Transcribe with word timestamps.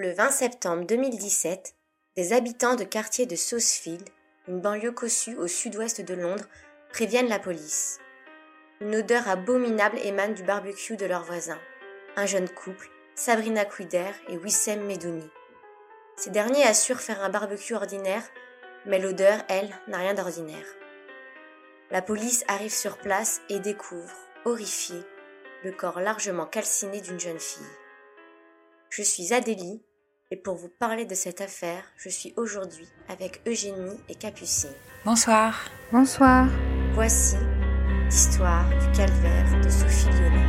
Le 0.00 0.12
20 0.12 0.30
septembre 0.30 0.86
2017, 0.86 1.74
des 2.14 2.32
habitants 2.32 2.76
de 2.76 2.84
quartier 2.84 3.26
de 3.26 3.34
Saucefield, 3.34 4.08
une 4.46 4.60
banlieue 4.60 4.92
cossue 4.92 5.34
au 5.34 5.48
sud-ouest 5.48 6.02
de 6.02 6.14
Londres, 6.14 6.44
préviennent 6.92 7.28
la 7.28 7.40
police. 7.40 7.98
Une 8.80 8.94
odeur 8.94 9.26
abominable 9.26 9.98
émane 10.04 10.34
du 10.34 10.44
barbecue 10.44 10.96
de 10.96 11.04
leurs 11.04 11.24
voisins. 11.24 11.58
Un 12.14 12.26
jeune 12.26 12.48
couple, 12.48 12.88
Sabrina 13.16 13.64
Quider 13.64 14.12
et 14.28 14.36
Wissem 14.36 14.86
Medouni. 14.86 15.28
Ces 16.14 16.30
derniers 16.30 16.62
assurent 16.62 17.00
faire 17.00 17.24
un 17.24 17.28
barbecue 17.28 17.74
ordinaire, 17.74 18.22
mais 18.86 19.00
l'odeur, 19.00 19.42
elle, 19.48 19.74
n'a 19.88 19.98
rien 19.98 20.14
d'ordinaire. 20.14 20.76
La 21.90 22.02
police 22.02 22.44
arrive 22.46 22.72
sur 22.72 22.98
place 22.98 23.40
et 23.48 23.58
découvre, 23.58 24.14
horrifiée, 24.44 25.02
le 25.64 25.72
corps 25.72 25.98
largement 25.98 26.46
calciné 26.46 27.00
d'une 27.00 27.18
jeune 27.18 27.40
fille. 27.40 27.66
Je 28.90 29.02
suis 29.02 29.34
Adélie, 29.34 29.82
et 30.30 30.36
pour 30.36 30.56
vous 30.56 30.68
parler 30.68 31.04
de 31.04 31.14
cette 31.14 31.40
affaire, 31.40 31.82
je 31.96 32.08
suis 32.08 32.34
aujourd'hui 32.36 32.86
avec 33.08 33.40
Eugénie 33.46 33.98
et 34.08 34.14
Capucine. 34.14 34.70
Bonsoir. 35.04 35.70
Bonsoir. 35.92 36.46
Voici 36.92 37.36
l'histoire 38.04 38.68
du 38.68 38.96
calvaire 38.96 39.60
de 39.62 39.68
Sophie 39.68 40.10
Lyonnais. 40.10 40.47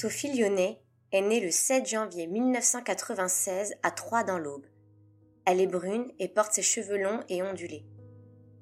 Sophie 0.00 0.32
Lyonnais 0.32 0.80
est 1.10 1.22
née 1.22 1.40
le 1.40 1.50
7 1.50 1.84
janvier 1.84 2.28
1996 2.28 3.74
à 3.82 3.90
Troyes 3.90 4.22
dans 4.22 4.38
l'Aube. 4.38 4.64
Elle 5.44 5.60
est 5.60 5.66
brune 5.66 6.12
et 6.20 6.28
porte 6.28 6.52
ses 6.52 6.62
cheveux 6.62 7.02
longs 7.02 7.24
et 7.28 7.42
ondulés. 7.42 7.84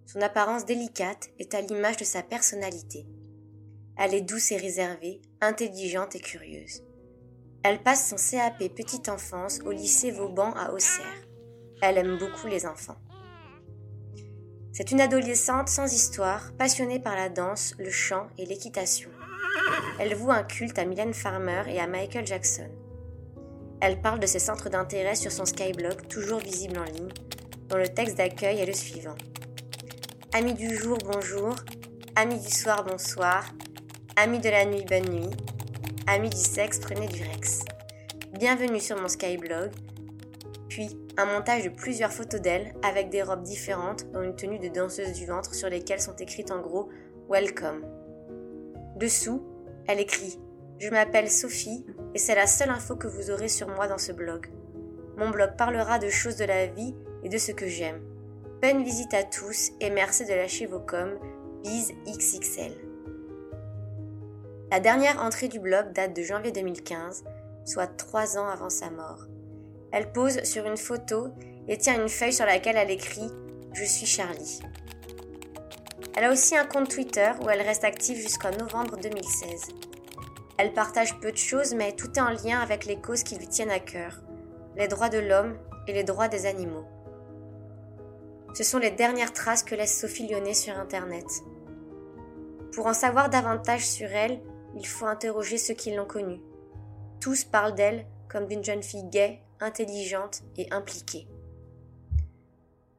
Son 0.07 0.23
apparence 0.23 0.65
délicate 0.65 1.29
est 1.39 1.55
à 1.55 1.61
l'image 1.61 1.99
de 1.99 2.05
sa 2.05 2.23
personnalité. 2.23 3.07
Elle 3.99 4.15
est 4.15 4.23
douce 4.23 4.51
et 4.51 4.57
réservée, 4.57 5.21
intelligente 5.43 6.17
et 6.17 6.21
curieuse. 6.21 6.83
Elle 7.63 7.83
passe 7.83 8.09
son 8.09 8.17
CAP 8.17 8.75
petite 8.75 9.11
enfance 9.11 9.61
au 9.67 9.73
lycée 9.73 10.13
Vauban 10.13 10.55
à 10.55 10.73
Auxerre. 10.73 11.29
Elle 11.83 11.99
aime 11.99 12.17
beaucoup 12.17 12.47
les 12.47 12.65
enfants. 12.65 12.97
C'est 14.73 14.91
une 14.91 15.03
adolescente 15.03 15.69
sans 15.69 15.93
histoire, 15.93 16.55
passionnée 16.57 16.99
par 16.99 17.15
la 17.15 17.29
danse, 17.29 17.75
le 17.79 17.91
chant 17.91 18.29
et 18.39 18.47
l'équitation. 18.47 19.11
Elle 19.99 20.15
voue 20.15 20.31
un 20.31 20.43
culte 20.43 20.79
à 20.79 20.85
Mylène 20.85 21.15
Farmer 21.15 21.63
et 21.69 21.81
à 21.81 21.87
Michael 21.87 22.27
Jackson. 22.27 22.69
Elle 23.81 24.01
parle 24.01 24.21
de 24.21 24.27
ses 24.27 24.39
centres 24.39 24.69
d'intérêt 24.69 25.15
sur 25.15 25.33
son 25.33 25.45
Skyblog, 25.45 26.09
toujours 26.09 26.39
visible 26.39 26.79
en 26.79 26.85
ligne, 26.85 27.13
dont 27.69 27.77
le 27.77 27.89
texte 27.89 28.17
d'accueil 28.17 28.61
est 28.61 28.67
le 28.67 28.73
suivant. 28.73 29.15
Amis 30.35 30.55
du 30.55 30.75
jour, 30.77 30.99
bonjour. 31.05 31.55
Amis 32.15 32.39
du 32.39 32.51
soir, 32.51 32.85
bonsoir. 32.85 33.45
Amis 34.17 34.39
de 34.39 34.49
la 34.49 34.65
nuit, 34.65 34.85
bonne 34.89 35.09
nuit. 35.11 35.37
Amis 36.07 36.31
du 36.31 36.37
sexe, 36.37 36.79
prenez 36.79 37.07
du 37.09 37.23
Rex. 37.23 37.61
Bienvenue 38.33 38.81
sur 38.81 39.01
mon 39.01 39.09
Skyblog. 39.09 39.71
Puis, 40.69 40.99
un 41.17 41.25
montage 41.25 41.65
de 41.65 41.71
plusieurs 41.71 42.13
photos 42.13 42.41
d'elle 42.41 42.75
avec 42.83 43.09
des 43.09 43.23
robes 43.23 43.43
différentes, 43.43 44.11
dont 44.13 44.23
une 44.23 44.37
tenue 44.37 44.59
de 44.59 44.69
danseuse 44.69 45.13
du 45.13 45.27
ventre 45.27 45.55
sur 45.55 45.71
lesquelles 45.71 46.01
sont 46.01 46.17
écrites 46.17 46.51
en 46.51 46.61
gros 46.61 46.91
Welcome. 47.31 47.96
Dessous, 48.97 49.43
elle 49.87 50.01
écrit 50.01 50.41
Je 50.79 50.89
m'appelle 50.89 51.31
Sophie 51.31 51.85
et 52.15 52.19
c'est 52.19 52.35
la 52.35 52.47
seule 52.47 52.71
info 52.71 52.97
que 52.97 53.07
vous 53.07 53.31
aurez 53.31 53.49
sur 53.49 53.69
moi 53.69 53.89
dans 53.89 53.99
ce 53.99 54.11
blog. 54.11 54.47
Mon 55.19 55.29
blog 55.29 55.51
parlera 55.59 55.99
de 55.99 56.09
choses 56.09 56.37
de 56.37 56.47
la 56.47 56.65
vie 56.67 56.95
et 57.23 57.29
de 57.29 57.37
ce 57.37 57.53
que 57.53 57.67
j'aime. 57.67 58.01
Bonne 58.63 58.85
visite 58.85 59.13
à 59.13 59.23
tous 59.23 59.73
et 59.83 59.91
merci 59.91 60.25
de 60.25 60.33
lâcher 60.33 60.65
vos 60.65 60.81
coms. 60.81 61.19
Bise 61.63 61.93
XXL. 62.07 62.73
La 64.71 64.81
dernière 64.81 65.23
entrée 65.23 65.49
du 65.49 65.61
blog 65.61 65.93
date 65.93 66.17
de 66.17 66.23
janvier 66.23 66.53
2015, 66.53 67.25
soit 67.67 67.89
trois 67.99 68.39
ans 68.39 68.49
avant 68.49 68.71
sa 68.71 68.89
mort. 68.89 69.27
Elle 69.93 70.11
pose 70.11 70.43
sur 70.45 70.65
une 70.65 70.79
photo 70.79 71.29
et 71.69 71.77
tient 71.77 72.01
une 72.01 72.09
feuille 72.09 72.33
sur 72.33 72.47
laquelle 72.47 72.77
elle 72.79 72.91
écrit 72.91 73.29
Je 73.75 73.85
suis 73.85 74.07
Charlie. 74.07 74.63
Elle 76.17 76.25
a 76.25 76.33
aussi 76.33 76.57
un 76.57 76.65
compte 76.65 76.89
Twitter 76.89 77.31
où 77.43 77.51
elle 77.51 77.61
reste 77.61 77.85
active 77.85 78.17
jusqu'en 78.17 78.51
novembre 78.51 78.97
2016. 78.97 79.69
Elle 80.57 80.73
partage 80.73 81.21
peu 81.21 81.31
de 81.31 81.37
choses, 81.37 81.75
mais 81.75 81.93
tout 81.93 82.11
est 82.17 82.23
en 82.23 82.31
lien 82.31 82.59
avec 82.59 82.87
les 82.87 82.99
causes 82.99 83.23
qui 83.23 83.37
lui 83.37 83.47
tiennent 83.47 83.71
à 83.71 83.81
cœur, 83.81 84.23
les 84.77 84.89
droits 84.89 85.11
de 85.11 85.19
l'homme 85.19 85.59
et 85.87 85.93
les 85.93 86.05
droits 86.05 86.29
des 86.29 86.47
animaux. 86.47 86.87
Ce 88.55 88.65
sont 88.65 88.79
les 88.79 88.91
dernières 88.91 89.35
traces 89.35 89.63
que 89.63 89.75
laisse 89.75 90.01
Sophie 90.01 90.27
Lyonnais 90.27 90.55
sur 90.55 90.79
Internet. 90.79 91.27
Pour 92.73 92.87
en 92.87 92.95
savoir 92.95 93.29
davantage 93.29 93.87
sur 93.87 94.09
elle, 94.09 94.41
il 94.75 94.87
faut 94.87 95.05
interroger 95.05 95.59
ceux 95.59 95.75
qui 95.75 95.95
l'ont 95.95 96.07
connue. 96.07 96.41
Tous 97.21 97.45
parlent 97.45 97.75
d'elle 97.75 98.07
comme 98.31 98.47
d'une 98.47 98.65
jeune 98.65 98.83
fille 98.83 99.05
gaie, 99.05 99.43
intelligente 99.61 100.41
et 100.57 100.73
impliquée. 100.73 101.29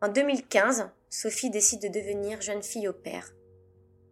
En 0.01 0.09
2015, 0.09 0.91
Sophie 1.09 1.49
décide 1.49 1.81
de 1.81 1.87
devenir 1.87 2.41
jeune 2.41 2.63
fille 2.63 2.87
au 2.87 2.93
père. 2.93 3.33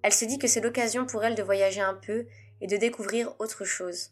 Elle 0.01 0.13
se 0.13 0.25
dit 0.25 0.39
que 0.39 0.47
c'est 0.47 0.61
l'occasion 0.61 1.05
pour 1.05 1.23
elle 1.23 1.35
de 1.35 1.43
voyager 1.43 1.81
un 1.81 1.95
peu 1.95 2.27
et 2.61 2.67
de 2.67 2.77
découvrir 2.77 3.35
autre 3.39 3.65
chose. 3.65 4.11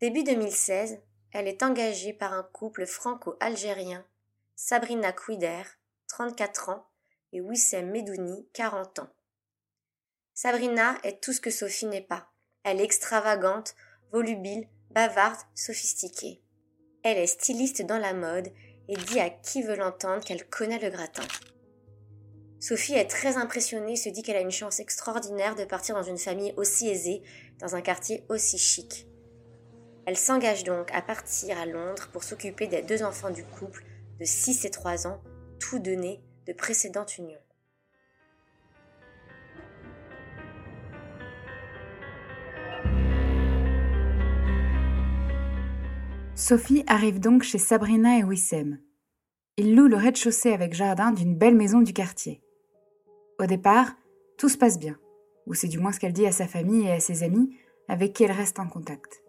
Début 0.00 0.22
2016, 0.22 1.00
elle 1.32 1.48
est 1.48 1.62
engagée 1.62 2.12
par 2.12 2.32
un 2.32 2.42
couple 2.42 2.86
franco-algérien, 2.86 4.04
Sabrina 4.54 5.12
Quider, 5.12 5.62
34 6.08 6.68
ans, 6.68 6.86
et 7.32 7.40
Wissem 7.40 7.90
Medouni, 7.90 8.46
40 8.52 9.00
ans. 9.00 9.10
Sabrina 10.34 10.96
est 11.02 11.22
tout 11.22 11.32
ce 11.32 11.40
que 11.40 11.50
Sophie 11.50 11.86
n'est 11.86 12.00
pas. 12.00 12.30
Elle 12.62 12.80
est 12.80 12.84
extravagante, 12.84 13.74
volubile, 14.12 14.68
bavarde, 14.90 15.40
sophistiquée. 15.54 16.42
Elle 17.02 17.18
est 17.18 17.26
styliste 17.26 17.82
dans 17.82 17.98
la 17.98 18.14
mode 18.14 18.50
et 18.88 18.96
dit 18.96 19.20
à 19.20 19.30
qui 19.30 19.62
veut 19.62 19.76
l'entendre 19.76 20.24
qu'elle 20.24 20.44
connaît 20.48 20.78
le 20.78 20.90
gratin. 20.90 21.22
Sophie 22.60 22.94
est 22.94 23.06
très 23.06 23.36
impressionnée 23.36 23.92
et 23.92 23.96
se 23.96 24.08
dit 24.08 24.22
qu'elle 24.22 24.36
a 24.36 24.40
une 24.40 24.50
chance 24.50 24.80
extraordinaire 24.80 25.54
de 25.54 25.64
partir 25.64 25.94
dans 25.94 26.02
une 26.02 26.18
famille 26.18 26.54
aussi 26.56 26.88
aisée, 26.88 27.22
dans 27.60 27.76
un 27.76 27.80
quartier 27.80 28.24
aussi 28.28 28.58
chic. 28.58 29.06
Elle 30.06 30.16
s'engage 30.16 30.64
donc 30.64 30.90
à 30.92 31.02
partir 31.02 31.58
à 31.58 31.66
Londres 31.66 32.08
pour 32.12 32.24
s'occuper 32.24 32.66
des 32.66 32.82
deux 32.82 33.02
enfants 33.02 33.30
du 33.30 33.44
couple 33.44 33.84
de 34.18 34.24
6 34.24 34.64
et 34.64 34.70
3 34.70 35.06
ans, 35.06 35.20
tous 35.60 35.78
deux 35.78 35.94
nés 35.94 36.20
de 36.46 36.52
précédentes 36.52 37.18
unions. 37.18 37.38
Sophie 46.38 46.84
arrive 46.86 47.18
donc 47.18 47.42
chez 47.42 47.58
Sabrina 47.58 48.16
et 48.16 48.22
Wissem. 48.22 48.78
Ils 49.56 49.74
louent 49.74 49.88
le 49.88 49.96
rez-de-chaussée 49.96 50.52
avec 50.52 50.72
jardin 50.72 51.10
d'une 51.10 51.34
belle 51.34 51.56
maison 51.56 51.80
du 51.80 51.92
quartier. 51.92 52.40
Au 53.40 53.46
départ, 53.46 53.96
tout 54.38 54.48
se 54.48 54.56
passe 54.56 54.78
bien, 54.78 54.96
ou 55.46 55.54
c'est 55.54 55.66
du 55.66 55.80
moins 55.80 55.90
ce 55.90 55.98
qu'elle 55.98 56.12
dit 56.12 56.28
à 56.28 56.32
sa 56.32 56.46
famille 56.46 56.86
et 56.86 56.92
à 56.92 57.00
ses 57.00 57.24
amis 57.24 57.58
avec 57.88 58.12
qui 58.12 58.22
elle 58.22 58.30
reste 58.30 58.60
en 58.60 58.68
contact. 58.68 59.20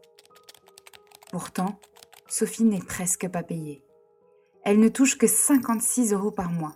Pourtant, 1.32 1.80
Sophie 2.28 2.64
n'est 2.64 2.78
presque 2.78 3.28
pas 3.28 3.42
payée. 3.42 3.84
Elle 4.64 4.80
ne 4.80 4.88
touche 4.88 5.18
que 5.18 5.26
56 5.26 6.14
euros 6.14 6.32
par 6.32 6.52
mois. 6.52 6.76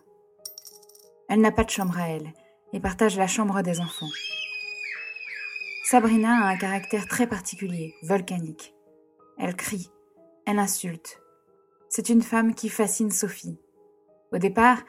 Elle 1.30 1.42
n'a 1.42 1.52
pas 1.52 1.64
de 1.64 1.70
chambre 1.70 2.00
à 2.00 2.10
elle 2.10 2.34
et 2.74 2.80
partage 2.80 3.18
la 3.18 3.28
chambre 3.28 3.62
des 3.62 3.80
enfants. 3.80 4.10
Sabrina 5.86 6.44
a 6.44 6.50
un 6.50 6.58
caractère 6.58 7.08
très 7.08 7.28
particulier, 7.28 7.94
volcanique. 8.02 8.74
Elle 9.38 9.56
crie, 9.56 9.93
elle 10.46 10.60
insulte. 10.60 11.22
C'est 11.90 12.10
une 12.10 12.22
femme 12.22 12.56
qui 12.56 12.70
fascine 12.70 13.12
Sophie. 13.12 13.58
Au 14.32 14.38
départ, 14.38 14.84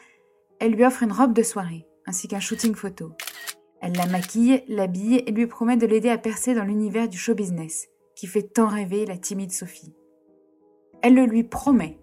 elle 0.58 0.72
lui 0.72 0.84
offre 0.84 1.02
une 1.02 1.12
robe 1.12 1.34
de 1.34 1.42
soirée, 1.42 1.86
ainsi 2.06 2.28
qu'un 2.28 2.40
shooting 2.40 2.74
photo. 2.74 3.12
Elle 3.80 3.92
la 3.92 4.06
maquille, 4.06 4.64
l'habille 4.68 5.22
et 5.26 5.30
lui 5.30 5.46
promet 5.46 5.76
de 5.76 5.86
l'aider 5.86 6.08
à 6.08 6.18
percer 6.18 6.54
dans 6.54 6.64
l'univers 6.64 7.08
du 7.08 7.18
show 7.18 7.34
business, 7.34 7.88
qui 8.16 8.26
fait 8.26 8.42
tant 8.42 8.68
rêver 8.68 9.04
la 9.04 9.18
timide 9.18 9.52
Sophie. 9.52 9.94
Elle 11.02 11.14
le 11.14 11.26
lui 11.26 11.44
promet. 11.44 11.98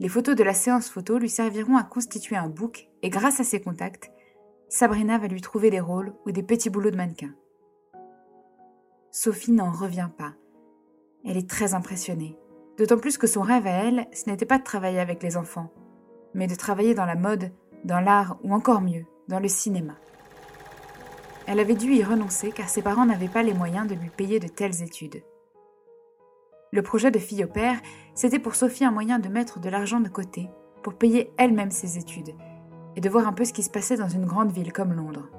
Les 0.00 0.08
photos 0.08 0.34
de 0.34 0.42
la 0.42 0.54
séance 0.54 0.88
photo 0.88 1.18
lui 1.18 1.30
serviront 1.30 1.76
à 1.76 1.84
constituer 1.84 2.36
un 2.36 2.48
book 2.48 2.88
et 3.02 3.08
grâce 3.08 3.38
à 3.38 3.44
ses 3.44 3.60
contacts, 3.60 4.10
Sabrina 4.68 5.18
va 5.18 5.28
lui 5.28 5.40
trouver 5.40 5.70
des 5.70 5.80
rôles 5.80 6.12
ou 6.26 6.32
des 6.32 6.42
petits 6.42 6.70
boulots 6.70 6.90
de 6.90 6.96
mannequin. 6.96 7.34
Sophie 9.12 9.52
n'en 9.52 9.70
revient 9.70 10.10
pas. 10.18 10.34
Elle 11.24 11.36
est 11.36 11.48
très 11.48 11.74
impressionnée. 11.74 12.36
D'autant 12.78 12.98
plus 12.98 13.16
que 13.16 13.26
son 13.26 13.40
rêve 13.40 13.66
à 13.66 13.70
elle, 13.70 14.06
ce 14.12 14.28
n'était 14.28 14.44
pas 14.44 14.58
de 14.58 14.64
travailler 14.64 15.00
avec 15.00 15.22
les 15.22 15.36
enfants, 15.36 15.72
mais 16.34 16.46
de 16.46 16.54
travailler 16.54 16.94
dans 16.94 17.06
la 17.06 17.14
mode, 17.14 17.50
dans 17.84 18.00
l'art 18.00 18.38
ou 18.42 18.52
encore 18.52 18.82
mieux, 18.82 19.06
dans 19.28 19.40
le 19.40 19.48
cinéma. 19.48 19.94
elle 21.46 21.60
avait 21.60 21.74
dû 21.74 21.92
y 21.94 22.02
renoncer 22.02 22.50
car 22.50 22.68
ses 22.68 22.82
parents 22.82 23.06
n'avaient 23.06 23.28
pas 23.28 23.42
les 23.42 23.54
moyens 23.54 23.86
de 23.86 23.94
lui 23.94 24.10
payer 24.10 24.40
de 24.40 24.48
telles 24.48 24.82
études. 24.82 25.22
Le 26.72 26.82
projet 26.82 27.10
de 27.10 27.18
fille 27.18 27.44
au 27.44 27.48
père, 27.48 27.80
c'était 28.14 28.40
pour 28.40 28.56
Sophie 28.56 28.84
un 28.84 28.90
moyen 28.90 29.18
de 29.18 29.28
mettre 29.28 29.60
de 29.60 29.70
l'argent 29.70 30.00
de 30.00 30.08
côté 30.08 30.50
pour 30.82 30.94
payer 30.94 31.30
elle-même 31.38 31.70
ses 31.70 31.98
études 31.98 32.34
et 32.96 33.00
de 33.00 33.08
voir 33.08 33.26
un 33.28 33.32
peu 33.32 33.44
ce 33.44 33.52
qui 33.52 33.62
se 33.62 33.70
passait 33.70 33.96
dans 33.96 34.08
une 34.08 34.26
grande 34.26 34.50
ville 34.50 34.72
comme 34.72 34.92
Londres. 34.92 35.30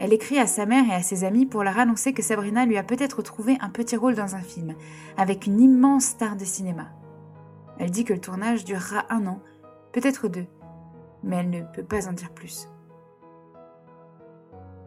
Elle 0.00 0.14
écrit 0.14 0.38
à 0.38 0.46
sa 0.46 0.64
mère 0.64 0.84
et 0.88 0.94
à 0.94 1.02
ses 1.02 1.24
amis 1.24 1.44
pour 1.44 1.62
leur 1.62 1.78
annoncer 1.78 2.14
que 2.14 2.22
Sabrina 2.22 2.64
lui 2.64 2.78
a 2.78 2.82
peut-être 2.82 3.20
trouvé 3.20 3.58
un 3.60 3.68
petit 3.68 3.96
rôle 3.96 4.14
dans 4.14 4.34
un 4.34 4.40
film, 4.40 4.74
avec 5.18 5.46
une 5.46 5.60
immense 5.60 6.04
star 6.04 6.36
de 6.36 6.44
cinéma. 6.46 6.88
Elle 7.78 7.90
dit 7.90 8.04
que 8.04 8.14
le 8.14 8.20
tournage 8.20 8.64
durera 8.64 9.04
un 9.10 9.26
an, 9.26 9.40
peut-être 9.92 10.28
deux, 10.28 10.46
mais 11.22 11.36
elle 11.36 11.50
ne 11.50 11.60
peut 11.60 11.84
pas 11.84 12.08
en 12.08 12.14
dire 12.14 12.30
plus. 12.30 12.66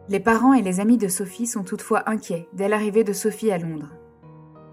Les 0.08 0.18
parents 0.18 0.52
et 0.52 0.62
les 0.62 0.80
amis 0.80 0.98
de 0.98 1.06
Sophie 1.06 1.46
sont 1.46 1.62
toutefois 1.62 2.10
inquiets 2.10 2.48
dès 2.52 2.68
l'arrivée 2.68 3.04
de 3.04 3.12
Sophie 3.12 3.52
à 3.52 3.58
Londres. 3.58 3.90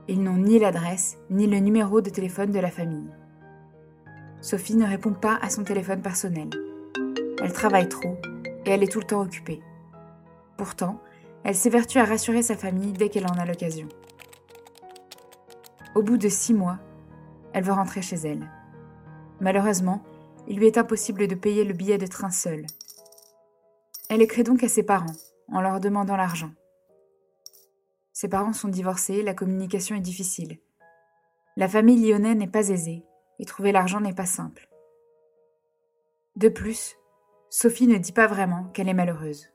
Ils 0.07 0.23
n'ont 0.23 0.37
ni 0.37 0.57
l'adresse 0.57 1.19
ni 1.29 1.45
le 1.45 1.59
numéro 1.59 2.01
de 2.01 2.09
téléphone 2.09 2.51
de 2.51 2.59
la 2.59 2.71
famille. 2.71 3.11
Sophie 4.41 4.75
ne 4.75 4.87
répond 4.87 5.13
pas 5.13 5.37
à 5.43 5.51
son 5.51 5.63
téléphone 5.63 6.01
personnel. 6.01 6.49
Elle 7.43 7.53
travaille 7.53 7.89
trop 7.89 8.17
et 8.65 8.71
elle 8.71 8.81
est 8.81 8.91
tout 8.91 8.99
le 8.99 9.05
temps 9.05 9.21
occupée. 9.21 9.61
Pourtant, 10.61 10.99
elle 11.43 11.55
s'évertue 11.55 11.97
à 11.97 12.05
rassurer 12.05 12.43
sa 12.43 12.55
famille 12.55 12.93
dès 12.93 13.09
qu'elle 13.09 13.25
en 13.25 13.39
a 13.39 13.47
l'occasion. 13.47 13.89
Au 15.95 16.03
bout 16.03 16.17
de 16.17 16.29
six 16.29 16.53
mois, 16.53 16.77
elle 17.51 17.63
veut 17.63 17.73
rentrer 17.73 18.03
chez 18.03 18.17
elle. 18.17 18.47
Malheureusement, 19.39 20.03
il 20.47 20.59
lui 20.59 20.67
est 20.67 20.77
impossible 20.77 21.27
de 21.27 21.33
payer 21.33 21.63
le 21.63 21.73
billet 21.73 21.97
de 21.97 22.05
train 22.05 22.29
seule. 22.29 22.67
Elle 24.07 24.21
écrit 24.21 24.43
donc 24.43 24.63
à 24.63 24.67
ses 24.67 24.83
parents, 24.83 25.15
en 25.51 25.61
leur 25.61 25.79
demandant 25.79 26.15
l'argent. 26.15 26.51
Ses 28.13 28.29
parents 28.29 28.53
sont 28.53 28.67
divorcés, 28.67 29.23
la 29.23 29.33
communication 29.33 29.95
est 29.95 29.99
difficile. 29.99 30.59
La 31.57 31.67
famille 31.67 32.07
lyonnaise 32.07 32.37
n'est 32.37 32.45
pas 32.45 32.69
aisée, 32.69 33.03
et 33.39 33.45
trouver 33.45 33.71
l'argent 33.71 33.99
n'est 33.99 34.13
pas 34.13 34.27
simple. 34.27 34.69
De 36.35 36.49
plus, 36.49 36.97
Sophie 37.49 37.87
ne 37.87 37.97
dit 37.97 38.13
pas 38.13 38.27
vraiment 38.27 38.65
qu'elle 38.65 38.89
est 38.89 38.93
malheureuse. 38.93 39.51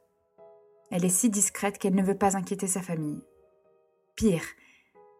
Elle 0.90 1.04
est 1.04 1.08
si 1.08 1.30
discrète 1.30 1.78
qu'elle 1.78 1.94
ne 1.94 2.02
veut 2.02 2.16
pas 2.16 2.36
inquiéter 2.36 2.66
sa 2.66 2.82
famille. 2.82 3.22
Pire, 4.14 4.44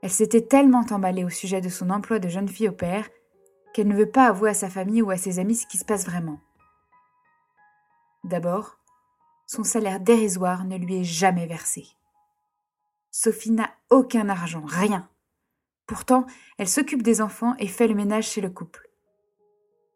elle 0.03 0.11
s'était 0.11 0.47
tellement 0.47 0.85
emballée 0.91 1.25
au 1.25 1.31
sujet 1.31 1.61
de 1.61 1.69
son 1.69 1.91
emploi 1.91 2.19
de 2.19 2.29
jeune 2.29 2.49
fille 2.49 2.69
au 2.69 2.73
père 2.73 3.09
qu'elle 3.75 3.89
ne 3.89 3.97
veut 3.97 4.11
pas 4.11 4.29
avouer 4.29 4.51
à 4.51 4.55
sa 4.55 4.71
famille 4.71 5.03
ou 5.03 5.11
à 5.11 5.17
ses 5.17 5.39
amis 5.39 5.57
ce 5.57 5.67
qui 5.67 5.79
se 5.79 5.85
passe 5.85 6.07
vraiment. 6.07 6.41
D'abord, 8.25 8.79
son 9.47 9.65
salaire 9.65 10.01
dérisoire 10.01 10.65
ne 10.65 10.77
lui 10.77 11.01
est 11.01 11.05
jamais 11.05 11.47
versé. 11.47 11.87
Sophie 13.11 13.51
n'a 13.51 13.71
aucun 13.91 14.29
argent, 14.29 14.65
rien. 14.65 15.09
Pourtant, 15.87 16.27
elle 16.59 16.69
s'occupe 16.69 17.03
des 17.03 17.21
enfants 17.21 17.55
et 17.59 17.69
fait 17.69 17.87
le 17.87 17.95
ménage 17.95 18.29
chez 18.29 18.41
le 18.41 18.51
couple. 18.51 18.89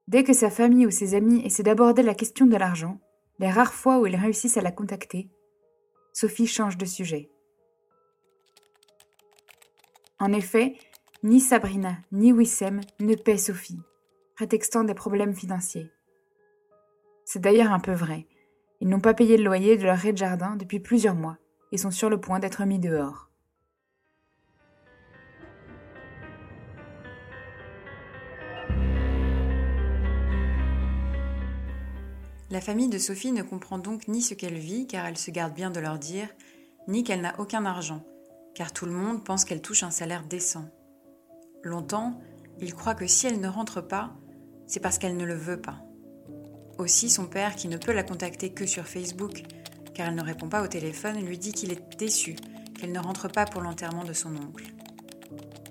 Dès 0.09 0.25
que 0.25 0.33
sa 0.33 0.51
famille 0.51 0.87
ou 0.87 0.91
ses 0.91 1.15
amis 1.15 1.41
essaient 1.45 1.63
d'aborder 1.63 2.03
la 2.03 2.15
question 2.15 2.47
de 2.47 2.57
l'argent, 2.57 3.01
les 3.39 3.51
rares 3.51 3.75
fois 3.75 3.99
où 3.99 4.07
ils 4.07 4.17
réussissent 4.17 4.57
à 4.57 4.63
la 4.63 4.73
contacter, 4.73 5.31
Sophie 6.13 6.47
change 6.47 6.77
de 6.77 6.85
sujet. 6.85 7.31
En 10.19 10.33
effet, 10.33 10.77
ni 11.23 11.41
Sabrina 11.41 11.97
ni 12.13 12.33
Wissem 12.33 12.81
ne 12.99 13.15
paient 13.15 13.39
Sophie, 13.39 13.81
prétextant 14.35 14.85
des 14.85 14.95
problèmes 14.95 15.35
financiers. 15.35 15.91
C'est 17.25 17.41
d'ailleurs 17.41 17.73
un 17.73 17.81
peu 17.81 17.93
vrai. 17.93 18.27
Ils 18.81 18.89
n'ont 18.89 19.01
pas 19.01 19.15
payé 19.15 19.37
le 19.37 19.45
loyer 19.45 19.77
de 19.77 19.85
leur 19.85 19.99
rez-de-jardin 19.99 20.57
depuis 20.57 20.81
plusieurs 20.81 21.15
mois 21.15 21.39
et 21.73 21.79
sont 21.79 21.91
sur 21.91 22.11
le 22.11 22.21
point 22.21 22.39
d'être 22.39 22.65
mis 22.65 22.79
dehors. 22.79 23.30
La 32.51 32.61
famille 32.61 32.89
de 32.89 32.99
Sophie 32.99 33.31
ne 33.31 33.43
comprend 33.43 33.79
donc 33.79 34.09
ni 34.09 34.23
ce 34.23 34.35
qu'elle 34.35 34.59
vit, 34.59 34.89
car 34.89 35.07
elle 35.07 35.17
se 35.17 35.31
garde 35.31 35.55
bien 35.55 35.71
de 35.71 35.79
leur 35.79 36.01
dire, 36.01 36.29
ni 36.89 37.05
qu'elle 37.05 37.21
n'a 37.21 37.39
aucun 37.39 37.65
argent, 37.65 38.03
car 38.57 38.73
tout 38.73 38.87
le 38.87 38.93
monde 38.93 39.25
pense 39.25 39.45
qu'elle 39.45 39.63
touche 39.63 39.85
un 39.85 39.93
salaire 39.93 40.25
décent. 40.25 40.69
Longtemps, 41.63 42.21
ils 42.59 42.75
croient 42.75 42.97
que 42.97 43.07
si 43.07 43.29
elle 43.29 43.39
ne 43.39 43.47
rentre 43.47 43.81
pas, 43.81 44.17
c'est 44.67 44.81
parce 44.81 44.99
qu'elle 44.99 45.17
ne 45.17 45.25
le 45.25 45.37
veut 45.37 45.61
pas. 45.61 45.79
Aussi, 46.77 47.09
son 47.09 47.27
père, 47.27 47.55
qui 47.55 47.69
ne 47.69 47.77
peut 47.77 47.93
la 47.93 48.03
contacter 48.03 48.53
que 48.53 48.67
sur 48.67 48.89
Facebook, 48.89 49.45
car 49.95 50.09
elle 50.09 50.17
ne 50.17 50.23
répond 50.23 50.49
pas 50.49 50.65
au 50.65 50.67
téléphone, 50.67 51.25
lui 51.25 51.39
dit 51.39 51.53
qu'il 51.53 51.71
est 51.71 51.99
déçu 51.99 52.35
qu'elle 52.77 52.91
ne 52.91 52.99
rentre 52.99 53.29
pas 53.29 53.45
pour 53.45 53.61
l'enterrement 53.61 54.05
de 54.05 54.13
son 54.13 54.35
oncle. 54.35 54.73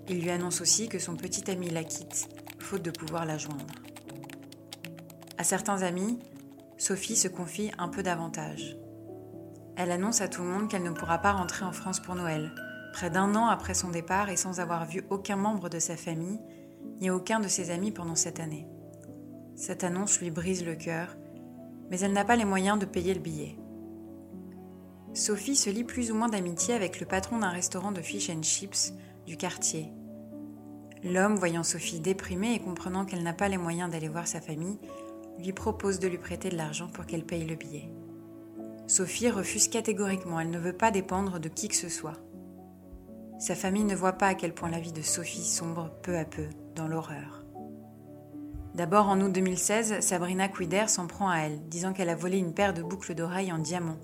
Il 0.08 0.22
lui 0.22 0.30
annonce 0.30 0.62
aussi 0.62 0.88
que 0.88 1.00
son 1.00 1.18
petit 1.18 1.52
ami 1.52 1.70
la 1.70 1.84
quitte, 1.84 2.30
faute 2.60 2.84
de 2.84 2.92
pouvoir 2.92 3.26
la 3.26 3.38
joindre. 3.38 3.66
À 5.38 5.44
certains 5.44 5.82
amis, 5.82 6.20
Sophie 6.80 7.18
se 7.18 7.28
confie 7.28 7.72
un 7.78 7.90
peu 7.90 8.04
davantage. 8.04 8.78
Elle 9.76 9.92
annonce 9.92 10.22
à 10.22 10.30
tout 10.30 10.44
le 10.44 10.48
monde 10.48 10.70
qu'elle 10.70 10.84
ne 10.84 10.92
pourra 10.92 11.18
pas 11.18 11.34
rentrer 11.34 11.66
en 11.66 11.74
France 11.74 12.00
pour 12.00 12.16
Noël, 12.16 12.54
près 12.94 13.10
d'un 13.10 13.36
an 13.36 13.48
après 13.48 13.74
son 13.74 13.90
départ 13.90 14.30
et 14.30 14.38
sans 14.38 14.62
avoir 14.62 14.86
vu 14.86 15.04
aucun 15.10 15.36
membre 15.36 15.68
de 15.68 15.78
sa 15.78 15.98
famille, 15.98 16.40
ni 17.02 17.10
aucun 17.10 17.42
de 17.42 17.50
ses 17.50 17.72
amis 17.72 17.92
pendant 17.92 18.16
cette 18.16 18.40
année. 18.40 18.66
Cette 19.58 19.84
annonce 19.84 20.22
lui 20.22 20.32
brise 20.32 20.64
le 20.64 20.76
cœur, 20.76 21.18
mais 21.90 22.00
elle 22.00 22.14
n'a 22.14 22.24
pas 22.24 22.38
les 22.38 22.46
moyens 22.46 22.80
de 22.80 22.86
payer 22.86 23.14
le 23.14 23.20
billet. 23.20 23.58
Sophie 25.14 25.58
se 25.58 25.70
lie 25.70 25.84
plus 25.84 26.12
ou 26.12 26.16
moins 26.16 26.30
d'amitié 26.30 26.74
avec 26.76 27.02
le 27.02 27.06
patron 27.06 27.40
d'un 27.40 27.50
restaurant 27.50 27.92
de 27.92 28.02
fish 28.02 28.30
and 28.30 28.44
chips 28.44 28.94
du 29.28 29.36
quartier. 29.36 29.92
L'homme, 31.04 31.36
voyant 31.36 31.64
Sophie 31.64 32.00
déprimée 32.00 32.54
et 32.54 32.60
comprenant 32.60 33.04
qu'elle 33.04 33.24
n'a 33.24 33.34
pas 33.34 33.50
les 33.50 33.58
moyens 33.58 33.92
d'aller 33.92 34.08
voir 34.08 34.28
sa 34.28 34.40
famille, 34.40 34.80
lui 35.40 35.54
propose 35.54 36.00
de 36.00 36.08
lui 36.08 36.18
prêter 36.18 36.50
de 36.50 36.58
l'argent 36.58 36.88
pour 36.88 37.06
qu'elle 37.06 37.26
paye 37.26 37.46
le 37.46 37.56
billet. 37.56 37.90
Sophie 38.88 39.30
refuse 39.30 39.68
catégoriquement, 39.68 40.40
elle 40.40 40.50
ne 40.50 40.60
veut 40.60 40.74
pas 40.74 40.92
dépendre 40.92 41.40
de 41.40 41.50
qui 41.50 41.68
que 41.68 41.76
ce 41.76 41.90
soit. 41.90 42.18
Sa 43.40 43.56
famille 43.56 43.84
ne 43.84 43.96
voit 43.96 44.14
pas 44.14 44.28
à 44.28 44.34
quel 44.34 44.54
point 44.54 44.70
la 44.70 44.80
vie 44.80 44.92
de 44.92 45.02
Sophie 45.02 45.46
sombre 45.46 45.92
peu 46.02 46.18
à 46.18 46.26
peu 46.26 46.48
dans 46.76 46.88
l'horreur. 46.88 47.46
D'abord 48.76 49.08
en 49.08 49.22
août 49.22 49.32
2016, 49.32 50.00
Sabrina 50.02 50.48
Quider 50.48 50.86
s'en 50.88 51.08
prend 51.08 51.30
à 51.30 51.38
elle, 51.38 51.68
disant 51.70 51.94
qu'elle 51.94 52.10
a 52.10 52.16
volé 52.16 52.38
une 52.38 52.54
paire 52.54 52.74
de 52.74 52.84
boucles 52.84 53.16
d'oreilles 53.16 53.52
en 53.52 53.58
diamant. 53.58 53.98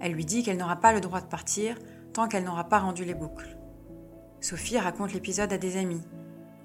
Elle 0.00 0.12
lui 0.12 0.24
dit 0.24 0.42
qu'elle 0.42 0.56
n'aura 0.56 0.76
pas 0.76 0.92
le 0.92 1.00
droit 1.00 1.20
de 1.20 1.26
partir 1.26 1.76
tant 2.12 2.28
qu'elle 2.28 2.44
n'aura 2.44 2.64
pas 2.64 2.80
rendu 2.80 3.04
les 3.04 3.14
boucles. 3.14 3.56
Sophie 4.40 4.78
raconte 4.78 5.12
l'épisode 5.12 5.52
à 5.52 5.58
des 5.58 5.76
amis, 5.76 6.02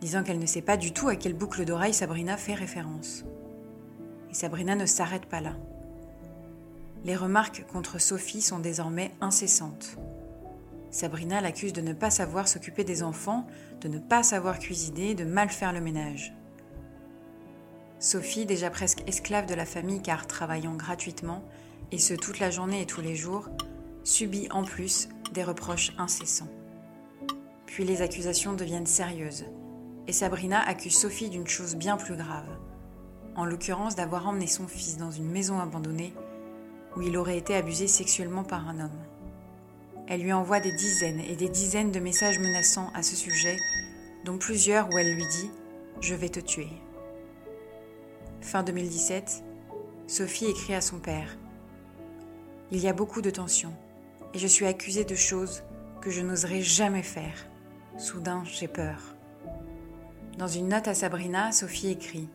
disant 0.02 0.24
qu'elle 0.24 0.40
ne 0.40 0.46
sait 0.46 0.62
pas 0.62 0.78
du 0.78 0.94
tout 0.94 1.08
à 1.08 1.16
quelle 1.16 1.36
boucle 1.36 1.64
d'oreille 1.64 1.94
Sabrina 1.94 2.38
fait 2.38 2.56
référence. 2.56 3.24
Et 4.32 4.34
Sabrina 4.34 4.76
ne 4.76 4.86
s'arrête 4.86 5.26
pas 5.26 5.42
là. 5.42 5.54
Les 7.04 7.16
remarques 7.16 7.66
contre 7.72 8.00
Sophie 8.00 8.42
sont 8.42 8.60
désormais 8.60 9.12
incessantes. 9.22 9.98
Sabrina 10.92 11.42
l'accuse 11.42 11.74
de 11.74 11.82
ne 11.82 11.94
pas 11.94 12.10
savoir 12.10 12.48
s'occuper 12.48 12.84
des 12.84 13.04
enfants, 13.04 13.46
de 13.82 13.88
ne 13.88 14.00
pas 14.00 14.24
savoir 14.24 14.60
cuisiner, 14.60 15.16
de 15.16 15.24
mal 15.24 15.50
faire 15.50 15.74
le 15.74 15.82
ménage. 15.82 16.34
Sophie, 18.00 18.46
déjà 18.46 18.70
presque 18.70 19.04
esclave 19.08 19.46
de 19.46 19.56
la 19.56 19.66
famille 19.66 20.02
car 20.02 20.28
travaillant 20.28 20.76
gratuitement, 20.76 21.44
et 21.92 21.98
ce 21.98 22.14
toute 22.14 22.40
la 22.40 22.52
journée 22.52 22.82
et 22.82 22.86
tous 22.86 23.02
les 23.02 23.16
jours, 23.16 23.50
subit 24.04 24.48
en 24.52 24.64
plus 24.64 25.10
des 25.34 25.44
reproches 25.44 25.94
incessants. 25.98 26.50
Puis 27.66 27.86
les 27.86 28.02
accusations 28.02 28.54
deviennent 28.54 28.86
sérieuses, 28.86 29.46
et 30.08 30.14
Sabrina 30.14 30.62
accuse 30.62 30.98
Sophie 30.98 31.30
d'une 31.30 31.48
chose 31.48 31.76
bien 31.76 31.98
plus 31.98 32.16
grave 32.16 32.48
en 33.38 33.46
l'occurrence 33.46 33.96
d'avoir 33.96 34.28
emmené 34.28 34.48
son 34.48 34.68
fils 34.68 34.98
dans 34.98 35.12
une 35.12 35.30
maison 35.30 35.60
abandonnée 35.60 36.14
où 36.96 37.02
il 37.04 37.16
aurait 37.16 37.38
été 37.38 37.56
abusé 37.56 37.88
sexuellement 37.88 38.44
par 38.44 38.68
un 38.68 38.80
homme. 38.80 39.00
Elle 40.08 40.24
lui 40.24 40.34
envoie 40.34 40.60
des 40.60 40.72
dizaines 40.72 41.20
et 41.20 41.36
des 41.36 41.48
dizaines 41.48 41.92
de 41.92 42.00
messages 42.00 42.40
menaçants 42.40 42.90
à 42.96 43.04
ce 43.04 43.16
sujet, 43.16 43.58
dont 44.26 44.40
plusieurs 44.40 44.90
où 44.90 44.98
elle 44.98 45.14
lui 45.14 45.28
dit⁇ 45.28 45.48
Je 46.02 46.16
vais 46.16 46.30
te 46.30 46.40
tuer⁇ 46.40 46.66
Fin 48.42 48.64
2017, 48.64 49.44
Sophie 50.08 50.46
écrit 50.46 50.74
à 50.74 50.82
son 50.82 50.98
père⁇ 50.98 51.30
Il 52.72 52.80
y 52.80 52.88
a 52.88 52.94
beaucoup 52.94 53.22
de 53.22 53.30
tensions, 53.30 53.74
et 54.34 54.40
je 54.40 54.48
suis 54.48 54.66
accusée 54.66 55.06
de 55.06 55.16
choses 55.16 55.62
que 56.02 56.10
je 56.10 56.22
n'oserais 56.22 56.62
jamais 56.62 57.04
faire. 57.04 57.46
Soudain, 57.98 58.44
j'ai 58.46 58.68
peur. 58.68 59.16
Dans 60.40 60.48
une 60.48 60.70
note 60.70 60.88
à 60.88 60.96
Sabrina, 60.96 61.52
Sophie 61.52 61.90
écrit 61.90 62.30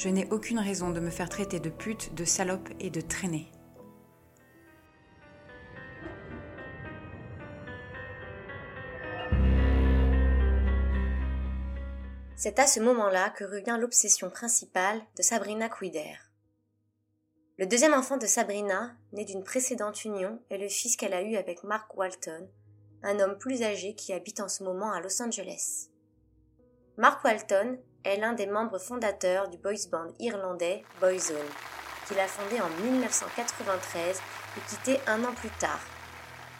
je 0.00 0.08
n'ai 0.08 0.26
aucune 0.30 0.58
raison 0.58 0.90
de 0.90 0.98
me 0.98 1.10
faire 1.10 1.28
traiter 1.28 1.60
de 1.60 1.68
pute, 1.68 2.14
de 2.14 2.24
salope 2.24 2.70
et 2.80 2.88
de 2.88 3.02
traînée. 3.02 3.52
C'est 12.34 12.58
à 12.58 12.66
ce 12.66 12.80
moment-là 12.80 13.28
que 13.28 13.44
revient 13.44 13.76
l'obsession 13.78 14.30
principale 14.30 15.02
de 15.18 15.22
Sabrina 15.22 15.68
Quider. 15.68 16.14
Le 17.58 17.66
deuxième 17.66 17.92
enfant 17.92 18.16
de 18.16 18.24
Sabrina, 18.24 18.96
né 19.12 19.26
d'une 19.26 19.44
précédente 19.44 20.06
union, 20.06 20.40
est 20.48 20.56
le 20.56 20.70
fils 20.70 20.96
qu'elle 20.96 21.12
a 21.12 21.20
eu 21.20 21.36
avec 21.36 21.62
Mark 21.62 21.94
Walton, 21.94 22.48
un 23.02 23.20
homme 23.20 23.36
plus 23.36 23.62
âgé 23.62 23.94
qui 23.94 24.14
habite 24.14 24.40
en 24.40 24.48
ce 24.48 24.64
moment 24.64 24.92
à 24.92 25.00
Los 25.02 25.20
Angeles. 25.20 25.90
Mark 26.96 27.22
Walton 27.22 27.78
est 28.04 28.16
l'un 28.16 28.32
des 28.32 28.46
membres 28.46 28.78
fondateurs 28.78 29.48
du 29.48 29.58
boys 29.58 29.88
band 29.90 30.08
irlandais 30.18 30.82
Boyzone, 31.00 31.36
qu'il 32.06 32.18
a 32.18 32.26
fondé 32.26 32.60
en 32.60 32.68
1993 32.84 34.20
et 34.56 34.60
quitté 34.68 35.00
un 35.06 35.22
an 35.24 35.32
plus 35.34 35.50
tard. 35.58 35.80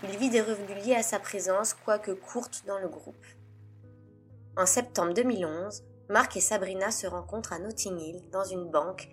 Il 0.02 0.16
vit 0.16 0.30
des 0.30 0.40
revenus 0.40 0.84
liés 0.84 0.96
à 0.96 1.02
sa 1.02 1.18
présence, 1.18 1.74
quoique 1.74 2.12
courte, 2.12 2.64
dans 2.66 2.78
le 2.78 2.88
groupe. 2.88 3.26
En 4.56 4.66
septembre 4.66 5.14
2011, 5.14 5.82
Mark 6.08 6.36
et 6.36 6.40
Sabrina 6.40 6.90
se 6.90 7.06
rencontrent 7.06 7.52
à 7.52 7.58
Notting 7.58 7.98
Hill, 7.98 8.22
dans 8.30 8.44
une 8.44 8.70
banque, 8.70 9.08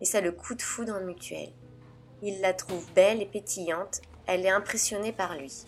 et 0.00 0.04
c'est 0.04 0.20
le 0.20 0.32
coup 0.32 0.54
de 0.54 0.62
foudre 0.62 1.00
mutuel. 1.00 1.52
Il 2.22 2.40
la 2.40 2.54
trouve 2.54 2.84
belle 2.94 3.22
et 3.22 3.26
pétillante, 3.26 4.00
elle 4.26 4.44
est 4.44 4.50
impressionnée 4.50 5.12
par 5.12 5.36
lui. 5.36 5.64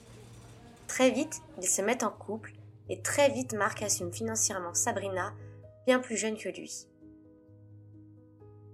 Très 0.88 1.11
vite, 1.11 1.40
ils 1.59 1.69
se 1.69 1.83
mettent 1.83 2.02
en 2.02 2.11
couple, 2.11 2.52
et 2.88 3.00
très 3.00 3.31
vite 3.31 3.54
Mark 3.54 3.83
assume 3.83 4.12
financièrement 4.12 4.75
Sabrina, 4.75 5.33
bien 5.86 5.98
plus 5.98 6.16
jeune 6.16 6.36
que 6.36 6.48
lui. 6.48 6.86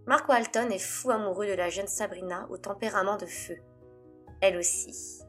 Mark 0.07 0.29
Walton 0.29 0.71
est 0.71 0.79
fou 0.79 1.11
amoureux 1.11 1.47
de 1.47 1.53
la 1.53 1.69
jeune 1.69 1.87
Sabrina 1.87 2.47
au 2.51 2.57
tempérament 2.57 3.17
de 3.17 3.27
feu. 3.27 3.59
Elle 4.41 4.57
aussi. 4.57 5.23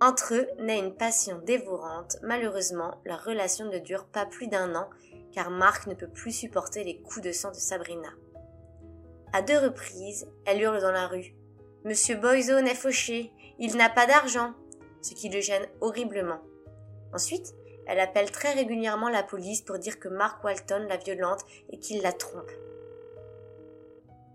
Entre 0.00 0.34
eux 0.34 0.48
naît 0.58 0.78
une 0.78 0.94
passion 0.94 1.38
dévorante. 1.44 2.16
Malheureusement, 2.22 3.00
leur 3.04 3.22
relation 3.22 3.66
ne 3.66 3.78
dure 3.78 4.06
pas 4.06 4.24
plus 4.24 4.48
d'un 4.48 4.74
an 4.74 4.88
car 5.32 5.50
Mark 5.50 5.86
ne 5.86 5.94
peut 5.94 6.08
plus 6.08 6.32
supporter 6.32 6.84
les 6.84 7.00
coups 7.02 7.22
de 7.22 7.32
sang 7.32 7.50
de 7.50 7.56
Sabrina. 7.56 8.08
À 9.32 9.42
deux 9.42 9.58
reprises, 9.58 10.26
elle 10.44 10.60
hurle 10.60 10.80
dans 10.80 10.90
la 10.90 11.06
rue. 11.06 11.34
Monsieur 11.84 12.16
Boyzone 12.16 12.66
est 12.66 12.74
fauché, 12.74 13.32
il 13.58 13.76
n'a 13.76 13.88
pas 13.88 14.06
d'argent, 14.06 14.54
ce 15.02 15.14
qui 15.14 15.28
le 15.28 15.40
gêne 15.40 15.66
horriblement. 15.80 16.40
Ensuite, 17.12 17.54
elle 17.90 17.98
appelle 17.98 18.30
très 18.30 18.52
régulièrement 18.52 19.08
la 19.08 19.24
police 19.24 19.62
pour 19.62 19.76
dire 19.76 19.98
que 19.98 20.08
Mark 20.08 20.44
Walton 20.44 20.86
la 20.88 20.96
violente 20.96 21.44
et 21.70 21.78
qu'il 21.80 22.02
la 22.02 22.12
trompe. 22.12 22.50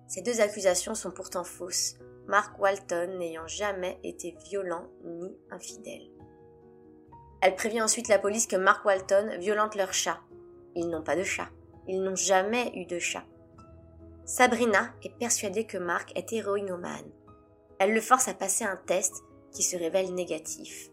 Ces 0.09 0.21
deux 0.21 0.41
accusations 0.41 0.93
sont 0.93 1.11
pourtant 1.11 1.45
fausses, 1.45 1.95
Mark 2.27 2.59
Walton 2.59 3.17
n'ayant 3.17 3.47
jamais 3.47 3.97
été 4.03 4.35
violent 4.49 4.89
ni 5.05 5.37
infidèle. 5.51 6.11
Elle 7.41 7.55
prévient 7.55 7.81
ensuite 7.81 8.09
la 8.09 8.19
police 8.19 8.45
que 8.45 8.57
Mark 8.57 8.83
Walton 8.83 9.37
violente 9.39 9.75
leur 9.75 9.93
chat. 9.93 10.19
Ils 10.75 10.89
n'ont 10.89 11.03
pas 11.03 11.15
de 11.15 11.23
chat. 11.23 11.47
Ils 11.87 12.03
n'ont 12.03 12.15
jamais 12.15 12.73
eu 12.75 12.85
de 12.85 12.99
chat. 12.99 13.23
Sabrina 14.25 14.93
est 15.01 15.17
persuadée 15.17 15.65
que 15.65 15.77
Mark 15.77 16.11
est 16.15 16.33
héroïnomane. 16.33 17.09
Elle 17.79 17.93
le 17.93 18.01
force 18.01 18.27
à 18.27 18.33
passer 18.33 18.65
un 18.65 18.75
test 18.75 19.23
qui 19.53 19.63
se 19.63 19.77
révèle 19.77 20.13
négatif. 20.13 20.89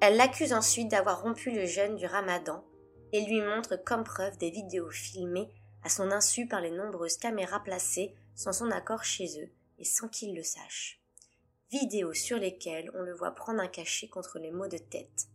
Elle 0.00 0.16
l'accuse 0.16 0.52
ensuite 0.52 0.88
d'avoir 0.88 1.22
rompu 1.22 1.50
le 1.50 1.66
jeûne 1.66 1.96
du 1.96 2.06
ramadan 2.06 2.64
et 3.12 3.24
lui 3.24 3.40
montre 3.40 3.76
comme 3.76 4.04
preuve 4.04 4.38
des 4.38 4.50
vidéos 4.50 4.90
filmées 4.90 5.50
à 5.82 5.88
son 5.88 6.12
insu 6.12 6.46
par 6.46 6.60
les 6.60 6.70
nombreuses 6.70 7.16
caméras 7.16 7.62
placées 7.64 8.14
sans 8.36 8.52
son 8.52 8.70
accord 8.70 9.02
chez 9.02 9.42
eux 9.42 9.50
et 9.78 9.84
sans 9.84 10.08
qu'il 10.08 10.36
le 10.36 10.42
sache. 10.44 11.00
Vidéos 11.70 12.14
sur 12.14 12.38
lesquelles 12.38 12.90
on 12.94 13.02
le 13.02 13.14
voit 13.14 13.34
prendre 13.34 13.60
un 13.60 13.68
cachet 13.68 14.08
contre 14.08 14.38
les 14.38 14.52
maux 14.52 14.68
de 14.68 14.78
tête. 14.78 15.26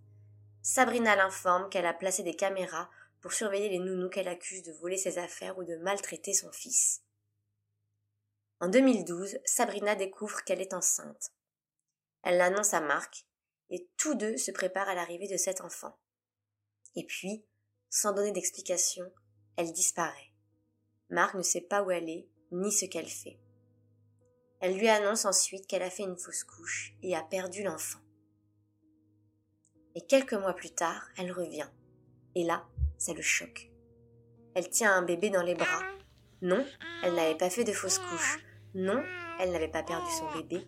Sabrina 0.61 1.15
l'informe 1.15 1.69
qu'elle 1.69 1.85
a 1.85 1.93
placé 1.93 2.23
des 2.23 2.35
caméras 2.35 2.89
pour 3.21 3.33
surveiller 3.33 3.69
les 3.69 3.79
nounous 3.79 4.09
qu'elle 4.09 4.29
accuse 4.29 4.63
de 4.63 4.71
voler 4.71 4.97
ses 4.97 5.17
affaires 5.17 5.57
ou 5.57 5.63
de 5.63 5.75
maltraiter 5.75 6.33
son 6.33 6.51
fils. 6.51 7.01
En 8.61 8.69
2012, 8.69 9.39
Sabrina 9.43 9.95
découvre 9.95 10.41
qu'elle 10.43 10.61
est 10.61 10.73
enceinte. 10.73 11.33
Elle 12.23 12.37
l'annonce 12.37 12.73
à 12.73 12.79
Marc, 12.79 13.25
et 13.73 13.89
tous 13.97 14.13
deux 14.13 14.37
se 14.37 14.51
préparent 14.51 14.87
à 14.87 14.93
l'arrivée 14.93 15.27
de 15.27 15.35
cet 15.35 15.59
enfant. 15.59 15.97
Et 16.95 17.03
puis, 17.03 17.43
sans 17.89 18.13
donner 18.13 18.31
d'explication, 18.31 19.11
elle 19.57 19.73
disparaît. 19.73 20.31
Marc 21.09 21.33
ne 21.33 21.41
sait 21.41 21.61
pas 21.61 21.81
où 21.81 21.89
elle 21.89 22.07
est, 22.07 22.29
ni 22.51 22.71
ce 22.71 22.85
qu'elle 22.85 23.09
fait. 23.09 23.39
Elle 24.59 24.77
lui 24.77 24.87
annonce 24.87 25.25
ensuite 25.25 25.65
qu'elle 25.65 25.81
a 25.81 25.89
fait 25.89 26.03
une 26.03 26.19
fausse 26.19 26.43
couche 26.43 26.93
et 27.01 27.15
a 27.15 27.23
perdu 27.23 27.63
l'enfant. 27.63 27.99
Et 29.95 30.01
quelques 30.05 30.33
mois 30.33 30.53
plus 30.53 30.71
tard, 30.71 31.09
elle 31.17 31.31
revient. 31.31 31.69
Et 32.35 32.43
là, 32.43 32.67
c'est 32.99 33.15
le 33.15 33.23
choc. 33.23 33.71
Elle 34.53 34.69
tient 34.69 34.93
un 34.93 35.01
bébé 35.01 35.31
dans 35.31 35.41
les 35.41 35.55
bras. 35.55 35.81
Non, 36.43 36.63
elle 37.03 37.15
n'avait 37.15 37.37
pas 37.37 37.49
fait 37.49 37.63
de 37.63 37.73
fausse 37.73 37.97
couche. 37.97 38.37
Non, 38.75 39.03
elle 39.39 39.51
n'avait 39.51 39.67
pas 39.67 39.81
perdu 39.81 40.11
son 40.11 40.31
bébé. 40.31 40.67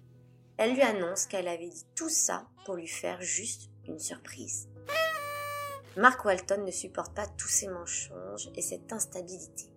Elle 0.57 0.73
lui 0.73 0.81
annonce 0.81 1.25
qu'elle 1.25 1.47
avait 1.47 1.69
dit 1.69 1.85
tout 1.95 2.09
ça 2.09 2.47
pour 2.65 2.75
lui 2.75 2.87
faire 2.87 3.21
juste 3.21 3.69
une 3.87 3.99
surprise. 3.99 4.69
Mark 5.97 6.23
Walton 6.25 6.63
ne 6.65 6.71
supporte 6.71 7.13
pas 7.13 7.27
tous 7.27 7.47
ces 7.47 7.67
mensonges 7.67 8.49
et 8.55 8.61
cette 8.61 8.91
instabilité. 8.91 9.69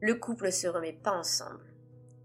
Le 0.00 0.14
couple 0.14 0.46
ne 0.46 0.50
se 0.50 0.66
remet 0.68 0.92
pas 0.92 1.12
ensemble. 1.12 1.64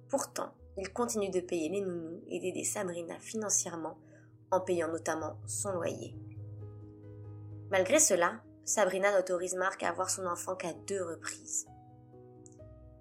Pourtant, 0.10 0.54
il 0.78 0.92
continue 0.92 1.30
de 1.30 1.40
payer 1.40 1.70
les 1.70 1.82
nounous 1.82 2.24
et 2.30 2.40
d'aider 2.40 2.64
Sabrina 2.64 3.20
financièrement 3.20 3.98
en 4.52 4.60
payant 4.60 4.90
notamment 4.90 5.40
son 5.48 5.72
loyer. 5.72 6.16
Malgré 7.70 8.00
cela, 8.00 8.42
Sabrina 8.66 9.12
n'autorise 9.12 9.56
Marc 9.56 9.84
à 9.84 9.92
voir 9.94 10.10
son 10.10 10.26
enfant 10.26 10.56
qu'à 10.56 10.74
deux 10.74 11.04
reprises. 11.04 11.66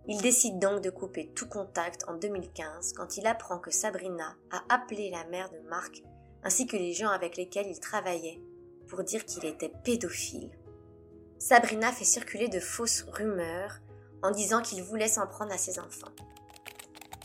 Il 0.09 0.21
décide 0.23 0.59
donc 0.59 0.81
de 0.81 0.91
couper 0.91 1.31
tout 1.35 1.49
contact 1.49 2.05
en 2.09 2.15
2015 2.15 2.95
quand 2.95 3.17
il 3.17 3.27
apprend 3.27 3.59
que 3.59 3.71
Sabrina 3.71 4.35
a 4.51 4.63
appelé 4.75 5.11
la 5.11 5.25
mère 5.25 5.51
de 5.51 5.59
Marc 5.69 6.03
ainsi 6.43 6.67
que 6.67 6.77
les 6.77 6.93
gens 6.93 7.11
avec 7.11 7.37
lesquels 7.37 7.67
il 7.69 7.79
travaillait 7.81 8.41
pour 8.89 9.05
dire 9.05 9.25
qu'il 9.25 9.45
était 9.45 9.73
pédophile. 9.85 10.51
Sabrina 11.39 11.93
fait 11.93 12.05
circuler 12.05 12.49
de 12.49 12.61
fausses 12.61 13.05
rumeurs 13.13 13.79
en 14.23 14.31
disant 14.31 14.63
qu'il 14.63 14.83
voulait 14.83 15.09
s'en 15.09 15.27
prendre 15.27 15.53
à 15.53 15.59
ses 15.59 15.79
enfants. 15.79 16.13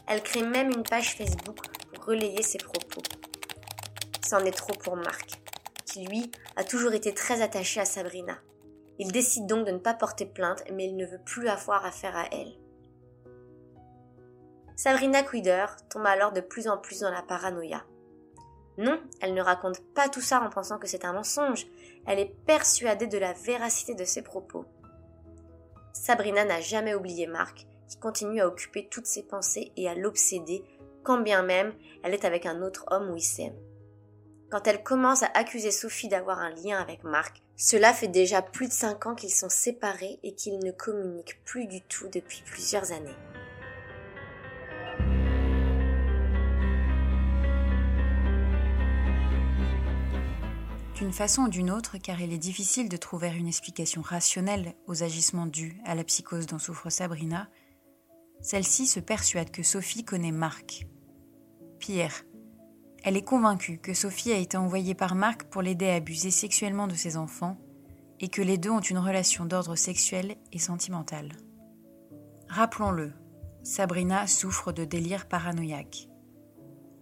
Elle 0.07 0.21
crée 0.21 0.43
même 0.43 0.71
une 0.71 0.83
page 0.83 1.15
Facebook 1.15 1.59
pour 1.93 2.05
relayer 2.05 2.43
ses 2.43 2.59
propos. 2.59 3.01
C'en 4.27 4.39
est 4.39 4.51
trop 4.51 4.73
pour 4.73 4.95
Marc 4.95 5.39
lui, 6.03 6.31
a 6.55 6.63
toujours 6.63 6.93
été 6.93 7.13
très 7.13 7.41
attaché 7.41 7.79
à 7.79 7.85
Sabrina. 7.85 8.37
Il 8.99 9.11
décide 9.11 9.47
donc 9.47 9.65
de 9.65 9.71
ne 9.71 9.77
pas 9.77 9.93
porter 9.93 10.25
plainte, 10.25 10.63
mais 10.73 10.85
il 10.85 10.95
ne 10.95 11.05
veut 11.05 11.21
plus 11.25 11.47
avoir 11.47 11.85
affaire 11.85 12.15
à 12.15 12.27
elle. 12.31 12.53
Sabrina 14.75 15.23
Quider 15.23 15.65
tombe 15.89 16.05
alors 16.05 16.33
de 16.33 16.41
plus 16.41 16.67
en 16.67 16.77
plus 16.77 16.99
dans 16.99 17.11
la 17.11 17.21
paranoïa. 17.21 17.85
Non, 18.77 18.99
elle 19.21 19.33
ne 19.33 19.41
raconte 19.41 19.79
pas 19.93 20.09
tout 20.09 20.21
ça 20.21 20.41
en 20.41 20.49
pensant 20.49 20.77
que 20.77 20.87
c'est 20.87 21.05
un 21.05 21.13
mensonge, 21.13 21.65
elle 22.05 22.19
est 22.19 22.35
persuadée 22.45 23.07
de 23.07 23.17
la 23.17 23.31
véracité 23.31 23.95
de 23.95 24.03
ses 24.03 24.21
propos. 24.21 24.65
Sabrina 25.93 26.43
n'a 26.43 26.59
jamais 26.59 26.93
oublié 26.93 27.25
Marc, 27.25 27.65
qui 27.87 27.97
continue 27.99 28.41
à 28.41 28.47
occuper 28.47 28.89
toutes 28.91 29.05
ses 29.05 29.23
pensées 29.23 29.71
et 29.77 29.87
à 29.87 29.95
l'obséder, 29.95 30.65
quand 31.03 31.19
bien 31.19 31.41
même 31.41 31.73
elle 32.03 32.13
est 32.13 32.25
avec 32.25 32.45
un 32.45 32.61
autre 32.61 32.85
homme 32.91 33.13
il 33.15 33.21
s'aime. 33.21 33.55
Quand 34.51 34.67
elle 34.67 34.83
commence 34.83 35.23
à 35.23 35.31
accuser 35.33 35.71
Sophie 35.71 36.09
d'avoir 36.09 36.39
un 36.39 36.51
lien 36.51 36.79
avec 36.79 37.03
Marc, 37.03 37.41
cela 37.55 37.93
fait 37.93 38.09
déjà 38.09 38.41
plus 38.41 38.67
de 38.67 38.73
cinq 38.73 39.05
ans 39.05 39.15
qu'ils 39.15 39.33
sont 39.33 39.49
séparés 39.49 40.19
et 40.23 40.35
qu'ils 40.35 40.59
ne 40.59 40.71
communiquent 40.71 41.41
plus 41.45 41.65
du 41.67 41.81
tout 41.81 42.09
depuis 42.09 42.43
plusieurs 42.45 42.91
années. 42.91 43.15
D'une 50.95 51.11
façon 51.11 51.43
ou 51.43 51.49
d'une 51.49 51.71
autre, 51.71 51.97
car 51.97 52.21
il 52.21 52.31
est 52.31 52.37
difficile 52.37 52.87
de 52.87 52.95
trouver 52.95 53.27
une 53.27 53.49
explication 53.49 54.01
rationnelle 54.01 54.75
aux 54.87 55.03
agissements 55.03 55.45
dus 55.45 55.77
à 55.83 55.93
la 55.93 56.05
psychose 56.05 56.45
dont 56.45 56.57
souffre 56.57 56.89
Sabrina, 56.89 57.49
celle-ci 58.39 58.87
se 58.87 59.01
persuade 59.01 59.51
que 59.51 59.61
Sophie 59.61 60.05
connaît 60.05 60.31
Marc. 60.31 60.87
Pierre, 61.79 62.23
elle 63.03 63.17
est 63.17 63.25
convaincue 63.25 63.77
que 63.77 63.93
Sophie 63.93 64.31
a 64.31 64.37
été 64.37 64.55
envoyée 64.55 64.95
par 64.95 65.15
Marc 65.15 65.43
pour 65.49 65.61
l'aider 65.61 65.89
à 65.89 65.95
abuser 65.95 66.31
sexuellement 66.31 66.87
de 66.87 66.95
ses 66.95 67.17
enfants 67.17 67.57
et 68.21 68.29
que 68.29 68.41
les 68.41 68.57
deux 68.57 68.69
ont 68.69 68.79
une 68.79 68.97
relation 68.97 69.43
d'ordre 69.43 69.75
sexuel 69.75 70.37
et 70.53 70.59
sentimental. 70.59 71.33
Rappelons-le, 72.47 73.11
Sabrina 73.63 74.27
souffre 74.27 74.71
de 74.71 74.85
délire 74.85 75.27
paranoïaque. 75.27 76.07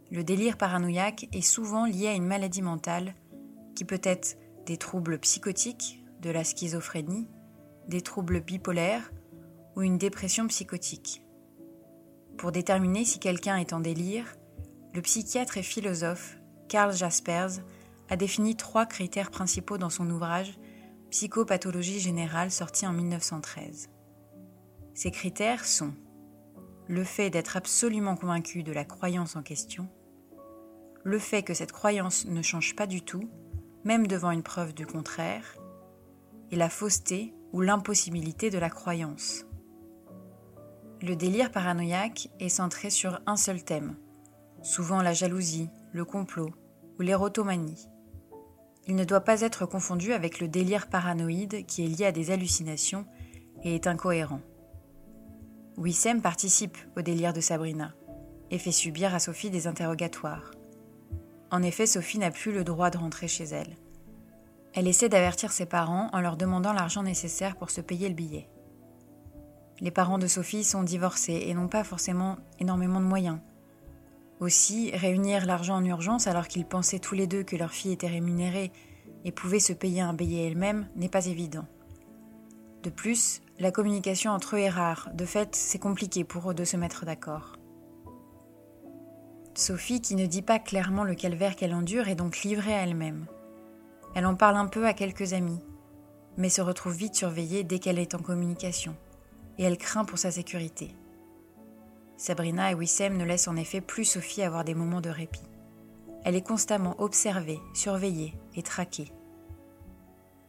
Le 0.09 0.23
délire 0.23 0.57
paranoïaque 0.57 1.27
est 1.31 1.41
souvent 1.41 1.85
lié 1.85 2.07
à 2.07 2.13
une 2.13 2.25
maladie 2.25 2.63
mentale 2.63 3.13
qui 3.75 3.85
peut 3.85 4.01
être 4.03 4.37
des 4.65 4.77
troubles 4.77 5.19
psychotiques, 5.19 6.03
de 6.21 6.29
la 6.29 6.43
schizophrénie, 6.43 7.27
des 7.87 8.01
troubles 8.01 8.41
bipolaires 8.41 9.11
ou 9.75 9.81
une 9.81 9.97
dépression 9.97 10.47
psychotique. 10.47 11.23
Pour 12.37 12.51
déterminer 12.51 13.05
si 13.05 13.19
quelqu'un 13.19 13.57
est 13.57 13.73
en 13.73 13.79
délire, 13.79 14.35
le 14.93 15.01
psychiatre 15.01 15.57
et 15.57 15.63
philosophe 15.63 16.37
Karl 16.69 16.93
Jaspers 16.93 17.59
a 18.09 18.15
défini 18.15 18.55
trois 18.55 18.85
critères 18.85 19.31
principaux 19.31 19.77
dans 19.77 19.89
son 19.89 20.09
ouvrage 20.09 20.57
Psychopathologie 21.11 21.99
générale 21.99 22.49
sorti 22.49 22.87
en 22.87 22.93
1913. 22.93 23.89
Ces 24.95 25.11
critères 25.11 25.63
sont 25.63 25.93
le 26.87 27.03
fait 27.03 27.29
d'être 27.29 27.55
absolument 27.55 28.15
convaincu 28.15 28.63
de 28.63 28.71
la 28.71 28.83
croyance 28.83 29.35
en 29.35 29.43
question, 29.43 29.87
le 31.03 31.19
fait 31.19 31.43
que 31.43 31.53
cette 31.53 31.71
croyance 31.71 32.25
ne 32.25 32.41
change 32.41 32.75
pas 32.75 32.87
du 32.87 33.01
tout, 33.01 33.29
même 33.83 34.07
devant 34.07 34.31
une 34.31 34.43
preuve 34.43 34.73
du 34.73 34.85
contraire, 34.85 35.57
et 36.51 36.55
la 36.55 36.69
fausseté 36.69 37.33
ou 37.51 37.61
l'impossibilité 37.61 38.49
de 38.49 38.57
la 38.57 38.69
croyance. 38.69 39.45
Le 41.01 41.15
délire 41.15 41.51
paranoïaque 41.51 42.29
est 42.39 42.49
centré 42.49 42.89
sur 42.89 43.19
un 43.25 43.35
seul 43.35 43.63
thème, 43.63 43.95
souvent 44.61 45.01
la 45.01 45.13
jalousie, 45.13 45.69
le 45.91 46.05
complot 46.05 46.51
ou 46.97 47.01
l'érotomanie. 47.01 47.87
Il 48.87 48.95
ne 48.95 49.03
doit 49.03 49.21
pas 49.21 49.41
être 49.41 49.65
confondu 49.65 50.13
avec 50.13 50.39
le 50.39 50.47
délire 50.47 50.87
paranoïde 50.87 51.65
qui 51.65 51.83
est 51.83 51.87
lié 51.87 52.05
à 52.05 52.11
des 52.11 52.31
hallucinations 52.31 53.05
et 53.63 53.75
est 53.75 53.87
incohérent. 53.87 54.41
Wissem 55.77 56.21
participe 56.21 56.77
au 56.95 57.01
délire 57.01 57.33
de 57.33 57.41
Sabrina 57.41 57.93
et 58.51 58.59
fait 58.59 58.71
subir 58.71 59.15
à 59.15 59.19
Sophie 59.19 59.49
des 59.49 59.67
interrogatoires. 59.67 60.51
En 61.53 61.61
effet, 61.61 61.85
Sophie 61.85 62.17
n'a 62.17 62.31
plus 62.31 62.51
le 62.51 62.63
droit 62.63 62.89
de 62.89 62.97
rentrer 62.97 63.27
chez 63.27 63.43
elle. 63.43 63.77
Elle 64.73 64.87
essaie 64.87 65.07
d'avertir 65.07 65.51
ses 65.51 65.67
parents 65.67 66.09
en 66.11 66.19
leur 66.19 66.35
demandant 66.35 66.73
l'argent 66.73 67.03
nécessaire 67.03 67.55
pour 67.57 67.69
se 67.69 67.79
payer 67.79 68.09
le 68.09 68.15
billet. 68.15 68.49
Les 69.79 69.91
parents 69.91 70.17
de 70.17 70.25
Sophie 70.25 70.63
sont 70.63 70.81
divorcés 70.81 71.43
et 71.45 71.53
n'ont 71.53 71.67
pas 71.67 71.83
forcément 71.83 72.37
énormément 72.57 72.99
de 72.99 73.05
moyens. 73.05 73.37
Aussi, 74.39 74.89
réunir 74.95 75.45
l'argent 75.45 75.75
en 75.75 75.85
urgence 75.85 76.25
alors 76.25 76.47
qu'ils 76.47 76.65
pensaient 76.65 76.97
tous 76.97 77.13
les 77.13 77.27
deux 77.27 77.43
que 77.43 77.55
leur 77.55 77.71
fille 77.71 77.91
était 77.91 78.07
rémunérée 78.07 78.71
et 79.23 79.31
pouvait 79.31 79.59
se 79.59 79.73
payer 79.73 80.01
un 80.01 80.15
billet 80.15 80.47
elle-même 80.47 80.87
n'est 80.95 81.07
pas 81.07 81.27
évident. 81.27 81.67
De 82.81 82.89
plus, 82.89 83.43
la 83.59 83.69
communication 83.69 84.31
entre 84.31 84.55
eux 84.55 84.59
est 84.59 84.69
rare, 84.69 85.11
de 85.13 85.23
fait 85.23 85.55
c'est 85.55 85.77
compliqué 85.77 86.23
pour 86.23 86.49
eux 86.49 86.55
de 86.55 86.65
se 86.65 86.77
mettre 86.77 87.05
d'accord. 87.05 87.57
Sophie, 89.55 90.01
qui 90.01 90.15
ne 90.15 90.25
dit 90.25 90.41
pas 90.41 90.57
clairement 90.57 91.03
le 91.03 91.13
calvaire 91.13 91.55
qu'elle 91.55 91.75
endure, 91.75 92.07
est 92.07 92.15
donc 92.15 92.41
livrée 92.41 92.73
à 92.73 92.81
elle-même. 92.83 93.27
Elle 94.15 94.25
en 94.25 94.35
parle 94.35 94.57
un 94.57 94.67
peu 94.67 94.85
à 94.87 94.93
quelques 94.93 95.33
amis, 95.33 95.61
mais 96.37 96.49
se 96.49 96.61
retrouve 96.61 96.95
vite 96.95 97.15
surveillée 97.15 97.63
dès 97.63 97.79
qu'elle 97.79 97.99
est 97.99 98.15
en 98.15 98.19
communication, 98.19 98.95
et 99.59 99.63
elle 99.63 99.77
craint 99.77 100.05
pour 100.05 100.17
sa 100.17 100.31
sécurité. 100.31 100.95
Sabrina 102.17 102.71
et 102.71 102.75
Wissem 102.75 103.17
ne 103.17 103.25
laissent 103.25 103.47
en 103.47 103.55
effet 103.55 103.81
plus 103.81 104.05
Sophie 104.05 104.41
avoir 104.41 104.63
des 104.63 104.73
moments 104.73 105.01
de 105.01 105.09
répit. 105.09 105.41
Elle 106.23 106.35
est 106.35 106.47
constamment 106.47 106.95
observée, 106.99 107.59
surveillée 107.73 108.33
et 108.55 108.63
traquée. 108.63 109.11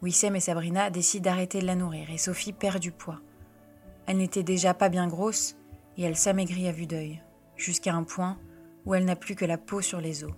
Wissem 0.00 0.37
et 0.37 0.40
Sabrina 0.40 0.90
décident 0.90 1.25
d'arrêter 1.25 1.61
de 1.61 1.66
la 1.66 1.75
nourrir 1.75 2.11
et 2.11 2.18
Sophie 2.18 2.52
perd 2.52 2.78
du 2.78 2.92
poids. 2.92 3.20
Elle 4.06 4.18
n'était 4.18 4.42
déjà 4.42 4.73
pas 4.73 4.88
bien 4.88 5.08
grosse 5.08 5.56
et 5.96 6.04
elle 6.04 6.16
s'amaigrit 6.16 6.68
à 6.68 6.73
vue 6.73 6.87
d'œil, 6.87 7.23
jusqu'à 7.56 7.94
un 7.94 8.04
point 8.04 8.38
où 8.84 8.94
elle 8.94 9.04
n'a 9.04 9.16
plus 9.16 9.34
que 9.34 9.44
la 9.44 9.58
peau 9.58 9.80
sur 9.80 10.00
les 10.00 10.24
os. 10.24 10.32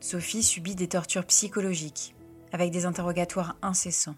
Sophie 0.00 0.42
subit 0.42 0.74
des 0.74 0.88
tortures 0.88 1.26
psychologiques, 1.26 2.14
avec 2.52 2.70
des 2.70 2.86
interrogatoires 2.86 3.56
incessants. 3.62 4.16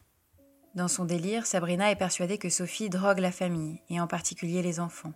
Dans 0.74 0.88
son 0.88 1.04
délire, 1.04 1.44
Sabrina 1.44 1.90
est 1.90 1.96
persuadée 1.96 2.38
que 2.38 2.48
Sophie 2.48 2.88
drogue 2.88 3.18
la 3.18 3.32
famille, 3.32 3.80
et 3.90 4.00
en 4.00 4.06
particulier 4.06 4.62
les 4.62 4.80
enfants, 4.80 5.12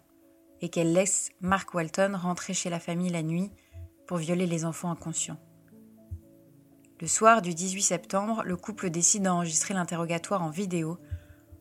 et 0.60 0.68
qu'elle 0.68 0.92
laisse 0.92 1.30
Mark 1.40 1.72
Walton 1.72 2.16
rentrer 2.20 2.52
chez 2.52 2.68
la 2.68 2.80
famille 2.80 3.10
la 3.10 3.22
nuit 3.22 3.50
pour 4.06 4.18
violer 4.18 4.46
les 4.46 4.64
enfants 4.64 4.90
inconscients. 4.90 5.38
Le 7.00 7.06
soir 7.06 7.42
du 7.42 7.54
18 7.54 7.82
septembre, 7.82 8.42
le 8.44 8.56
couple 8.56 8.90
décide 8.90 9.24
d'enregistrer 9.24 9.74
l'interrogatoire 9.74 10.42
en 10.42 10.50
vidéo 10.50 10.98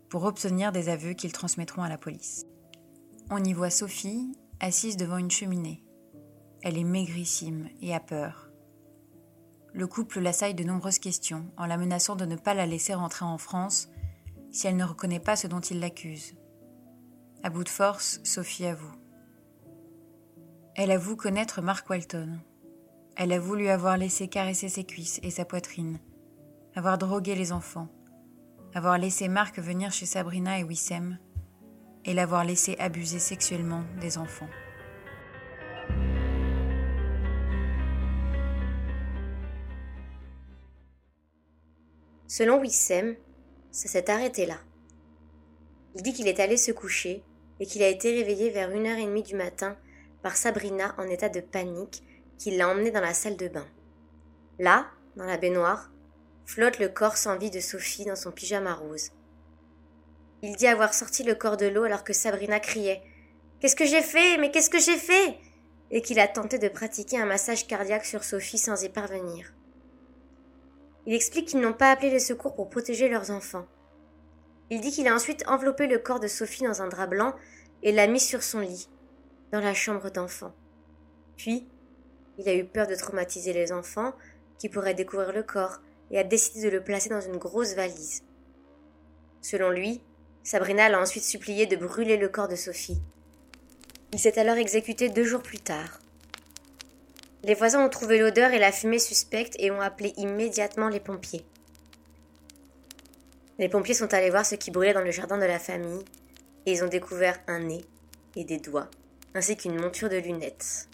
pour 0.09 0.23
obtenir 0.23 0.71
des 0.71 0.87
aveux 0.87 1.13
qu'ils 1.13 1.33
transmettront 1.33 1.83
à 1.83 1.89
la 1.89 1.97
police. 1.97 2.45
On 3.29 3.43
y 3.43 3.53
voit 3.53 3.69
Sophie 3.69 4.31
assise 4.59 4.97
devant 4.97 5.17
une 5.17 5.31
cheminée. 5.31 5.83
Elle 6.63 6.77
est 6.77 6.83
maigrissime 6.83 7.69
et 7.81 7.93
a 7.93 7.99
peur 7.99 8.45
le 9.75 9.87
couple 9.87 10.21
l'assaille 10.21 10.55
de 10.55 10.63
nombreuses 10.63 10.99
questions 10.99 11.51
en 11.57 11.65
la 11.65 11.75
menaçant 11.77 12.15
de 12.15 12.25
ne 12.25 12.37
pas 12.37 12.53
la 12.53 12.65
laisser 12.65 12.93
rentrer 12.93 13.25
en 13.25 13.37
France 13.37 13.89
si 14.49 14.67
elle 14.67 14.77
ne 14.77 14.85
reconnaît 14.85 15.19
pas 15.19 15.35
ce 15.35 15.47
dont 15.47 15.59
il 15.59 15.81
l'accuse. 15.81 16.33
À 17.43 17.49
bout 17.49 17.65
de 17.65 17.69
force, 17.69 18.21
Sophie 18.23 18.65
avoue. 18.65 18.95
Elle 20.75 20.91
avoue 20.91 21.17
connaître 21.17 21.61
Mark 21.61 21.89
Walton. 21.89 22.39
Elle 23.17 23.33
avoue 23.33 23.55
lui 23.55 23.69
avoir 23.69 23.97
laissé 23.97 24.29
caresser 24.29 24.69
ses 24.69 24.85
cuisses 24.85 25.19
et 25.23 25.29
sa 25.29 25.43
poitrine, 25.43 25.99
avoir 26.73 26.97
drogué 26.97 27.35
les 27.35 27.51
enfants, 27.51 27.89
avoir 28.73 28.97
laissé 28.97 29.27
Mark 29.27 29.59
venir 29.59 29.91
chez 29.91 30.05
Sabrina 30.05 30.57
et 30.57 30.63
Wissem, 30.63 31.19
et 32.05 32.13
l'avoir 32.13 32.45
laissé 32.45 32.75
abuser 32.79 33.19
sexuellement 33.19 33.83
des 33.99 34.17
enfants. 34.17 34.49
Selon 42.27 42.59
Wissem, 42.59 43.15
ça 43.71 43.87
s'est 43.87 44.09
arrêté 44.09 44.45
là. 44.45 44.57
Il 45.95 46.01
dit 46.01 46.13
qu'il 46.13 46.27
est 46.27 46.39
allé 46.39 46.57
se 46.57 46.71
coucher 46.71 47.23
et 47.59 47.65
qu'il 47.65 47.81
a 47.81 47.87
été 47.87 48.11
réveillé 48.11 48.49
vers 48.49 48.71
une 48.71 48.87
heure 48.87 48.97
et 48.97 49.05
demie 49.05 49.23
du 49.23 49.35
matin 49.35 49.77
par 50.21 50.35
Sabrina 50.35 50.93
en 50.97 51.07
état 51.07 51.29
de 51.29 51.39
panique 51.39 52.03
qui 52.37 52.51
l'a 52.51 52.69
emmené 52.69 52.91
dans 52.91 53.01
la 53.01 53.13
salle 53.13 53.37
de 53.37 53.47
bain. 53.47 53.65
Là, 54.59 54.87
dans 55.15 55.25
la 55.25 55.37
baignoire, 55.37 55.91
flotte 56.45 56.79
le 56.79 56.89
corps 56.89 57.17
sans 57.17 57.37
vie 57.37 57.51
de 57.51 57.59
Sophie 57.59 58.05
dans 58.05 58.15
son 58.15 58.31
pyjama 58.31 58.73
rose. 58.73 59.11
Il 60.47 60.55
dit 60.55 60.67
avoir 60.67 60.93
sorti 60.93 61.23
le 61.23 61.33
corps 61.33 61.57
de 61.57 61.65
l'eau 61.65 61.85
alors 61.85 62.03
que 62.03 62.13
Sabrina 62.13 62.59
criait 62.59 63.01
Qu'est-ce 63.59 63.75
que 63.75 63.87
j'ai 63.87 64.03
fait? 64.03 64.37
Mais 64.37 64.51
qu'est-ce 64.51 64.69
que 64.69 64.79
j'ai 64.79 64.95
fait? 64.95 65.39
Et 65.89 66.03
qu'il 66.03 66.19
a 66.19 66.27
tenté 66.27 66.59
de 66.59 66.67
pratiquer 66.67 67.19
un 67.19 67.25
massage 67.25 67.65
cardiaque 67.65 68.05
sur 68.05 68.23
Sophie 68.23 68.59
sans 68.59 68.83
y 68.83 68.89
parvenir. 68.89 69.55
Il 71.07 71.15
explique 71.15 71.47
qu'ils 71.47 71.61
n'ont 71.61 71.73
pas 71.73 71.89
appelé 71.89 72.11
les 72.11 72.19
secours 72.19 72.53
pour 72.53 72.69
protéger 72.69 73.09
leurs 73.09 73.31
enfants. 73.31 73.65
Il 74.69 74.81
dit 74.81 74.91
qu'il 74.91 75.07
a 75.07 75.15
ensuite 75.15 75.43
enveloppé 75.47 75.87
le 75.87 75.97
corps 75.97 76.19
de 76.19 76.27
Sophie 76.27 76.63
dans 76.63 76.83
un 76.83 76.89
drap 76.89 77.07
blanc 77.07 77.33
et 77.81 77.91
l'a 77.91 78.05
mis 78.05 78.19
sur 78.19 78.43
son 78.43 78.59
lit, 78.59 78.87
dans 79.51 79.61
la 79.61 79.73
chambre 79.73 80.11
d'enfant. 80.11 80.53
Puis, 81.37 81.67
il 82.37 82.47
a 82.47 82.53
eu 82.53 82.65
peur 82.65 82.85
de 82.85 82.93
traumatiser 82.93 83.51
les 83.51 83.71
enfants, 83.71 84.13
qui 84.59 84.69
pourraient 84.69 84.93
découvrir 84.93 85.33
le 85.33 85.41
corps, 85.41 85.81
et 86.11 86.19
a 86.19 86.23
décidé 86.23 86.61
de 86.61 86.69
le 86.69 86.83
placer 86.83 87.09
dans 87.09 87.21
une 87.21 87.37
grosse 87.37 87.73
valise. 87.73 88.21
Selon 89.41 89.71
lui, 89.71 90.03
Sabrina 90.45 90.89
l'a 90.89 91.01
ensuite 91.01 91.23
supplié 91.23 91.65
de 91.65 91.75
brûler 91.75 92.17
le 92.17 92.29
corps 92.29 92.47
de 92.47 92.55
Sophie. 92.55 93.01
Il 94.13 94.19
s'est 94.19 94.37
alors 94.37 94.57
exécuté 94.57 95.09
deux 95.09 95.23
jours 95.23 95.41
plus 95.41 95.59
tard. 95.59 95.99
Les 97.43 97.55
voisins 97.55 97.83
ont 97.83 97.89
trouvé 97.89 98.19
l'odeur 98.19 98.51
et 98.51 98.59
la 98.59 98.71
fumée 98.71 98.99
suspecte 98.99 99.55
et 99.57 99.71
ont 99.71 99.81
appelé 99.81 100.13
immédiatement 100.17 100.87
les 100.87 100.99
pompiers. 100.99 101.43
Les 103.57 103.69
pompiers 103.69 103.95
sont 103.95 104.13
allés 104.13 104.29
voir 104.29 104.45
ce 104.45 104.53
qui 104.53 104.69
brûlait 104.69 104.93
dans 104.93 105.01
le 105.01 105.09
jardin 105.09 105.39
de 105.39 105.45
la 105.45 105.57
famille 105.57 106.05
et 106.67 106.73
ils 106.73 106.83
ont 106.83 106.89
découvert 106.89 107.39
un 107.47 107.61
nez 107.61 107.83
et 108.35 108.43
des 108.43 108.59
doigts, 108.59 108.91
ainsi 109.33 109.57
qu'une 109.57 109.81
monture 109.81 110.09
de 110.09 110.17
lunettes. 110.17 110.87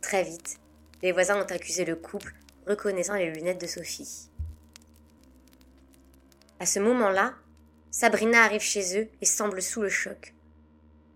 Très 0.00 0.24
vite, 0.24 0.58
les 1.02 1.12
voisins 1.12 1.38
ont 1.38 1.52
accusé 1.52 1.84
le 1.84 1.96
couple, 1.96 2.34
reconnaissant 2.66 3.16
les 3.16 3.30
lunettes 3.30 3.60
de 3.60 3.66
Sophie. 3.66 4.30
À 6.58 6.64
ce 6.64 6.78
moment-là, 6.78 7.34
Sabrina 7.90 8.44
arrive 8.44 8.60
chez 8.60 9.00
eux 9.00 9.08
et 9.20 9.26
semble 9.26 9.60
sous 9.60 9.82
le 9.82 9.88
choc. 9.88 10.34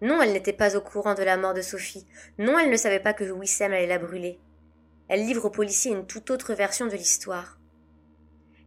Non, 0.00 0.20
elle 0.20 0.32
n'était 0.32 0.52
pas 0.52 0.76
au 0.76 0.80
courant 0.80 1.14
de 1.14 1.22
la 1.22 1.36
mort 1.36 1.54
de 1.54 1.62
Sophie. 1.62 2.06
Non, 2.38 2.58
elle 2.58 2.70
ne 2.70 2.76
savait 2.76 3.00
pas 3.00 3.14
que 3.14 3.24
Wissem 3.24 3.72
allait 3.72 3.86
la 3.86 3.98
brûler. 3.98 4.38
Elle 5.08 5.24
livre 5.24 5.46
aux 5.46 5.50
policiers 5.50 5.92
une 5.92 6.06
toute 6.06 6.30
autre 6.30 6.54
version 6.54 6.86
de 6.86 6.96
l'histoire. 6.96 7.58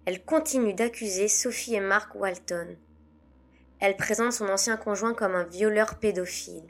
Elle 0.06 0.24
continue 0.24 0.74
d'accuser 0.74 1.28
Sophie 1.28 1.76
et 1.76 1.82
Mark 1.82 2.16
Walton. 2.16 2.78
Elle 3.80 3.98
présente 3.98 4.34
son 4.34 4.48
ancien 4.48 4.78
conjoint 4.78 5.14
comme 5.14 5.36
un 5.36 5.44
violeur 5.44 6.00
pédophile. 6.00 6.64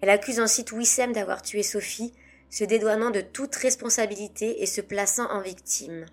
Elle 0.00 0.10
accuse 0.10 0.40
ensuite 0.40 0.72
Wissem 0.72 1.12
d'avoir 1.12 1.42
tué 1.42 1.62
Sophie, 1.62 2.14
se 2.48 2.64
dédouanant 2.64 3.10
de 3.10 3.20
toute 3.20 3.54
responsabilité 3.56 4.62
et 4.62 4.66
se 4.66 4.80
plaçant 4.80 5.30
en 5.30 5.42
victime. 5.42 6.06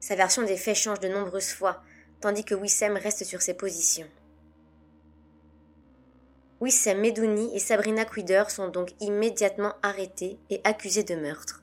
Sa 0.00 0.14
version 0.14 0.42
des 0.42 0.56
faits 0.56 0.76
change 0.76 1.00
de 1.00 1.08
nombreuses 1.08 1.52
fois, 1.52 1.82
tandis 2.20 2.44
que 2.44 2.54
Wissem 2.54 2.96
reste 2.96 3.24
sur 3.24 3.42
ses 3.42 3.54
positions. 3.54 4.08
Wissem 6.60 6.98
Medouni 6.98 7.54
et 7.54 7.60
Sabrina 7.60 8.04
Quider 8.04 8.44
sont 8.48 8.68
donc 8.68 8.92
immédiatement 9.00 9.74
arrêtés 9.82 10.38
et 10.50 10.60
accusés 10.64 11.04
de 11.04 11.14
meurtre. 11.14 11.62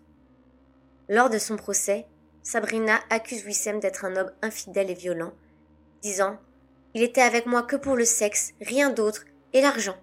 Lors 1.10 1.30
de 1.30 1.38
son 1.38 1.58
procès, 1.58 2.08
Sabrina 2.44 3.00
accuse 3.10 3.44
Wissem 3.44 3.80
d'être 3.80 4.06
un 4.06 4.16
homme 4.16 4.32
infidèle 4.42 4.90
et 4.90 4.96
violent, 4.96 5.34
disant 6.02 6.38
Il 6.94 7.04
était 7.04 7.22
avec 7.22 7.46
moi 7.46 7.64
que 7.64 7.76
pour 7.76 7.96
le 7.96 8.06
sexe, 8.06 8.54
rien 8.62 8.90
d'autre, 8.90 9.26
et 9.52 9.62
l'argent. 9.62 9.98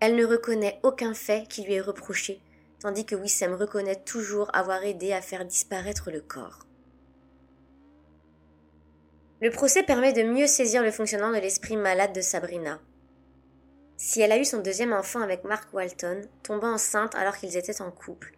Elle 0.00 0.16
ne 0.16 0.24
reconnaît 0.24 0.80
aucun 0.82 1.12
fait 1.12 1.46
qui 1.48 1.62
lui 1.62 1.74
est 1.74 1.80
reproché, 1.80 2.40
tandis 2.80 3.04
que 3.04 3.14
Wissem 3.14 3.54
reconnaît 3.54 4.02
toujours 4.02 4.48
avoir 4.54 4.82
aidé 4.82 5.12
à 5.12 5.20
faire 5.20 5.44
disparaître 5.44 6.10
le 6.10 6.20
corps. 6.20 6.66
Le 9.42 9.50
procès 9.50 9.82
permet 9.82 10.12
de 10.12 10.22
mieux 10.22 10.46
saisir 10.46 10.84
le 10.84 10.92
fonctionnement 10.92 11.32
de 11.32 11.38
l'esprit 11.38 11.76
malade 11.76 12.14
de 12.14 12.20
Sabrina 12.20 12.80
si 13.96 14.20
elle 14.20 14.30
a 14.32 14.38
eu 14.38 14.44
son 14.44 14.58
deuxième 14.58 14.92
enfant 14.92 15.20
avec 15.20 15.44
Mark 15.44 15.72
Walton, 15.72 16.22
tombant 16.42 16.74
enceinte 16.74 17.14
alors 17.14 17.36
qu'ils 17.36 17.56
étaient 17.56 17.82
en 17.82 17.90
couple. 17.90 18.32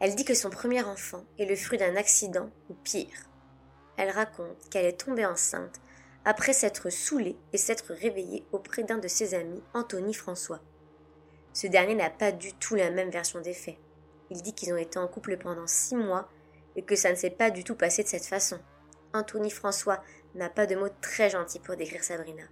Elle 0.00 0.14
dit 0.14 0.24
que 0.24 0.34
son 0.34 0.50
premier 0.50 0.82
enfant 0.82 1.24
est 1.38 1.46
le 1.46 1.56
fruit 1.56 1.78
d'un 1.78 1.96
accident 1.96 2.50
ou 2.68 2.74
pire. 2.74 3.30
Elle 3.96 4.10
raconte 4.10 4.68
qu'elle 4.70 4.84
est 4.84 5.00
tombée 5.00 5.24
enceinte 5.24 5.80
après 6.26 6.52
s'être 6.52 6.90
saoulée 6.90 7.36
et 7.54 7.58
s'être 7.58 7.94
réveillée 7.94 8.44
auprès 8.52 8.84
d'un 8.84 8.98
de 8.98 9.08
ses 9.08 9.34
amis, 9.34 9.62
Anthony 9.74 10.12
François. 10.12 10.60
Ce 11.54 11.66
dernier 11.66 11.94
n'a 11.94 12.10
pas 12.10 12.32
du 12.32 12.54
tout 12.54 12.74
la 12.74 12.90
même 12.90 13.10
version 13.10 13.40
des 13.40 13.54
faits. 13.54 13.78
Il 14.30 14.42
dit 14.42 14.54
qu'ils 14.54 14.72
ont 14.72 14.78
été 14.78 14.98
en 14.98 15.08
couple 15.08 15.36
pendant 15.36 15.66
six 15.66 15.96
mois 15.96 16.28
et 16.76 16.82
que 16.82 16.96
ça 16.96 17.10
ne 17.10 17.16
s'est 17.16 17.30
pas 17.30 17.50
du 17.50 17.64
tout 17.64 17.76
passé 17.76 18.02
de 18.02 18.08
cette 18.08 18.26
façon. 18.26 18.58
Anthony 19.14 19.50
François 19.50 20.02
n'a 20.34 20.48
pas 20.48 20.66
de 20.66 20.76
mots 20.76 20.88
très 21.00 21.30
gentils 21.30 21.60
pour 21.60 21.76
décrire 21.76 22.04
Sabrina. 22.04 22.44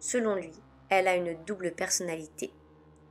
Selon 0.00 0.34
lui, 0.34 0.52
elle 0.88 1.08
a 1.08 1.16
une 1.16 1.36
double 1.44 1.72
personnalité. 1.72 2.52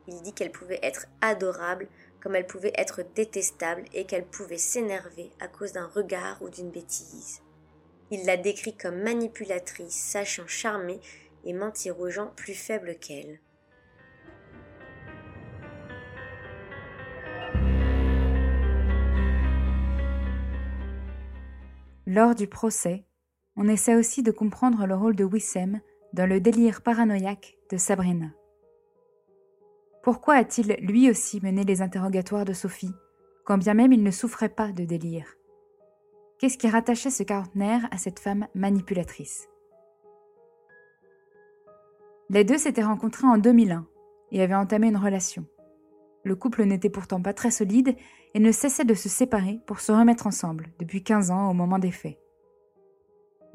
Il 0.07 0.21
dit 0.21 0.33
qu'elle 0.33 0.51
pouvait 0.51 0.79
être 0.83 1.07
adorable 1.21 1.87
comme 2.21 2.35
elle 2.35 2.47
pouvait 2.47 2.73
être 2.75 3.03
détestable 3.15 3.83
et 3.93 4.05
qu'elle 4.05 4.25
pouvait 4.25 4.57
s'énerver 4.57 5.31
à 5.39 5.47
cause 5.47 5.73
d'un 5.73 5.87
regard 5.87 6.41
ou 6.41 6.49
d'une 6.49 6.71
bêtise. 6.71 7.41
Il 8.11 8.25
la 8.25 8.37
décrit 8.37 8.75
comme 8.75 9.01
manipulatrice, 9.01 9.95
sachant 9.95 10.47
charmer 10.47 10.99
et 11.43 11.53
mentir 11.53 11.99
aux 11.99 12.09
gens 12.09 12.31
plus 12.35 12.53
faibles 12.53 12.95
qu'elle. 12.95 13.39
Lors 22.07 22.35
du 22.35 22.47
procès, 22.47 23.03
on 23.57 23.67
essaie 23.67 23.95
aussi 23.95 24.23
de 24.23 24.31
comprendre 24.31 24.85
le 24.85 24.95
rôle 24.95 25.15
de 25.15 25.23
Wissem 25.23 25.79
dans 26.13 26.27
le 26.27 26.39
délire 26.39 26.81
paranoïaque 26.81 27.57
de 27.71 27.77
Sabrina. 27.77 28.27
Pourquoi 30.03 30.35
a-t-il 30.35 30.75
lui 30.81 31.09
aussi 31.09 31.41
mené 31.41 31.63
les 31.63 31.81
interrogatoires 31.81 32.45
de 32.45 32.53
Sophie, 32.53 32.93
quand 33.43 33.57
bien 33.57 33.73
même 33.73 33.91
il 33.91 34.03
ne 34.03 34.11
souffrait 34.11 34.49
pas 34.49 34.71
de 34.71 34.85
délire? 34.85 35.27
Qu'est-ce 36.37 36.57
qui 36.57 36.69
rattachait 36.69 37.09
ce 37.09 37.23
quarantenaire 37.23 37.87
à 37.91 37.97
cette 37.97 38.19
femme 38.19 38.47
manipulatrice? 38.55 39.47
Les 42.29 42.43
deux 42.43 42.57
s'étaient 42.57 42.83
rencontrés 42.83 43.27
en 43.27 43.37
2001 43.37 43.87
et 44.31 44.41
avaient 44.41 44.55
entamé 44.55 44.87
une 44.87 44.97
relation. 44.97 45.45
Le 46.23 46.35
couple 46.35 46.63
n'était 46.63 46.89
pourtant 46.89 47.21
pas 47.21 47.33
très 47.33 47.51
solide 47.51 47.95
et 48.33 48.39
ne 48.39 48.51
cessait 48.51 48.83
de 48.83 48.95
se 48.95 49.09
séparer 49.09 49.59
pour 49.65 49.79
se 49.79 49.91
remettre 49.91 50.27
ensemble 50.27 50.67
depuis 50.79 51.03
15 51.03 51.31
ans 51.31 51.49
au 51.49 51.53
moment 51.53 51.79
des 51.79 51.91
faits. 51.91 52.19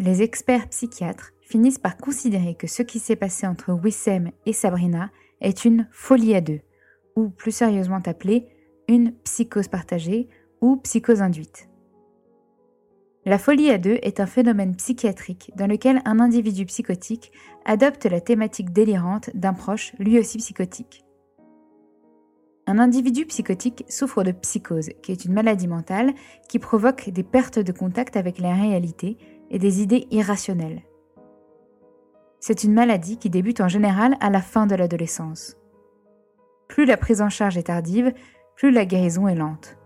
Les 0.02 0.22
experts 0.22 0.70
psychiatres 0.70 1.34
finissent 1.42 1.78
par 1.78 1.98
considérer 1.98 2.54
que 2.54 2.66
ce 2.66 2.82
qui 2.82 2.98
s'est 2.98 3.16
passé 3.16 3.46
entre 3.46 3.74
Wissem 3.74 4.30
et 4.46 4.54
Sabrina 4.54 5.10
est 5.42 5.66
une 5.66 5.86
folie 5.92 6.34
à 6.34 6.40
deux, 6.40 6.60
ou 7.16 7.28
plus 7.28 7.52
sérieusement 7.52 8.00
appelée 8.06 8.46
une 8.88 9.12
psychose 9.24 9.68
partagée 9.68 10.30
ou 10.62 10.78
psychose 10.78 11.20
induite. 11.20 11.68
La 13.26 13.36
folie 13.36 13.70
à 13.70 13.76
deux 13.76 13.98
est 14.00 14.20
un 14.20 14.26
phénomène 14.26 14.74
psychiatrique 14.74 15.52
dans 15.54 15.66
lequel 15.66 16.00
un 16.06 16.18
individu 16.18 16.64
psychotique 16.64 17.30
adopte 17.66 18.06
la 18.06 18.22
thématique 18.22 18.72
délirante 18.72 19.28
d'un 19.34 19.52
proche 19.52 19.92
lui 19.98 20.18
aussi 20.18 20.38
psychotique. 20.38 21.04
Un 22.66 22.78
individu 22.78 23.26
psychotique 23.26 23.84
souffre 23.90 24.22
de 24.22 24.32
psychose, 24.32 24.92
qui 25.02 25.12
est 25.12 25.26
une 25.26 25.34
maladie 25.34 25.68
mentale 25.68 26.14
qui 26.48 26.58
provoque 26.58 27.10
des 27.10 27.22
pertes 27.22 27.58
de 27.58 27.72
contact 27.72 28.16
avec 28.16 28.38
la 28.38 28.54
réalité 28.54 29.18
et 29.50 29.58
des 29.58 29.82
idées 29.82 30.06
irrationnelles. 30.10 30.82
C'est 32.38 32.64
une 32.64 32.72
maladie 32.72 33.18
qui 33.18 33.28
débute 33.28 33.60
en 33.60 33.68
général 33.68 34.16
à 34.20 34.30
la 34.30 34.40
fin 34.40 34.66
de 34.66 34.74
l'adolescence. 34.74 35.56
Plus 36.68 36.86
la 36.86 36.96
prise 36.96 37.20
en 37.20 37.28
charge 37.28 37.58
est 37.58 37.64
tardive, 37.64 38.14
plus 38.56 38.70
la 38.70 38.86
guérison 38.86 39.28
est 39.28 39.34
lente. 39.34 39.76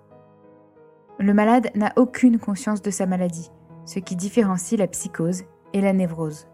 Le 1.19 1.33
malade 1.33 1.71
n'a 1.75 1.93
aucune 1.97 2.39
conscience 2.39 2.83
de 2.83 2.91
sa 2.91 3.07
maladie, 3.07 3.51
ce 3.85 3.99
qui 3.99 4.17
différencie 4.17 4.79
la 4.79 4.87
psychose 4.87 5.45
et 5.73 5.81
la 5.81 5.93
névrose. 5.93 6.47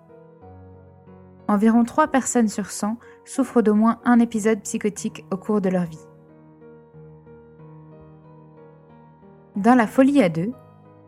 Environ 1.48 1.84
3 1.84 2.08
personnes 2.08 2.48
sur 2.48 2.70
100 2.70 2.96
souffrent 3.24 3.62
d'au 3.62 3.74
moins 3.74 4.00
un 4.04 4.20
épisode 4.20 4.62
psychotique 4.62 5.24
au 5.32 5.36
cours 5.36 5.60
de 5.60 5.68
leur 5.68 5.84
vie. 5.84 6.06
Dans 9.56 9.74
la 9.74 9.86
folie 9.86 10.22
à 10.22 10.28
deux, 10.28 10.52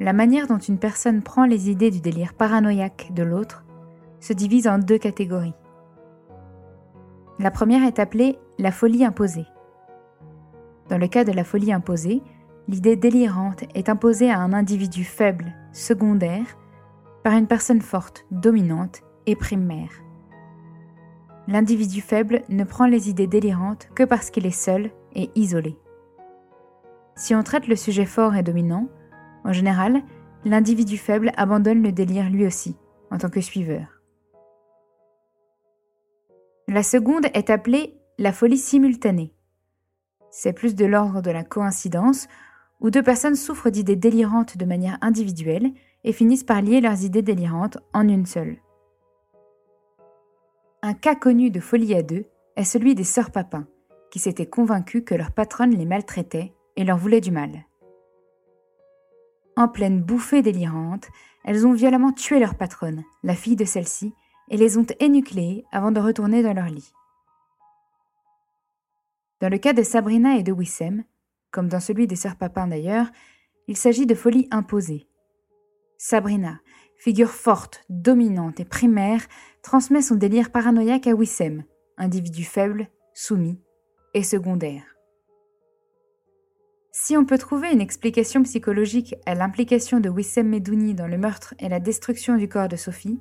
la 0.02 0.12
manière 0.12 0.48
dont 0.48 0.58
une 0.58 0.78
personne 0.78 1.22
prend 1.22 1.46
les 1.46 1.70
idées 1.70 1.92
du 1.92 2.00
délire 2.00 2.34
paranoïaque 2.34 3.10
de 3.14 3.22
l'autre 3.22 3.64
se 4.18 4.32
divise 4.32 4.66
en 4.66 4.78
deux 4.78 4.98
catégories. 4.98 5.54
La 7.38 7.52
première 7.52 7.84
est 7.84 8.00
appelée 8.00 8.36
la 8.58 8.72
folie 8.72 9.04
imposée. 9.04 9.46
Dans 10.88 10.98
le 10.98 11.06
cas 11.06 11.22
de 11.22 11.30
la 11.30 11.44
folie 11.44 11.72
imposée, 11.72 12.20
l'idée 12.66 12.96
délirante 12.96 13.62
est 13.76 13.88
imposée 13.88 14.28
à 14.28 14.40
un 14.40 14.52
individu 14.52 15.04
faible, 15.04 15.54
secondaire, 15.72 16.58
par 17.22 17.34
une 17.34 17.46
personne 17.46 17.80
forte, 17.80 18.26
dominante 18.32 19.02
et 19.26 19.36
primaire. 19.36 19.92
L'individu 21.46 22.00
faible 22.00 22.42
ne 22.48 22.64
prend 22.64 22.86
les 22.86 23.08
idées 23.08 23.28
délirantes 23.28 23.88
que 23.94 24.02
parce 24.02 24.30
qu'il 24.30 24.46
est 24.46 24.50
seul 24.50 24.90
et 25.14 25.30
isolé. 25.36 25.78
Si 27.14 27.36
on 27.36 27.42
traite 27.44 27.68
le 27.68 27.76
sujet 27.76 28.06
fort 28.06 28.34
et 28.34 28.42
dominant, 28.42 28.88
en 29.44 29.52
général, 29.52 30.02
l'individu 30.44 30.96
faible 30.98 31.32
abandonne 31.36 31.82
le 31.82 31.92
délire 31.92 32.30
lui 32.30 32.46
aussi, 32.46 32.76
en 33.10 33.18
tant 33.18 33.28
que 33.28 33.40
suiveur. 33.40 34.02
La 36.68 36.82
seconde 36.82 37.26
est 37.34 37.50
appelée 37.50 37.98
la 38.18 38.32
folie 38.32 38.58
simultanée. 38.58 39.34
C'est 40.30 40.52
plus 40.52 40.74
de 40.74 40.86
l'ordre 40.86 41.20
de 41.20 41.30
la 41.30 41.44
coïncidence, 41.44 42.28
où 42.80 42.90
deux 42.90 43.02
personnes 43.02 43.36
souffrent 43.36 43.70
d'idées 43.70 43.96
délirantes 43.96 44.56
de 44.56 44.64
manière 44.64 44.98
individuelle 45.02 45.72
et 46.04 46.12
finissent 46.12 46.44
par 46.44 46.62
lier 46.62 46.80
leurs 46.80 47.04
idées 47.04 47.22
délirantes 47.22 47.78
en 47.92 48.08
une 48.08 48.26
seule. 48.26 48.56
Un 50.82 50.94
cas 50.94 51.14
connu 51.14 51.50
de 51.50 51.60
folie 51.60 51.94
à 51.94 52.02
deux 52.02 52.26
est 52.56 52.64
celui 52.64 52.94
des 52.94 53.04
sœurs 53.04 53.30
Papin, 53.30 53.68
qui 54.10 54.18
s'étaient 54.18 54.46
convaincues 54.46 55.04
que 55.04 55.14
leur 55.14 55.30
patronne 55.30 55.70
les 55.70 55.86
maltraitait 55.86 56.54
et 56.76 56.84
leur 56.84 56.98
voulait 56.98 57.20
du 57.20 57.30
mal. 57.30 57.66
En 59.56 59.68
pleine 59.68 60.00
bouffée 60.00 60.42
délirante, 60.42 61.08
elles 61.44 61.66
ont 61.66 61.72
violemment 61.72 62.12
tué 62.12 62.38
leur 62.38 62.54
patronne, 62.54 63.04
la 63.22 63.34
fille 63.34 63.56
de 63.56 63.64
celle-ci, 63.64 64.14
et 64.48 64.56
les 64.56 64.78
ont 64.78 64.86
énucléées 65.00 65.64
avant 65.72 65.92
de 65.92 66.00
retourner 66.00 66.42
dans 66.42 66.54
leur 66.54 66.66
lit. 66.66 66.92
Dans 69.40 69.48
le 69.48 69.58
cas 69.58 69.72
de 69.72 69.82
Sabrina 69.82 70.36
et 70.36 70.42
de 70.42 70.52
Wissem, 70.52 71.04
comme 71.50 71.68
dans 71.68 71.80
celui 71.80 72.06
des 72.06 72.16
sœurs 72.16 72.36
Papin 72.36 72.66
d'ailleurs, 72.66 73.06
il 73.68 73.76
s'agit 73.76 74.06
de 74.06 74.14
folie 74.14 74.48
imposée. 74.50 75.08
Sabrina, 75.98 76.60
figure 76.96 77.30
forte, 77.30 77.84
dominante 77.88 78.60
et 78.60 78.64
primaire, 78.64 79.26
transmet 79.62 80.02
son 80.02 80.14
délire 80.14 80.50
paranoïaque 80.50 81.06
à 81.06 81.14
Wissem, 81.14 81.64
individu 81.98 82.44
faible, 82.44 82.88
soumis 83.14 83.60
et 84.14 84.22
secondaire. 84.22 84.84
Si 86.94 87.16
on 87.16 87.24
peut 87.24 87.38
trouver 87.38 87.72
une 87.72 87.80
explication 87.80 88.42
psychologique 88.42 89.14
à 89.24 89.34
l'implication 89.34 89.98
de 89.98 90.10
Wissem 90.10 90.46
Medouni 90.46 90.92
dans 90.92 91.06
le 91.06 91.16
meurtre 91.16 91.54
et 91.58 91.70
la 91.70 91.80
destruction 91.80 92.36
du 92.36 92.50
corps 92.50 92.68
de 92.68 92.76
Sophie, 92.76 93.18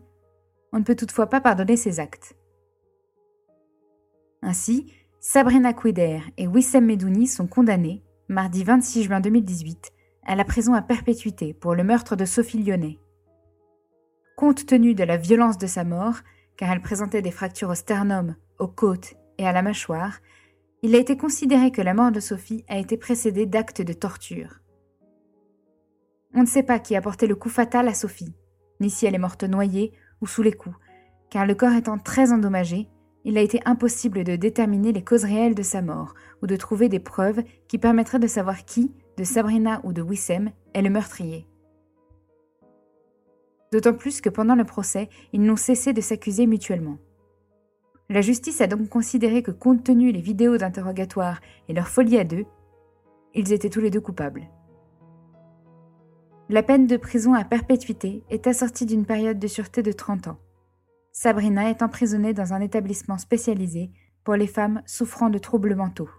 on 0.74 0.80
ne 0.80 0.84
peut 0.84 0.96
toutefois 0.96 1.28
pas 1.28 1.40
pardonner 1.40 1.78
ses 1.78 2.02
actes. 2.02 2.36
Ainsi, 4.42 4.92
Sabrina 5.22 5.72
Quider 5.72 6.20
et 6.38 6.48
Wissem 6.48 6.86
Medouni 6.86 7.28
sont 7.28 7.48
condamnés, 7.48 8.04
mardi 8.28 8.66
26 8.66 9.04
juin 9.04 9.22
2018, 9.22 9.94
à 10.26 10.36
la 10.36 10.44
prison 10.44 10.74
à 10.74 10.82
perpétuité 10.82 11.54
pour 11.54 11.74
le 11.74 11.86
meurtre 11.86 12.18
de 12.18 12.26
Sophie 12.26 12.62
Lyonnais. 12.62 13.00
Compte 14.36 14.66
tenu 14.66 14.96
de 14.96 15.06
la 15.06 15.16
violence 15.16 15.58
de 15.58 15.68
sa 15.68 15.86
mort, 15.86 16.16
car 16.58 16.70
elle 16.72 16.82
présentait 16.82 17.22
des 17.22 17.32
fractures 17.32 17.70
au 17.70 17.76
sternum, 17.76 18.36
aux 18.60 18.68
côtes 18.68 19.14
et 19.38 19.48
à 19.48 19.54
la 19.54 19.62
mâchoire, 19.62 20.20
il 20.84 20.96
a 20.96 21.00
été 21.00 21.16
considéré 21.16 21.72
que 21.72 21.82
la 21.82 21.94
mort 21.94 22.12
de 22.12 22.20
Sophie 22.20 22.66
a 22.68 22.78
été 22.78 22.98
précédée 22.98 23.46
d'actes 23.46 23.82
de 23.82 23.94
torture. 23.94 24.62
On 26.34 26.42
ne 26.42 26.48
sait 26.48 26.64
pas 26.64 26.80
qui 26.80 26.96
a 26.96 27.02
porté 27.02 27.28
le 27.28 27.36
coup 27.36 27.50
fatal 27.50 27.88
à 27.88 27.94
Sophie, 27.94 28.34
ni 28.80 28.90
si 28.90 29.06
elle 29.06 29.16
est 29.16 29.20
morte 29.20 29.44
noyée 29.44 29.92
ou 30.22 30.28
sous 30.28 30.42
les 30.42 30.54
coups, 30.54 30.76
car 31.30 31.46
le 31.46 31.56
corps 31.56 31.74
étant 31.74 31.98
très 31.98 32.32
endommagé, 32.32 32.88
il 33.26 33.38
a 33.38 33.42
été 33.42 33.60
impossible 33.66 34.24
de 34.24 34.36
déterminer 34.36 34.92
les 34.92 35.04
causes 35.04 35.26
réelles 35.26 35.54
de 35.54 35.62
sa 35.62 35.84
mort 35.84 36.16
ou 36.42 36.48
de 36.48 36.56
trouver 36.56 36.90
des 36.90 37.00
preuves 37.00 37.44
qui 37.68 37.78
permettraient 37.78 38.18
de 38.18 38.28
savoir 38.28 38.66
qui, 38.66 38.92
de 39.18 39.24
Sabrina 39.24 39.82
ou 39.84 39.94
de 39.94 40.02
Wissem, 40.02 40.52
est 40.74 40.82
le 40.82 40.90
meurtrier. 40.90 41.48
D'autant 43.72 43.94
plus 43.94 44.20
que 44.20 44.30
pendant 44.30 44.56
le 44.56 44.64
procès, 44.64 45.10
ils 45.32 45.44
n'ont 45.44 45.56
cessé 45.56 45.94
de 45.94 46.02
s'accuser 46.02 46.48
mutuellement. 46.48 46.98
La 48.12 48.20
justice 48.20 48.60
a 48.60 48.68
donc 48.68 48.90
considéré 48.90 49.42
que 49.42 49.52
compte 49.52 49.86
tenu 49.86 50.12
les 50.12 50.20
vidéos 50.20 50.58
d'interrogatoire 50.58 51.40
et 51.70 51.74
leur 51.74 51.88
folie 51.88 52.18
à 52.18 52.26
deux, 52.26 52.44
ils 53.34 53.54
étaient 53.54 53.70
tous 53.70 53.80
les 53.80 53.90
deux 53.90 54.02
coupables. 54.02 54.50
La 56.50 56.62
peine 56.62 56.88
de 56.88 56.98
prison 56.98 57.34
à 57.34 57.46
perpétuité 57.46 58.26
est 58.30 58.48
assortie 58.48 58.86
d'une 58.86 59.06
période 59.06 59.40
de 59.40 59.48
sûreté 59.48 59.82
de 59.82 59.94
30 59.94 60.28
ans. 60.28 60.40
Sabrina 61.14 61.70
est 61.70 61.82
emprisonnée 61.82 62.34
dans 62.34 62.52
un 62.52 62.60
établissement 62.60 63.18
spécialisé 63.18 63.92
pour 64.26 64.36
les 64.36 64.48
femmes 64.48 64.82
souffrant 64.86 65.30
de 65.30 65.38
troubles 65.38 65.76
mentaux. 65.76 66.10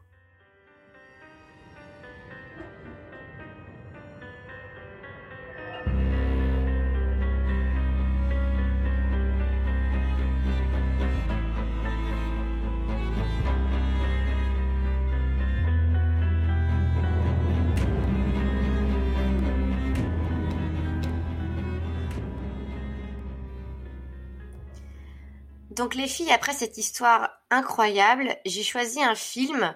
Donc 25.82 25.96
les 25.96 26.06
filles, 26.06 26.30
après 26.30 26.52
cette 26.52 26.78
histoire 26.78 27.28
incroyable, 27.50 28.36
j'ai 28.46 28.62
choisi 28.62 29.02
un 29.02 29.16
film, 29.16 29.74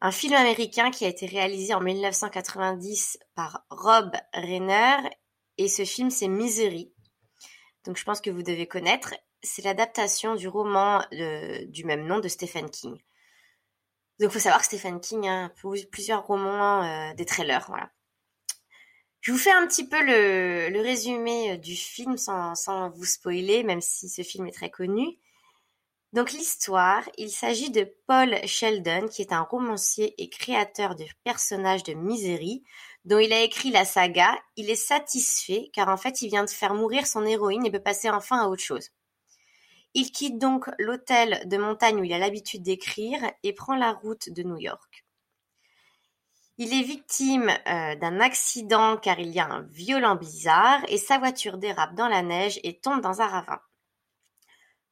un 0.00 0.10
film 0.10 0.32
américain 0.32 0.90
qui 0.90 1.04
a 1.04 1.08
été 1.08 1.26
réalisé 1.26 1.74
en 1.74 1.82
1990 1.82 3.18
par 3.34 3.62
Rob 3.68 4.10
Reiner, 4.32 4.96
et 5.58 5.68
ce 5.68 5.84
film 5.84 6.08
c'est 6.08 6.28
Misery. 6.28 6.94
Donc 7.84 7.98
je 7.98 8.04
pense 8.04 8.22
que 8.22 8.30
vous 8.30 8.42
devez 8.42 8.66
connaître. 8.66 9.12
C'est 9.42 9.60
l'adaptation 9.60 10.34
du 10.34 10.48
roman 10.48 11.04
du 11.10 11.84
même 11.84 12.06
nom 12.06 12.18
de 12.18 12.28
Stephen 12.28 12.70
King. 12.70 12.92
Donc 14.18 14.30
il 14.30 14.30
faut 14.30 14.38
savoir 14.38 14.60
que 14.62 14.66
Stephen 14.66 14.98
King 14.98 15.28
a 15.28 15.52
plusieurs 15.90 16.26
romans, 16.26 16.84
euh, 16.84 17.12
des 17.12 17.26
trailers, 17.26 17.66
voilà. 17.68 17.90
Je 19.22 19.30
vous 19.30 19.38
fais 19.38 19.52
un 19.52 19.68
petit 19.68 19.86
peu 19.86 20.02
le, 20.02 20.82
résumé 20.82 21.52
euh, 21.52 21.56
du 21.56 21.76
film 21.76 22.16
sans, 22.16 22.90
vous 22.90 23.04
spoiler, 23.04 23.62
même 23.62 23.80
si 23.80 24.08
ce 24.08 24.22
film 24.22 24.48
est 24.48 24.52
très 24.52 24.68
connu. 24.68 25.16
Donc 26.12 26.32
l'histoire, 26.32 27.08
il 27.18 27.30
s'agit 27.30 27.70
de 27.70 27.88
Paul 28.08 28.36
Sheldon, 28.44 29.06
qui 29.06 29.22
est 29.22 29.32
un 29.32 29.42
romancier 29.42 30.20
et 30.20 30.28
créateur 30.28 30.96
de 30.96 31.04
personnages 31.22 31.84
de 31.84 31.94
Misery, 31.94 32.64
dont 33.04 33.20
il 33.20 33.32
a 33.32 33.42
écrit 33.42 33.70
la 33.70 33.84
saga. 33.84 34.36
Il 34.56 34.68
est 34.68 34.74
satisfait 34.74 35.70
car 35.72 35.88
en 35.88 35.96
fait 35.96 36.20
il 36.22 36.28
vient 36.28 36.44
de 36.44 36.50
faire 36.50 36.74
mourir 36.74 37.06
son 37.06 37.24
héroïne 37.24 37.64
et 37.64 37.70
peut 37.70 37.78
passer 37.78 38.10
enfin 38.10 38.42
à 38.42 38.48
autre 38.48 38.64
chose. 38.64 38.90
Il 39.94 40.10
quitte 40.10 40.38
donc 40.38 40.68
l'hôtel 40.80 41.42
de 41.46 41.58
montagne 41.58 42.00
où 42.00 42.04
il 42.04 42.12
a 42.12 42.18
l'habitude 42.18 42.64
d'écrire 42.64 43.20
et 43.44 43.52
prend 43.52 43.76
la 43.76 43.92
route 43.92 44.30
de 44.30 44.42
New 44.42 44.58
York. 44.58 45.04
Il 46.58 46.74
est 46.74 46.82
victime 46.82 47.50
euh, 47.66 47.94
d'un 47.96 48.20
accident 48.20 48.96
car 48.96 49.18
il 49.18 49.28
y 49.28 49.40
a 49.40 49.46
un 49.46 49.62
violent 49.62 50.16
blizzard 50.16 50.82
et 50.88 50.98
sa 50.98 51.18
voiture 51.18 51.58
dérape 51.58 51.94
dans 51.94 52.08
la 52.08 52.22
neige 52.22 52.60
et 52.62 52.78
tombe 52.78 53.00
dans 53.00 53.22
un 53.22 53.26
ravin. 53.26 53.60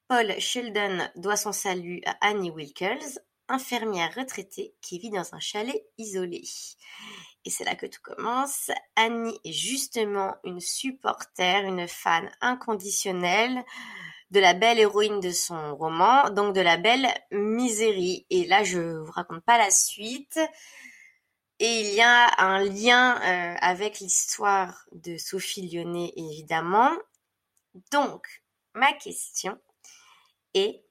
Paul 0.09 0.41
Sheldon 0.41 1.09
doit 1.17 1.37
son 1.37 1.53
salut 1.53 2.01
à 2.07 2.17
Annie 2.23 2.51
Wilkels, 2.51 3.21
infirmière 3.49 4.13
retraitée 4.17 4.75
qui 4.81 4.99
vit 4.99 5.11
dans 5.11 5.35
un 5.35 5.39
chalet 5.39 5.85
isolé. 5.99 6.43
Et 7.45 7.51
c'est 7.51 7.65
là 7.65 7.75
que 7.75 7.87
tout 7.87 8.01
commence. 8.03 8.71
Annie 8.97 9.39
est 9.45 9.53
justement 9.53 10.35
une 10.45 10.61
supporter, 10.61 11.65
une 11.65 11.87
fan 11.87 12.31
inconditionnelle 12.41 13.65
de 14.31 14.41
la 14.41 14.55
belle 14.55 14.79
héroïne 14.79 15.21
de 15.21 15.31
son 15.31 15.77
roman, 15.77 16.31
donc 16.31 16.55
de 16.55 16.61
la 16.61 16.77
belle 16.77 17.09
Misery. 17.31 18.27
Et 18.31 18.47
là, 18.47 18.63
je 18.63 18.99
vous 18.99 19.13
raconte 19.13 19.45
pas 19.45 19.59
la 19.59 19.71
suite. 19.71 20.39
Et 21.63 21.81
il 21.81 21.95
y 21.95 22.01
a 22.01 22.31
un 22.39 22.65
lien 22.65 23.21
euh, 23.21 23.55
avec 23.61 24.01
l'histoire 24.01 24.87
de 24.93 25.19
Sophie 25.19 25.69
Lyonnais, 25.69 26.11
évidemment. 26.17 26.91
Donc, 27.93 28.43
ma 28.75 28.95
question 28.95 29.61
est, 30.55 30.83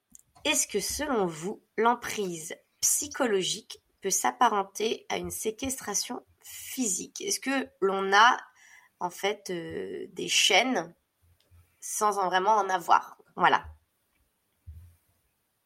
est-ce 0.44 0.68
que 0.68 0.78
selon 0.78 1.26
vous, 1.26 1.60
l'emprise 1.76 2.54
psychologique 2.80 3.82
peut 4.00 4.10
s'apparenter 4.10 5.06
à 5.08 5.16
une 5.16 5.32
séquestration 5.32 6.24
physique? 6.40 7.20
Est-ce 7.20 7.40
que 7.40 7.68
l'on 7.80 8.12
a 8.12 8.38
en 9.00 9.10
fait 9.10 9.50
euh, 9.50 10.06
des 10.12 10.28
chaînes 10.28 10.94
sans 11.80 12.18
en 12.18 12.26
vraiment 12.26 12.54
en 12.54 12.68
avoir? 12.68 13.18
Voilà. 13.34 13.64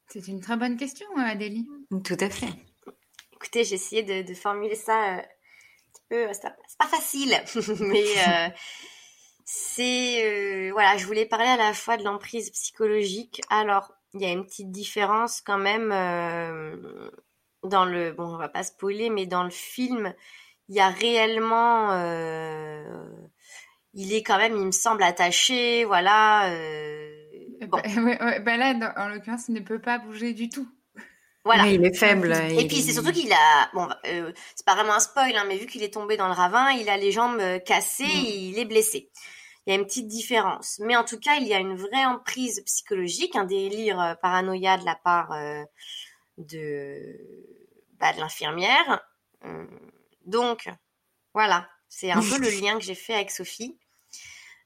C'est 0.08 0.28
une 0.28 0.40
très 0.40 0.56
bonne 0.56 0.78
question, 0.78 1.06
Adélie. 1.18 1.68
Tout 2.04 2.16
à 2.20 2.30
fait. 2.30 2.54
Écoutez, 3.44 3.64
j'ai 3.64 3.74
essayé 3.74 4.02
de, 4.02 4.32
formuler 4.32 4.74
ça 4.74 5.16
euh, 5.16 5.18
un 5.18 5.22
petit 5.92 6.02
peu. 6.08 6.26
C'est 6.32 6.48
pas, 6.78 6.86
facile, 6.86 7.38
mais 7.80 8.04
euh, 8.26 8.48
c'est 9.44 10.24
euh, 10.24 10.72
voilà. 10.72 10.96
Je 10.96 11.04
voulais 11.04 11.26
parler 11.26 11.48
à 11.48 11.58
la 11.58 11.74
fois 11.74 11.98
de 11.98 12.04
l'emprise 12.04 12.50
psychologique. 12.52 13.42
Alors, 13.50 13.92
il 14.14 14.22
y 14.22 14.24
a 14.24 14.30
une 14.30 14.46
petite 14.46 14.70
différence 14.70 15.42
quand 15.42 15.58
même 15.58 15.90
dans 17.62 17.84
le. 17.84 18.12
Bon, 18.12 18.34
on 18.34 18.38
va 18.38 18.48
pas 18.48 18.62
spoiler, 18.62 19.10
mais 19.10 19.26
dans 19.26 19.44
le 19.44 19.50
film, 19.50 20.14
il 20.70 20.76
y 20.76 20.80
a 20.80 20.88
réellement. 20.88 21.92
il 23.92 24.14
est 24.14 24.22
quand 24.22 24.38
même, 24.38 24.56
il 24.56 24.64
me 24.64 24.72
semble, 24.72 25.02
attaché. 25.02 25.84
Voilà. 25.84 26.48
Bon. 27.68 27.78
Bah, 27.78 28.38
bah 28.38 28.56
là, 28.56 28.94
en 28.96 29.08
l'occurrence, 29.08 29.48
il 29.48 29.54
ne 29.54 29.60
peut 29.60 29.82
pas 29.82 29.98
bouger 29.98 30.32
du 30.32 30.48
tout. 30.48 30.66
Voilà. 31.44 31.66
il 31.66 31.84
est 31.84 31.94
faible. 31.94 32.32
Et 32.32 32.66
puis 32.66 32.80
c'est 32.80 32.92
surtout 32.92 33.12
qu'il 33.12 33.32
a, 33.32 33.70
bon, 33.74 33.88
euh, 34.06 34.32
c'est 34.54 34.64
pas 34.64 34.74
vraiment 34.74 34.94
un 34.94 35.00
spoil, 35.00 35.36
hein, 35.36 35.44
mais 35.46 35.58
vu 35.58 35.66
qu'il 35.66 35.82
est 35.82 35.92
tombé 35.92 36.16
dans 36.16 36.26
le 36.26 36.32
ravin, 36.32 36.70
il 36.70 36.88
a 36.88 36.96
les 36.96 37.12
jambes 37.12 37.38
euh, 37.38 37.58
cassées, 37.58 38.04
mm. 38.04 38.24
il 38.26 38.58
est 38.58 38.64
blessé. 38.64 39.10
Il 39.66 39.70
y 39.70 39.76
a 39.76 39.78
une 39.78 39.86
petite 39.86 40.08
différence, 40.08 40.78
mais 40.80 40.96
en 40.96 41.04
tout 41.04 41.18
cas, 41.18 41.36
il 41.36 41.46
y 41.46 41.54
a 41.54 41.58
une 41.58 41.76
vraie 41.76 42.04
emprise 42.04 42.62
psychologique, 42.64 43.36
un 43.36 43.44
délire 43.44 44.00
euh, 44.00 44.14
paranoïa 44.14 44.78
de 44.78 44.84
la 44.84 44.94
part 44.94 45.34
de, 46.38 47.18
bah, 47.98 48.12
de 48.12 48.20
l'infirmière. 48.20 49.02
donc, 50.26 50.68
voilà, 51.34 51.68
c'est 51.88 52.10
un 52.10 52.20
peu 52.20 52.38
le 52.38 52.50
lien 52.60 52.78
que 52.78 52.84
j'ai 52.84 52.94
fait 52.94 53.14
avec 53.14 53.30
Sophie. 53.30 53.78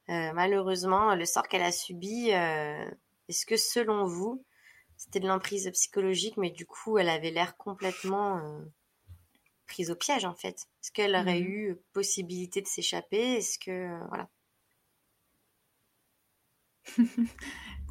malheureusement, 0.09 1.15
le 1.15 1.25
sort 1.25 1.47
qu'elle 1.49 1.63
a 1.63 1.73
subi, 1.73 2.31
est-ce 2.31 3.47
que 3.47 3.57
selon 3.57 4.05
vous, 4.05 4.45
c'était 4.99 5.21
de 5.21 5.29
l'emprise 5.29 5.71
psychologique, 5.73 6.37
mais 6.37 6.51
du 6.51 6.67
coup, 6.67 6.99
elle 6.99 7.09
avait 7.09 7.31
l'air 7.31 7.57
complètement 7.57 8.39
euh, 8.39 8.61
prise 9.69 9.93
au 9.93 9.95
piège, 9.95 10.25
en 10.25 10.35
fait. 10.35 10.57
Est-ce 10.83 10.91
qu'elle 10.91 11.15
aurait 11.15 11.41
mhm. 11.41 11.47
eu 11.47 11.77
possibilité 11.93 12.61
de 12.61 12.67
s'échapper? 12.67 13.37
Est-ce 13.37 13.61
que. 13.61 13.71
Euh, 13.71 14.07
voilà. 14.09 14.29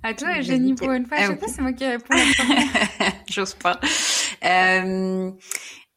à 0.03 0.13
toi, 0.13 0.41
Jenny, 0.41 0.75
pour 0.75 0.91
une 0.91 1.05
fois. 1.05 1.17
Je 1.17 1.27
sais 1.27 1.37
pas, 1.37 1.47
c'est 1.47 1.61
moi 1.61 1.71
qui 1.71 1.85
réponds. 1.85 2.13
J'ose 3.31 3.53
pas. 3.53 3.79
Euh, 4.43 5.31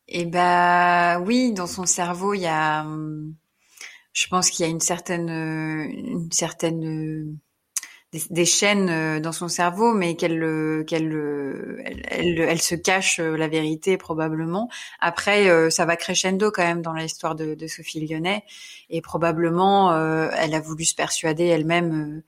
et 0.06 0.20
eh 0.20 0.26
bah 0.26 1.18
oui, 1.20 1.52
dans 1.52 1.66
son 1.66 1.86
cerveau, 1.86 2.34
il 2.34 2.42
y 2.42 2.46
a. 2.46 2.82
Hum, 2.82 3.34
je 4.12 4.28
pense 4.28 4.48
qu'il 4.50 4.64
y 4.64 4.68
a 4.68 4.70
une 4.70 4.80
certaine, 4.80 5.28
une 5.28 6.30
certaine 6.30 7.40
des, 8.12 8.44
chaînes 8.44 8.88
euh, 8.90 9.20
dans 9.20 9.32
son 9.32 9.48
cerveau, 9.48 9.92
mais 9.94 10.16
qu'elle 10.16 10.42
euh, 10.42 10.82
qu'elle 10.82 11.12
euh, 11.12 11.80
elle, 11.84 12.40
elle, 12.40 12.60
se 12.60 12.74
cache 12.74 13.18
la 13.20 13.46
vérité 13.46 13.96
probablement. 13.96 14.68
Après, 14.98 15.70
ça 15.70 15.84
va 15.84 15.96
crescendo 15.96 16.50
quand 16.50 16.64
même 16.64 16.82
dans 16.82 16.92
l'histoire 16.92 17.34
de, 17.34 17.54
de 17.54 17.66
Sophie 17.66 18.04
Lyonnais, 18.06 18.44
et 18.88 19.00
probablement 19.00 19.92
elle 20.32 20.54
a 20.54 20.60
voulu 20.60 20.84
se 20.84 20.94
persuader 20.94 21.46
elle-même 21.46 22.22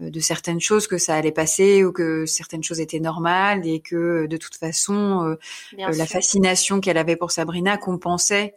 de 0.00 0.20
certaines 0.20 0.60
choses 0.60 0.86
que 0.86 0.98
ça 0.98 1.14
allait 1.14 1.32
passer 1.32 1.84
ou 1.84 1.92
que 1.92 2.26
certaines 2.26 2.62
choses 2.62 2.80
étaient 2.80 3.00
normales 3.00 3.66
et 3.66 3.80
que 3.80 4.26
de 4.26 4.36
toute 4.36 4.56
façon 4.56 5.36
la 5.76 6.06
fascination 6.06 6.80
qu'elle 6.80 6.98
avait 6.98 7.16
pour 7.16 7.30
Sabrina 7.30 7.76
compensait 7.76 8.54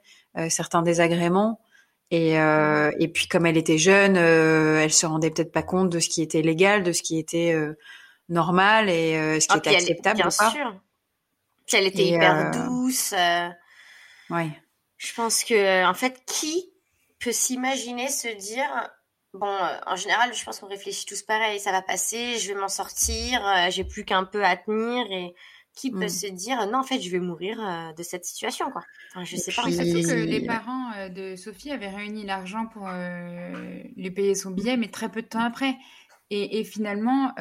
certains 0.49 0.81
désagréments 0.81 1.59
et, 2.11 2.39
euh, 2.39 2.91
et 2.99 3.07
puis 3.07 3.27
comme 3.27 3.45
elle 3.45 3.57
était 3.57 3.77
jeune, 3.77 4.17
euh, 4.17 4.81
elle 4.81 4.91
se 4.91 5.05
rendait 5.05 5.29
peut-être 5.29 5.51
pas 5.51 5.61
compte 5.61 5.89
de 5.89 5.99
ce 5.99 6.09
qui 6.09 6.21
était 6.21 6.41
légal, 6.41 6.83
de 6.83 6.91
ce 6.91 7.03
qui 7.03 7.19
était 7.19 7.53
euh, 7.53 7.77
normal 8.29 8.89
et 8.89 9.15
euh, 9.15 9.39
ce 9.39 9.47
qui 9.47 9.53
ah, 9.53 9.57
était 9.57 9.75
acceptable. 9.75 10.21
bien 10.21 10.29
sûr. 10.31 10.81
Puis 11.67 11.77
elle 11.77 11.85
était 11.85 12.05
hyper 12.05 12.51
douce. 12.51 13.13
ouais. 14.31 14.49
Je 14.97 15.13
pense 15.13 15.43
que 15.43 15.85
en 15.85 15.93
fait, 15.93 16.23
qui 16.25 16.73
peut 17.19 17.31
s'imaginer 17.31 18.09
se 18.09 18.27
dire 18.27 18.89
bon, 19.33 19.55
en 19.85 19.95
général, 19.95 20.33
je 20.33 20.43
pense 20.43 20.59
qu'on 20.59 20.67
réfléchit 20.67 21.05
tous 21.05 21.21
pareil, 21.21 21.59
ça 21.59 21.71
va 21.71 21.83
passer, 21.83 22.39
je 22.39 22.51
vais 22.51 22.59
m'en 22.59 22.67
sortir, 22.67 23.41
j'ai 23.69 23.83
plus 23.83 24.03
qu'un 24.03 24.25
peu 24.25 24.43
à 24.43 24.57
tenir 24.57 25.05
et 25.11 25.35
qui 25.79 25.91
peut 25.91 26.05
mmh. 26.05 26.09
se 26.09 26.27
dire 26.27 26.67
non 26.67 26.79
en 26.79 26.83
fait 26.83 26.99
je 26.99 27.09
vais 27.09 27.19
mourir 27.19 27.57
euh, 27.61 27.93
de 27.93 28.03
cette 28.03 28.25
situation 28.25 28.69
quoi. 28.69 28.83
Enfin, 29.11 29.23
je 29.23 29.37
sais 29.37 29.51
pas. 29.53 29.63
Puis... 29.63 29.77
que 29.77 30.25
les 30.25 30.45
parents 30.45 30.91
euh, 30.97 31.07
de 31.07 31.37
Sophie 31.37 31.71
avaient 31.71 31.89
réuni 31.89 32.25
l'argent 32.25 32.65
pour 32.65 32.87
euh, 32.87 33.81
lui 33.95 34.11
payer 34.11 34.35
son 34.35 34.51
billet, 34.51 34.75
mais 34.75 34.89
très 34.89 35.09
peu 35.09 35.21
de 35.21 35.27
temps 35.27 35.43
après. 35.43 35.75
Et, 36.31 36.59
et 36.59 36.63
finalement, 36.63 37.33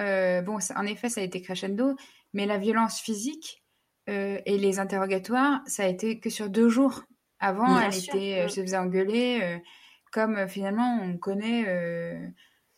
bon, 0.46 0.58
en 0.76 0.86
effet, 0.86 1.10
ça 1.10 1.20
a 1.20 1.24
été 1.24 1.42
crescendo, 1.42 1.94
mais 2.32 2.46
la 2.46 2.56
violence 2.56 3.00
physique 3.00 3.62
et 4.06 4.56
les 4.56 4.78
interrogatoires, 4.78 5.60
ça 5.66 5.82
a 5.82 5.88
été 5.88 6.18
que 6.20 6.30
sur 6.30 6.48
deux 6.48 6.70
jours. 6.70 7.02
Avant, 7.38 7.78
elle 7.78 7.94
était, 7.94 8.46
mmh. 8.46 8.48
se 8.48 8.62
faisait 8.62 8.78
engueuler, 8.78 9.60
comme 10.10 10.48
finalement 10.48 11.00
on 11.02 11.18
connaît 11.18 11.66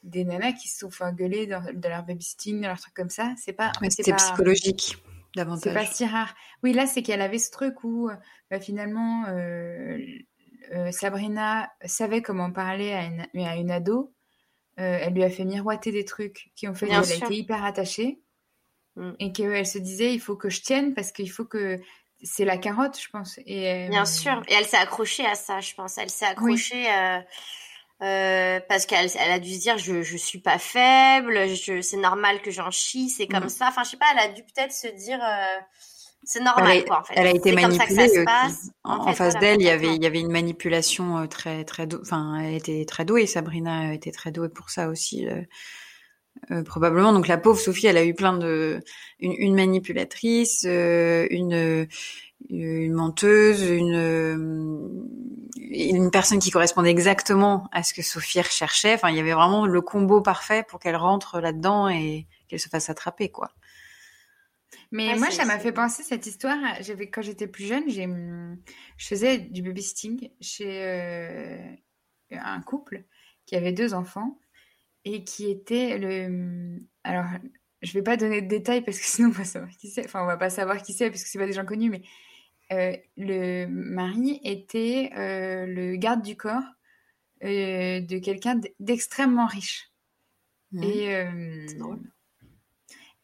des 0.03 0.25
nanas 0.25 0.55
qui 0.55 0.67
se 0.67 0.81
sont 0.81 0.91
fait 0.91 1.05
engueuler 1.05 1.47
dans, 1.47 1.63
leur 1.89 2.03
babysitting, 2.03 2.61
dans 2.61 2.69
leur 2.69 2.81
truc 2.81 2.95
comme 2.95 3.11
ça. 3.11 3.33
C'est 3.37 3.53
pas. 3.53 3.71
C'était 3.89 4.15
psychologique. 4.15 4.97
Davantage. 5.35 5.73
C'est 5.73 5.75
pas 5.75 5.87
si 5.87 6.07
rare. 6.07 6.35
Oui, 6.63 6.73
là, 6.73 6.87
c'est 6.87 7.03
qu'elle 7.03 7.23
avait 7.23 7.39
ce 7.39 7.51
truc 7.51 7.85
où 7.85 8.11
bah, 8.51 8.61
finalement 8.61 9.25
Sabrina 10.91 11.71
savait 11.85 12.23
comment 12.23 12.53
parler 12.53 12.93
à 12.93 13.05
une, 13.05 13.47
à 13.47 13.57
une 13.57 13.71
ado. 13.71 14.13
elle 14.77 15.15
lui 15.15 15.25
a 15.25 15.31
fait 15.31 15.45
miroiter 15.45 15.93
des 15.93 16.05
trucs 16.05 16.51
qui 16.55 16.69
ont 16.69 16.75
fait 16.75 16.87
qu'elle 16.87 16.97
a 16.97 17.15
été 17.15 17.35
hyper 17.35 17.65
attachée. 17.65 18.21
Mm. 18.97 19.13
Et 19.19 19.33
qu'elle 19.33 19.67
se 19.67 19.79
disait, 19.79 20.13
il 20.13 20.21
faut 20.21 20.37
que 20.37 20.51
je 20.51 20.63
tienne 20.63 20.95
parce 20.95 21.13
qu'il 21.13 21.31
faut 21.31 21.45
que 21.45 21.79
c'est 22.23 22.45
la 22.45 22.59
carotte, 22.59 23.01
je 23.01 23.09
pense. 23.09 23.39
Et, 23.47 23.89
Bien 23.89 24.05
sûr. 24.05 24.43
Et 24.49 24.55
elle 24.55 24.67
s'est 24.67 24.77
accrochée 24.77 25.27
à 25.27 25.35
ça, 25.35 25.61
je 25.61 25.75
pense. 25.75 25.99
Elle 25.99 26.11
s'est 26.11 26.27
accrochée 26.27 26.87
euh, 28.03 28.61
parce 28.67 28.87
qu'elle 28.87 29.11
elle 29.19 29.31
a 29.31 29.39
dû 29.39 29.55
se 29.55 29.61
dire 29.61 29.77
je 29.77 30.01
je 30.01 30.17
suis 30.17 30.41
pas 30.41 30.59
faible, 30.59 31.39
c'est 31.83 31.97
normal 31.99 32.41
que 32.41 32.51
j'en 32.51 32.71
chie, 32.71 33.11
c'est 33.11 33.27
comme 33.27 33.45
mm. 33.45 33.51
ça. 33.51 33.67
Enfin 33.69 33.85
je 33.85 33.91
sais 33.91 33.97
pas, 33.99 34.07
elle 34.13 34.31
a 34.31 34.33
dû 34.33 34.43
peut-être 34.43 34.73
se 34.73 34.89
dire 34.89 35.19
euh, 35.23 35.61
c'est 36.25 36.43
normal 36.43 36.71
elle 36.73 36.83
a, 36.83 36.87
quoi 36.87 37.01
en 37.01 37.05
fait. 37.05 37.15
Elle 37.17 37.27
a 37.27 37.35
été 37.35 37.53
manipulée. 37.53 38.25
en, 38.85 39.13
face 39.13 39.39
d'elle, 39.39 39.61
il 39.61 39.67
y 39.67 39.71
avait 39.71 39.95
il 39.95 40.03
y 40.03 40.07
avait 40.07 40.21
une 40.21 40.33
manipulation 40.33 41.19
euh, 41.19 41.27
très 41.27 41.65
très 41.65 41.87
enfin 42.01 42.39
elle 42.41 42.55
était 42.55 42.87
très 42.87 43.05
douée. 43.05 43.27
Sabrina 43.27 43.93
était 43.93 44.13
très 44.13 44.33
douée 44.33 44.49
pour 44.49 44.71
ça 44.71 44.89
aussi. 44.89 45.27
probablement. 46.65 47.13
Donc 47.13 47.29
la 47.29 47.37
pauvre 47.37 47.61
Sophie, 47.61 47.87
elle 47.87 47.99
a 47.99 48.05
eu 48.05 48.15
plein 48.15 48.33
de 48.33 48.81
une, 49.19 49.35
une 49.37 49.55
manipulatrice, 49.55 50.65
une 50.65 51.87
une 52.49 52.95
menteuse, 52.95 53.63
une 53.63 54.91
une 55.71 56.11
personne 56.11 56.41
qui 56.41 56.51
correspondait 56.51 56.91
exactement 56.91 57.69
à 57.71 57.83
ce 57.83 57.95
que 57.95 58.03
Sophie 58.03 58.41
recherchait. 58.41 58.95
Enfin, 58.95 59.11
il 59.11 59.17
y 59.17 59.21
avait 59.21 59.33
vraiment 59.33 59.67
le 59.67 59.81
combo 59.81 60.21
parfait 60.21 60.65
pour 60.69 60.81
qu'elle 60.81 60.97
rentre 60.97 61.41
là-dedans 61.41 61.89
et 61.89 62.27
qu'elle 62.49 62.59
se 62.59 62.69
fasse 62.69 62.91
attraper, 62.91 63.31
quoi. 63.31 63.53
Mais 64.93 65.15
moi, 65.17 65.31
ça 65.31 65.45
m'a 65.45 65.59
fait 65.61 65.73
penser 65.73 66.03
cette 66.03 66.27
histoire. 66.27 66.59
J'avais 66.81 67.09
quand 67.09 67.23
j'étais 67.23 67.47
plus 67.47 67.65
jeune, 67.65 67.89
j'ai, 67.89 68.09
je 68.97 69.07
faisais 69.07 69.39
du 69.39 69.63
babysitting 69.63 70.31
chez 70.41 70.83
euh, 70.83 71.75
un 72.33 72.61
couple 72.61 73.05
qui 73.47 73.55
avait 73.55 73.73
deux 73.73 73.95
enfants 73.95 74.41
et 75.05 75.23
qui 75.23 75.49
était 75.49 75.97
le. 75.99 76.79
Alors, 77.05 77.27
je 77.83 77.93
vais 77.93 78.03
pas 78.03 78.17
donner 78.17 78.43
de 78.43 78.49
détails 78.49 78.83
parce 78.83 78.99
que 78.99 79.05
sinon 79.07 79.29
on 79.29 79.33
va 79.33 79.45
savoir 79.45 79.71
qui 79.71 79.89
c'est. 79.89 80.05
Enfin, 80.05 80.23
on 80.23 80.27
va 80.27 80.37
pas 80.37 80.51
savoir 80.51 80.83
qui 80.83 80.93
c'est 80.93 81.09
parce 81.09 81.23
que 81.23 81.29
c'est 81.29 81.39
pas 81.39 81.47
des 81.47 81.53
gens 81.53 81.65
connus, 81.65 81.91
mais 81.91 82.03
euh, 82.73 82.97
le 83.17 83.67
mari 83.67 84.41
était 84.45 85.11
euh, 85.17 85.67
le 85.67 85.97
garde 85.97 86.23
du 86.23 86.37
corps 86.37 86.63
euh, 87.43 88.01
de 88.01 88.19
quelqu'un 88.19 88.61
d'extrêmement 88.79 89.47
riche. 89.47 89.91
Mmh. 90.73 90.83
Et, 90.85 91.27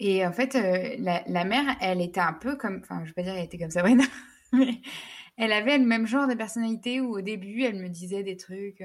et 0.01 0.27
en 0.27 0.33
fait, 0.33 0.55
la, 0.99 1.45
mère, 1.45 1.77
elle 1.81 2.01
était 2.01 2.21
un 2.21 2.33
peu 2.33 2.57
comme, 2.57 2.81
enfin, 2.83 3.03
je 3.05 3.11
vais 3.11 3.15
pas 3.15 3.23
dire 3.23 3.35
qu'elle 3.35 3.45
était 3.45 3.59
comme 3.59 3.71
Sabrina, 3.71 4.05
mais 4.53 4.81
elle 5.37 5.53
avait 5.53 5.79
le 5.79 5.85
même 5.85 6.07
genre 6.07 6.27
de 6.27 6.35
personnalité 6.35 7.01
où 7.01 7.19
au 7.19 7.21
début, 7.21 7.63
elle 7.63 7.81
me 7.81 7.89
disait 7.89 8.25
des 8.25 8.37
trucs. 8.37 8.83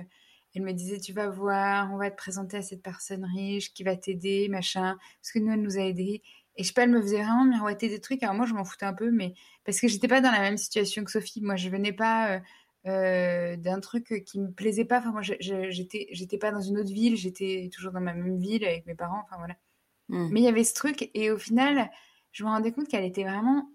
Elle 0.54 0.63
me 0.63 0.74
disait, 0.74 1.00
tu 1.00 1.13
vas 1.13 1.30
voir, 1.30 1.91
on 1.93 1.97
va 1.97 2.12
te 2.12 2.17
présenter 2.17 2.58
à 2.58 2.62
cette 2.62 2.84
personne 2.84 3.26
riche 3.26 3.74
qui 3.74 3.84
va 3.84 3.95
t'aider, 3.95 4.50
machin, 4.50 4.97
parce 5.21 5.32
que 5.32 5.39
nous, 5.39 5.52
elle 5.52 5.62
nous 5.62 5.78
a 5.78 5.82
aidés. 5.82 6.21
Et 6.58 6.64
je 6.64 6.68
sais 6.68 6.74
pas, 6.74 6.84
elle 6.84 6.90
me 6.90 7.02
faisait 7.02 7.18
vraiment 7.18 7.46
miroiter 7.46 7.88
des 7.88 8.02
trucs. 8.02 8.22
Alors 8.24 8.36
moi, 8.36 8.46
je 8.46 8.54
m'en 8.54 8.66
foutais 8.66 8.86
un 8.86 8.94
peu, 8.94 9.10
mais 9.12 9.34
parce 9.64 9.80
que 9.80 9.88
j'étais 9.88 10.08
pas 10.08 10.22
dans 10.22 10.32
la 10.32 10.42
même 10.42 10.58
situation 10.58 11.04
que 11.04 11.12
Sophie. 11.12 11.42
Moi, 11.42 11.56
je 11.56 11.70
venais 11.70 11.94
pas 11.94 12.36
euh, 12.36 12.40
euh, 12.88 13.56
d'un 13.56 13.80
truc 13.80 14.24
qui 14.26 14.40
me 14.40 14.52
plaisait 14.52 14.86
pas. 14.86 15.00
Enfin, 15.00 15.12
moi, 15.12 15.22
j'étais, 15.22 16.08
j'étais 16.12 16.38
pas 16.38 16.52
dans 16.52 16.62
une 16.62 16.78
autre 16.78 16.92
ville. 16.92 17.16
J'étais 17.16 17.70
toujours 17.74 17.92
dans 17.92 18.02
ma 18.02 18.14
même 18.14 18.38
ville 18.38 18.66
avec 18.66 18.86
mes 18.86 18.96
parents. 18.96 19.22
Enfin 19.26 19.38
voilà. 19.38 19.56
Hmm. 20.12 20.28
Mais 20.32 20.42
il 20.42 20.44
y 20.44 20.50
avait 20.50 20.66
ce 20.66 20.74
truc, 20.74 21.10
et 21.14 21.32
au 21.32 21.38
final, 21.38 21.90
je 22.34 22.44
me 22.44 22.50
rendais 22.50 22.72
compte 22.74 22.88
qu'elle 22.88 23.06
était 23.06 23.24
vraiment. 23.24 23.70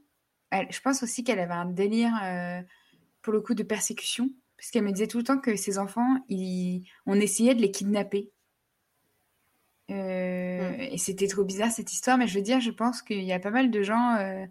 je 0.52 0.80
pense 0.80 1.02
aussi 1.02 1.24
qu'elle 1.24 1.38
avait 1.38 1.54
un 1.54 1.64
délire 1.64 2.12
euh, 2.22 2.60
pour 3.22 3.32
le 3.32 3.40
coup 3.40 3.54
de 3.54 3.62
persécution, 3.62 4.30
parce 4.58 4.70
qu'elle 4.70 4.84
me 4.84 4.92
disait 4.92 5.06
tout 5.06 5.18
le 5.18 5.24
temps 5.24 5.38
que 5.38 5.56
ses 5.56 5.78
enfants, 5.78 6.16
ils... 6.28 6.86
on 7.06 7.14
essayait 7.14 7.54
de 7.54 7.62
les 7.62 7.70
kidnapper. 7.70 8.30
Euh, 9.90 10.70
mm. 10.70 10.80
Et 10.80 10.98
c'était 10.98 11.28
trop 11.28 11.44
bizarre 11.44 11.70
cette 11.70 11.92
histoire, 11.92 12.18
mais 12.18 12.26
je 12.26 12.34
veux 12.34 12.42
dire, 12.42 12.60
je 12.60 12.70
pense 12.70 13.02
qu'il 13.02 13.22
y 13.22 13.32
a 13.32 13.38
pas 13.38 13.50
mal 13.50 13.70
de 13.70 13.82
gens. 13.82 14.16
Euh, 14.16 14.44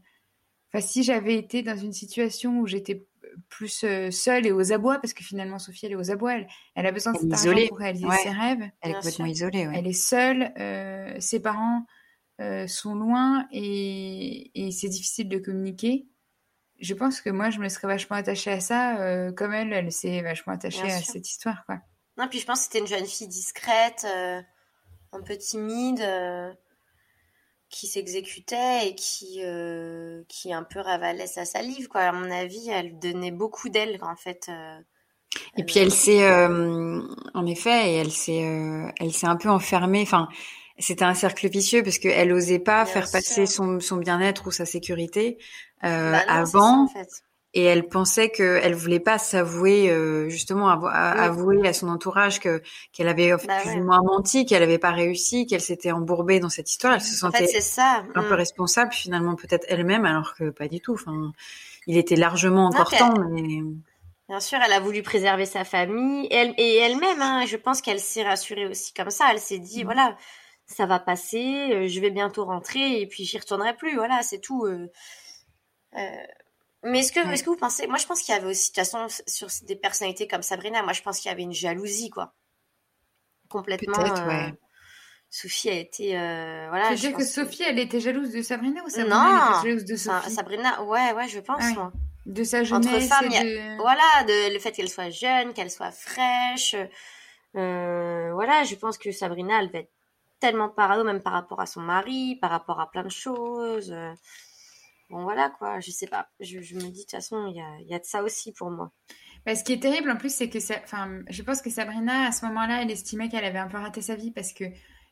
enfin, 0.73 0.85
si 0.85 1.03
j'avais 1.03 1.35
été 1.35 1.61
dans 1.61 1.77
une 1.77 1.93
situation 1.93 2.59
où 2.59 2.67
j'étais 2.67 3.05
plus 3.49 3.83
euh, 3.83 4.11
seule 4.11 4.45
et 4.45 4.51
aux 4.51 4.71
abois, 4.71 4.99
parce 4.99 5.13
que 5.13 5.23
finalement 5.23 5.59
Sophie 5.59 5.87
elle 5.87 5.91
est 5.91 5.97
aux 5.97 6.11
abois, 6.11 6.35
elle, 6.75 6.85
a 6.85 6.91
besoin 6.91 7.11
de 7.13 7.17
cet 7.17 7.33
argent 7.33 7.67
pour 7.67 7.79
réaliser 7.79 8.07
ses 8.23 8.29
rêves. 8.29 8.69
Elle 8.81 8.91
est 8.91 8.95
complètement 8.95 9.25
isolée. 9.25 9.67
Elle 9.73 9.87
est 9.87 9.93
seule, 9.93 10.53
ses 11.19 11.41
parents 11.41 11.85
sont 12.67 12.95
loin 12.95 13.47
et, 13.51 14.51
et 14.55 14.71
c'est 14.71 14.89
difficile 14.89 15.27
de 15.27 15.37
communiquer. 15.37 16.07
Je 16.79 16.93
pense 16.93 17.21
que 17.21 17.29
moi 17.29 17.49
je 17.49 17.59
me 17.59 17.67
serais 17.67 17.87
vachement 17.87 18.15
attachée 18.15 18.51
à 18.51 18.61
ça, 18.61 19.31
comme 19.35 19.53
elle, 19.53 19.73
elle 19.73 19.91
s'est 19.91 20.21
vachement 20.21 20.53
attachée 20.53 20.89
à 20.89 21.01
cette 21.01 21.29
histoire, 21.29 21.65
quoi. 21.65 21.81
Non, 22.17 22.29
puis 22.29 22.39
je 22.39 22.45
pense 22.45 22.59
que 22.59 22.63
c'était 22.65 22.79
une 22.79 22.87
jeune 22.87 23.05
fille 23.05 23.27
discrète 23.27 24.05
un 25.11 25.21
peu 25.21 25.37
timide, 25.37 26.01
euh, 26.01 26.51
qui 27.69 27.87
s'exécutait 27.87 28.89
et 28.89 28.95
qui, 28.95 29.41
euh, 29.43 30.23
qui 30.27 30.53
un 30.53 30.63
peu 30.63 30.79
ravalait 30.79 31.27
sa 31.27 31.45
salive. 31.45 31.87
Quoi. 31.87 32.01
À 32.01 32.11
mon 32.11 32.29
avis, 32.31 32.69
elle 32.69 32.99
donnait 32.99 33.31
beaucoup 33.31 33.69
d'elle, 33.69 33.99
en 34.01 34.15
fait. 34.15 34.47
Euh, 34.49 34.79
et 35.57 35.63
puis 35.63 35.79
elle 35.79 35.91
s'est, 35.91 36.25
en 36.33 37.45
effet, 37.45 37.95
elle 37.95 38.11
s'est, 38.11 38.45
elle 38.99 39.11
s'est 39.11 39.27
un 39.27 39.35
peu 39.35 39.49
enfermée. 39.49 40.01
Enfin, 40.01 40.29
c'était 40.79 41.03
un 41.03 41.13
cercle 41.13 41.49
vicieux 41.49 41.83
parce 41.83 41.97
qu'elle 41.97 42.31
osait 42.31 42.59
pas 42.59 42.85
faire 42.85 43.09
passer 43.11 43.45
son, 43.45 43.81
son 43.81 43.97
bien-être 43.97 44.47
ou 44.47 44.51
sa 44.51 44.65
sécurité 44.65 45.37
bah 45.81 46.19
avant. 46.27 46.85
en 46.85 46.87
fait 46.87 47.23
et 47.55 47.63
elle 47.63 47.87
pensait 47.87 48.29
que 48.29 48.59
elle 48.61 48.75
voulait 48.75 48.99
pas 48.99 49.17
s'avouer 49.17 49.89
euh, 49.89 50.27
justement 50.27 50.69
avouer 50.69 51.65
à 51.65 51.71
son 51.71 51.87
entourage 51.87 52.41
que 52.41 52.61
qu'elle 52.91 53.07
avait 53.07 53.31
bah 53.31 53.61
plus 53.61 53.79
ou 53.79 53.83
moins 53.83 54.01
menti, 54.03 54.45
qu'elle 54.45 54.61
avait 54.61 54.77
pas 54.77 54.91
réussi, 54.91 55.47
qu'elle 55.47 55.61
s'était 55.61 55.91
embourbée 55.91 56.41
dans 56.41 56.49
cette 56.49 56.69
histoire. 56.69 56.93
Elle 56.93 57.01
se 57.01 57.15
sentait 57.15 57.47
ça. 57.61 58.03
un 58.13 58.23
peu 58.23 58.33
mm. 58.33 58.33
responsable 58.33 58.91
finalement 58.91 59.35
peut-être 59.35 59.65
elle-même 59.69 60.05
alors 60.05 60.35
que 60.35 60.49
pas 60.49 60.67
du 60.67 60.81
tout. 60.81 60.93
Enfin, 60.93 61.31
il 61.87 61.97
était 61.97 62.17
largement 62.17 62.65
encore 62.65 62.91
temps. 62.91 63.13
Mais... 63.31 63.61
Bien 64.27 64.39
sûr, 64.41 64.59
elle 64.63 64.73
a 64.73 64.81
voulu 64.81 65.01
préserver 65.01 65.45
sa 65.45 65.63
famille 65.63 66.27
et, 66.27 66.35
elle, 66.35 66.53
et 66.57 66.75
elle-même. 66.75 67.21
Hein, 67.21 67.45
je 67.45 67.55
pense 67.55 67.81
qu'elle 67.81 68.01
s'est 68.01 68.23
rassurée 68.23 68.67
aussi 68.67 68.93
comme 68.93 69.11
ça. 69.11 69.27
Elle 69.31 69.39
s'est 69.39 69.59
dit 69.59 69.83
voilà, 69.83 70.17
ça 70.65 70.85
va 70.85 70.99
passer, 70.99 71.71
euh, 71.71 71.87
je 71.87 72.01
vais 72.01 72.11
bientôt 72.11 72.43
rentrer 72.43 72.99
et 72.99 73.07
puis 73.07 73.23
j'y 73.23 73.37
retournerai 73.37 73.77
plus. 73.77 73.95
Voilà, 73.95 74.23
c'est 74.23 74.39
tout. 74.39 74.65
Euh, 74.65 74.91
euh 75.97 76.25
mais 76.85 76.99
est-ce 76.99 77.11
que, 77.11 77.19
est-ce 77.31 77.43
que 77.43 77.49
vous 77.49 77.57
pensez, 77.57 77.87
moi 77.87 77.97
je 77.97 78.05
pense 78.05 78.21
qu'il 78.21 78.33
y 78.33 78.37
avait 78.37 78.47
aussi, 78.47 78.71
de 78.71 78.75
toute 78.75 78.85
façon, 78.85 79.07
sur 79.25 79.47
des 79.63 79.75
personnalités 79.75 80.27
comme 80.27 80.43
Sabrina, 80.43 80.83
moi 80.83 80.93
je 80.93 81.01
pense 81.01 81.19
qu'il 81.19 81.29
y 81.29 81.31
avait 81.31 81.41
une 81.41 81.53
jalousie, 81.53 82.11
quoi. 82.11 82.33
Complètement. 83.49 83.99
Euh, 83.99 84.49
Sophie 85.29 85.69
a 85.69 85.73
été, 85.73 86.17
euh, 86.17 86.67
voilà. 86.69 86.87
Tu 86.89 86.93
veux 86.93 86.99
dire 86.99 87.17
que 87.17 87.23
Sophie, 87.23 87.63
elle 87.63 87.79
était 87.79 87.99
jalouse 87.99 88.31
de 88.31 88.41
Sabrina 88.41 88.83
ou 88.83 88.89
Sabrina 88.89 89.57
était 89.59 89.67
jalouse 89.67 89.85
de 89.85 89.95
Sophie? 89.95 90.31
Sabrina, 90.31 90.83
ouais, 90.83 91.13
ouais, 91.13 91.27
je 91.27 91.39
pense, 91.39 91.63
moi. 91.73 91.91
De 92.25 92.43
sa 92.43 92.63
jeunesse. 92.63 92.87
Entre 92.87 93.01
femmes, 93.01 93.29
de... 93.29 93.77
voilà, 93.77 94.23
de, 94.27 94.53
le 94.53 94.59
fait 94.59 94.71
qu'elle 94.71 94.89
soit 94.89 95.09
jeune, 95.09 95.53
qu'elle 95.53 95.71
soit 95.71 95.91
fraîche. 95.91 96.75
Euh, 97.55 98.31
voilà, 98.33 98.63
je 98.63 98.75
pense 98.75 98.97
que 98.97 99.11
Sabrina, 99.11 99.61
elle 99.61 99.71
va 99.71 99.79
être 99.79 99.91
tellement 100.39 100.69
parano, 100.69 101.03
même 101.03 101.21
par 101.21 101.33
rapport 101.33 101.61
à 101.61 101.65
son 101.65 101.81
mari, 101.81 102.37
par 102.41 102.51
rapport 102.51 102.79
à 102.79 102.89
plein 102.91 103.03
de 103.03 103.09
choses. 103.09 103.95
Bon 105.09 105.23
voilà 105.23 105.49
quoi, 105.49 105.79
je 105.79 105.91
sais 105.91 106.07
pas. 106.07 106.29
Je, 106.39 106.57
me 106.57 106.81
dis 106.81 106.91
de 106.91 106.97
toute 107.01 107.11
façon, 107.11 107.47
il 107.47 107.55
y 107.55 107.61
a, 107.61 107.81
y 107.81 107.93
a, 107.93 107.99
de 107.99 108.05
ça 108.05 108.23
aussi 108.23 108.51
pour 108.53 108.71
moi. 108.71 108.91
Bah, 109.45 109.55
ce 109.55 109.63
qui 109.63 109.73
est 109.73 109.79
terrible 109.79 110.09
en 110.09 110.17
plus, 110.17 110.33
c'est 110.33 110.49
que 110.49 110.57
enfin, 110.83 111.21
je 111.29 111.43
pense 111.43 111.61
que 111.61 111.69
Sabrina, 111.69 112.27
à 112.27 112.31
ce 112.31 112.45
moment-là, 112.47 112.81
elle 112.81 112.89
estimait 112.89 113.29
qu'elle 113.29 113.45
avait 113.45 113.59
un 113.59 113.67
peu 113.67 113.77
raté 113.77 114.01
sa 114.01 114.15
vie 114.15 114.31
parce 114.31 114.53
que 114.53 114.65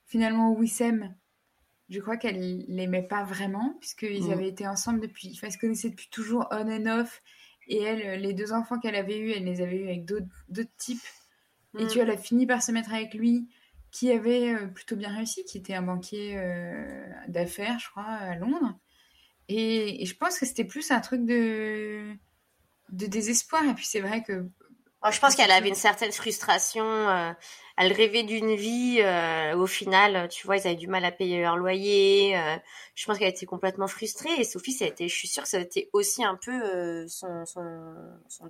finalement, 0.08 0.52
Wissem, 0.52 1.16
je 1.90 2.00
crois 2.00 2.18
qu'elle 2.18 2.66
l'aimait 2.68 3.08
pas 3.08 3.24
vraiment, 3.24 3.76
puisqu'ils 3.80 4.28
mm. 4.28 4.32
avaient 4.32 4.48
été 4.48 4.68
ensemble 4.68 5.00
depuis, 5.00 5.32
enfin, 5.36 5.48
ils 5.48 5.54
se 5.54 5.58
connaissaient 5.60 5.90
depuis 5.90 6.10
toujours 6.10 6.48
on 6.52 6.68
and 6.72 6.88
off. 6.88 7.22
Et 7.68 7.82
elle, 7.82 8.20
les 8.22 8.34
deux 8.34 8.52
enfants 8.52 8.80
qu'elle 8.80 8.96
avait 8.96 9.20
eus, 9.20 9.32
elle 9.32 9.46
les 9.46 9.62
avait 9.62 9.78
eus 9.78 9.86
avec 9.86 10.06
d'autres 10.06 10.76
types. 10.78 11.06
Et 11.78 11.88
tu 11.88 11.96
vois, 11.96 12.06
mm. 12.06 12.10
elle 12.10 12.12
a 12.12 12.18
fini 12.18 12.46
par 12.48 12.64
se 12.64 12.72
mettre 12.72 12.94
avec 12.94 13.14
lui, 13.14 13.48
qui 13.92 14.12
avait 14.12 14.56
euh, 14.56 14.68
plutôt 14.68 14.96
bien 14.96 15.16
réussi, 15.16 15.46
qui 15.46 15.60
était 15.60 15.76
un 15.76 15.84
banquier 15.84 16.38
euh, 16.38 17.06
d'affaires, 17.28 17.78
je 17.80 17.90
crois, 17.90 18.04
à 18.04 18.36
Londres. 18.36 18.80
Et, 19.56 20.06
je 20.06 20.16
pense 20.16 20.40
que 20.40 20.46
c'était 20.46 20.66
plus 20.66 20.92
un 20.92 21.00
truc 21.00 21.26
de, 21.26 22.14
de 22.90 23.06
désespoir. 23.06 23.64
Et 23.66 23.74
puis 23.74 23.86
c'est 23.86 24.02
vrai 24.02 24.24
que. 24.24 24.46
je 25.12 25.20
pense 25.20 25.36
qu'elle 25.36 25.52
avait 25.52 25.70
une 25.70 25.76
certaine 25.76 26.12
frustration. 26.12 26.86
Euh, 26.86 27.32
elle 27.78 27.94
rêvait 27.94 28.24
d'une 28.24 28.56
vie. 28.56 28.98
Euh, 29.00 29.56
au 29.56 29.68
final, 29.68 30.28
tu 30.30 30.46
vois, 30.46 30.58
ils 30.58 30.68
avaient 30.68 30.76
du 30.76 30.88
mal 30.88 31.06
à 31.06 31.12
payer 31.12 31.42
leur 31.42 31.58
loyer. 31.58 32.36
Euh, 32.38 32.56
je 32.96 33.06
pense 33.06 33.18
qu'elle 33.18 33.30
était 33.30 33.46
complètement 33.46 33.88
frustrée. 33.88 34.34
Et 34.40 34.44
Sophie, 34.44 34.72
ça 34.72 34.86
a 34.86 34.88
été, 34.88 35.08
je 35.08 35.16
suis 35.16 35.28
sûre 35.28 35.44
que 35.44 35.50
ça 35.50 35.58
a 35.58 35.62
été 35.62 35.90
aussi 35.94 36.24
un 36.24 36.38
peu 36.44 37.08
son, 37.08 37.46
son, 37.46 37.96
son 38.28 38.48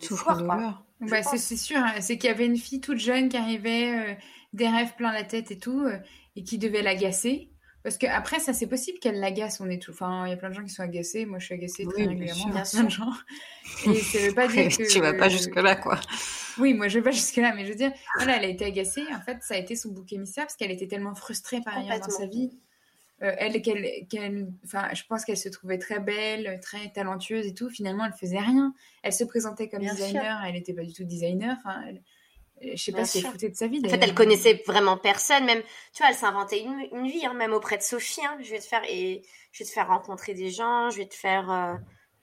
Bah, 1.02 1.24
c'est 1.24 1.58
sûr. 1.58 1.78
Hein. 1.78 2.00
C'est 2.00 2.18
qu'il 2.18 2.30
y 2.30 2.34
avait 2.34 2.46
une 2.46 2.58
fille 2.58 2.82
toute 2.82 3.00
jeune 3.00 3.28
qui 3.30 3.38
arrivait, 3.38 4.18
des 4.54 4.68
rêves 4.68 4.96
plein 4.96 5.12
la 5.12 5.24
tête 5.24 5.52
et 5.52 5.58
tout, 5.58 5.86
et 6.36 6.44
qui 6.44 6.58
devait 6.58 6.82
l'agacer 6.82 7.53
Parce 7.84 7.98
que 7.98 8.06
après, 8.08 8.40
ça, 8.40 8.54
c'est 8.54 8.68
possible 8.68 8.98
qu'elle 9.00 9.20
l'agace, 9.20 9.60
on 9.60 9.70
est 9.70 9.82
tout. 9.82 9.92
Enfin, 9.92 10.26
il 10.26 10.30
y 10.30 10.34
a 10.34 10.38
plein 10.38 10.50
de 10.50 10.54
gens 10.56 10.64
qui 10.64 10.70
sont 10.70 10.84
agacés. 10.84 11.26
Moi, 11.26 11.40
je 11.40 11.46
suis 11.46 11.54
agacée 11.56 11.84
très 11.84 11.94
Oui, 11.96 12.02
bien 12.04 12.10
régulièrement 12.10 12.44
sûr. 12.44 12.54
par 12.54 12.64
plein 12.72 12.84
de 12.86 12.90
gens. 12.90 13.14
Et 13.94 14.00
ça 14.00 14.20
veut 14.20 14.34
pas 14.34 14.48
dire 14.48 14.70
que. 14.70 14.88
tu 14.94 15.00
vas 15.02 15.14
pas 15.14 15.28
jusque-là, 15.30 15.76
quoi. 15.76 16.00
Oui, 16.60 16.74
moi, 16.74 16.88
je 16.88 17.00
vais 17.00 17.04
pas 17.04 17.12
jusque-là, 17.12 17.54
mais 17.56 17.66
je 17.66 17.72
veux 17.72 17.78
dire, 17.78 17.92
voilà, 18.18 18.38
elle 18.38 18.46
a 18.46 18.48
été 18.48 18.64
agacée. 18.66 19.04
En 19.14 19.22
fait, 19.22 19.40
ça 19.42 19.56
a 19.56 19.58
été 19.58 19.76
son 19.76 19.90
bouc 19.90 20.14
émissaire 20.14 20.46
parce 20.46 20.56
qu'elle 20.56 20.72
était 20.72 20.88
tellement 20.88 21.14
frustrée 21.14 21.60
par 21.62 21.78
ailleurs 21.78 22.00
dans 22.00 22.10
sa 22.10 22.26
vie. 22.26 22.52
Euh, 23.22 23.34
elle, 23.38 23.62
qu'elle, 23.62 24.08
qu'elle, 24.10 24.48
enfin, 24.66 24.90
je 24.94 25.04
pense 25.08 25.24
qu'elle 25.24 25.38
se 25.38 25.48
trouvait 25.50 25.78
très 25.78 26.00
belle, 26.00 26.60
très 26.62 26.90
talentueuse 26.92 27.46
et 27.48 27.54
tout. 27.54 27.70
Finalement, 27.70 28.06
elle 28.06 28.14
faisait 28.14 28.40
rien. 28.40 28.74
Elle 29.02 29.14
se 29.14 29.24
présentait 29.24 29.70
comme 29.70 29.80
Bien 29.82 29.94
designer, 29.94 30.42
elle 30.46 30.54
n'était 30.54 30.74
pas 30.74 30.84
du 30.84 30.94
tout 30.94 31.04
designer. 31.04 31.56
Enfin, 31.60 31.82
elle- 31.88 32.02
je 32.76 32.82
sais 32.84 32.92
pas 32.92 33.06
si 33.06 33.20
elle 33.20 33.26
foutait 33.32 33.50
de 33.50 33.56
sa 33.56 33.68
vie. 33.68 33.82
En 33.86 33.90
fait, 33.90 34.00
elle 34.02 34.14
connaissait 34.14 34.62
vraiment 34.66 34.98
personne, 34.98 35.46
même, 35.46 35.62
tu 35.94 36.00
vois, 36.00 36.10
elle 36.10 36.16
s'inventait 36.16 36.62
une, 36.62 36.88
une 36.92 37.08
vie, 37.08 37.26
hein, 37.26 37.34
même 37.34 37.54
auprès 37.54 37.78
de 37.78 37.84
Sophie, 37.84 38.26
hein. 38.26 38.38
Je 38.42 38.50
vais 38.52 38.60
te 38.60 38.66
faire, 38.66 38.82
et 38.90 39.22
je 39.52 39.64
vais 39.64 39.66
te 39.68 39.74
faire 39.74 39.88
rencontrer 39.88 40.34
des 40.34 40.50
gens, 40.50 40.90
je 40.90 40.98
vais 40.98 41.08
te 41.08 41.16
faire, 41.16 41.52
euh, 41.52 41.74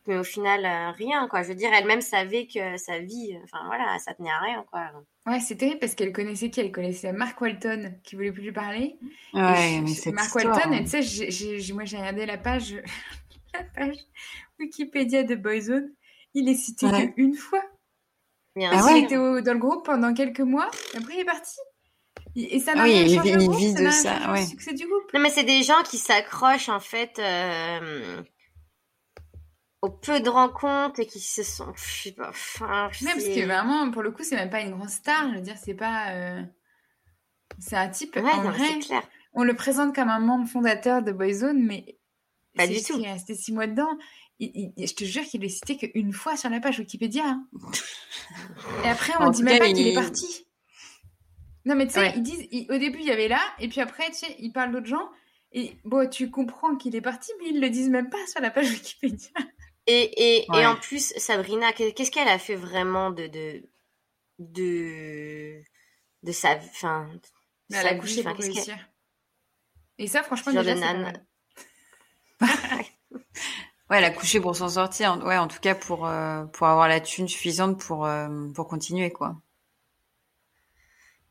mais 0.06 0.16
au 0.18 0.24
final, 0.24 0.64
euh, 0.64 0.90
rien, 0.92 1.28
quoi. 1.28 1.42
Je 1.42 1.48
veux 1.48 1.54
dire, 1.54 1.70
elle-même 1.72 2.00
savait 2.00 2.46
que 2.46 2.76
sa 2.76 2.98
vie, 3.00 3.36
enfin, 3.44 3.64
voilà, 3.66 3.98
ça 3.98 4.14
tenait 4.14 4.30
à 4.30 4.38
rien, 4.40 4.64
quoi. 4.70 4.90
Ouais, 5.26 5.38
c'est 5.40 5.56
terrible 5.56 5.78
parce 5.78 5.94
qu'elle 5.94 6.12
connaissait 6.12 6.48
qui? 6.50 6.60
Elle 6.60 6.72
connaissait 6.72 7.12
Mark 7.12 7.38
Walton 7.40 7.94
qui 8.02 8.16
voulait 8.16 8.32
plus 8.32 8.42
lui 8.42 8.52
parler. 8.52 8.96
Ouais, 9.34 9.80
mais 9.82 9.86
je- 9.92 10.10
Mark 10.10 10.26
histoire, 10.28 10.56
Walton, 10.56 10.72
hein. 10.72 10.78
et 10.80 10.84
tu 10.84 11.02
sais, 11.02 11.72
moi 11.74 11.84
j'ai 11.84 11.98
regardé 11.98 12.24
la 12.24 12.38
page, 12.38 12.74
la 13.54 13.62
page 13.74 13.96
Wikipédia 14.58 15.22
de 15.22 15.34
Boyzone. 15.34 15.92
Il 16.34 16.48
est 16.48 16.54
cité 16.54 16.86
Ouais. 16.86 17.12
qu'une 17.12 17.34
fois. 17.34 17.62
Bien 18.56 18.70
Ah 18.72 18.74
Parce 18.76 18.86
sûr. 18.86 18.94
qu'il 18.96 19.04
était 19.04 19.16
au- 19.16 19.40
dans 19.40 19.52
le 19.54 19.58
groupe 19.58 19.84
pendant 19.86 20.12
quelques 20.12 20.40
mois. 20.40 20.70
Après, 20.96 21.14
il 21.14 21.20
est 21.20 21.24
parti. 21.24 21.56
Et 22.36 22.56
et 22.56 22.60
ça 22.60 22.74
n'a 22.74 22.82
Ah 22.82 22.84
oui, 22.86 22.92
rien 22.92 23.02
il 23.04 23.16
changé 23.16 23.30
vit- 23.30 23.36
au 23.36 23.40
il 23.40 23.46
groupe, 23.48 23.58
vit 23.60 23.72
ça 23.72 23.80
de 23.82 23.90
ça, 23.90 24.32
ouais. 24.32 24.46
succès 24.46 24.72
du 24.74 24.86
groupe. 24.86 25.12
Non, 25.14 25.20
mais 25.20 25.30
c'est 25.30 25.44
des 25.44 25.62
gens 25.62 25.82
qui 25.84 25.98
s'accrochent, 25.98 26.68
en 26.68 26.80
fait, 26.80 27.18
euh, 27.18 28.22
au 29.82 29.88
peu 29.90 30.20
de 30.20 30.28
rencontres 30.28 31.00
et 31.00 31.06
qui 31.06 31.20
se 31.20 31.42
sont, 31.42 31.72
je 31.74 32.02
sais 32.02 32.12
pas, 32.12 32.28
enfin, 32.30 32.90
parce 32.90 33.24
que 33.24 33.44
vraiment, 33.46 33.90
pour 33.90 34.02
le 34.02 34.10
coup, 34.12 34.22
c'est 34.22 34.36
même 34.36 34.50
pas 34.50 34.60
une 34.60 34.72
grande 34.72 34.90
star. 34.90 35.28
Je 35.30 35.36
veux 35.36 35.40
dire, 35.40 35.56
c'est 35.62 35.74
pas. 35.74 36.10
euh, 36.12 36.42
C'est 37.58 37.76
un 37.76 37.88
type. 37.88 38.14
Ouais, 38.16 38.22
en 38.30 38.44
non, 38.44 38.50
vrai, 38.50 38.78
clair. 38.78 39.02
on 39.32 39.42
le 39.42 39.54
présente 39.54 39.94
comme 39.94 40.08
un 40.08 40.20
membre 40.20 40.48
fondateur 40.48 41.02
de 41.02 41.10
Boyzone, 41.12 41.62
mais 41.64 41.98
Pas 42.56 42.66
c'est 42.66 42.72
du 42.74 42.82
tout. 42.82 42.94
qu'il 42.94 43.04
est 43.06 43.12
resté 43.12 43.34
six 43.34 43.52
mois 43.52 43.66
dedans. 43.66 43.90
Il- 44.42 44.72
il- 44.76 44.86
je 44.88 44.94
te 44.94 45.04
jure 45.04 45.22
qu'il 45.24 45.44
est 45.44 45.48
cité 45.50 45.76
qu'une 45.76 46.12
fois 46.12 46.36
sur 46.36 46.48
la 46.50 46.60
page 46.60 46.78
Wikipédia. 46.78 47.24
hein. 47.24 47.46
Et 48.84 48.88
après, 48.88 49.12
on 49.20 49.24
En 49.26 49.30
dit 49.30 49.42
même 49.42 49.58
cas, 49.58 49.66
pas 49.66 49.72
qu'il 49.72 49.86
est 49.86 49.94
parti. 49.94 50.46
Non, 51.66 51.74
mais 51.76 51.86
tu 51.86 51.92
sais, 51.92 52.00
Ouais. 52.00 52.12
ils 52.16 52.22
disent, 52.22 52.48
au 52.70 52.78
début, 52.78 53.00
il 53.00 53.06
y 53.06 53.10
avait 53.10 53.28
là, 53.28 53.40
et 53.58 53.68
puis 53.68 53.80
après, 53.82 54.06
tu 54.10 54.14
sais, 54.16 54.34
ils 54.38 54.50
parlent 54.52 54.72
d'autres 54.72 54.86
gens. 54.86 55.10
Et 55.52 55.76
bon, 55.84 56.08
tu 56.08 56.30
comprends 56.30 56.74
qu'il 56.76 56.96
est 56.96 57.00
parti, 57.02 57.30
mais 57.38 57.50
ils 57.50 57.60
le 57.60 57.68
disent 57.68 57.90
même 57.90 58.08
pas 58.08 58.26
sur 58.28 58.40
la 58.40 58.50
page 58.50 58.70
Wikipédia. 58.70 59.28
Et, 59.86 60.38
et, 60.42 60.46
Ouais. 60.50 60.62
et 60.62 60.66
en 60.66 60.76
plus, 60.76 61.12
Sabrina, 61.18 61.72
qu'est- 61.72 61.92
qu'est-ce 61.92 62.10
qu'elle 62.10 62.28
a 62.28 62.38
fait 62.38 62.54
vraiment 62.54 63.10
de, 63.10 63.26
de, 63.26 63.62
de, 64.38 65.60
de 66.22 66.32
sa, 66.32 66.56
enfin, 66.56 67.08
de 67.12 67.20
Mais 67.70 67.76
elle 67.78 67.82
sa 67.82 67.88
a 67.88 67.94
vie, 67.94 68.00
couché 68.00 68.20
enfin, 68.20 68.30
pour 68.30 68.38
qu'est-ce 68.38 68.48
qu'elle- 68.48 68.74
réussir. 68.74 68.88
Et 69.98 70.06
ça, 70.06 70.22
franchement, 70.22 70.52
genre 70.52 70.62
déjà, 70.62 70.74
de 70.74 70.80
mal. 71.02 71.26
Ouais, 73.90 73.98
elle 73.98 74.04
a 74.04 74.10
couché 74.10 74.40
pour 74.40 74.56
s'en 74.56 74.70
sortir. 74.70 75.18
Ouais, 75.24 75.36
en 75.36 75.46
tout 75.48 75.60
cas 75.60 75.74
pour 75.74 76.06
euh, 76.06 76.44
pour 76.46 76.66
avoir 76.66 76.88
la 76.88 77.00
thune 77.00 77.28
suffisante 77.28 77.78
pour 77.78 78.06
euh, 78.06 78.48
pour 78.54 78.68
continuer 78.68 79.10
quoi. 79.12 79.36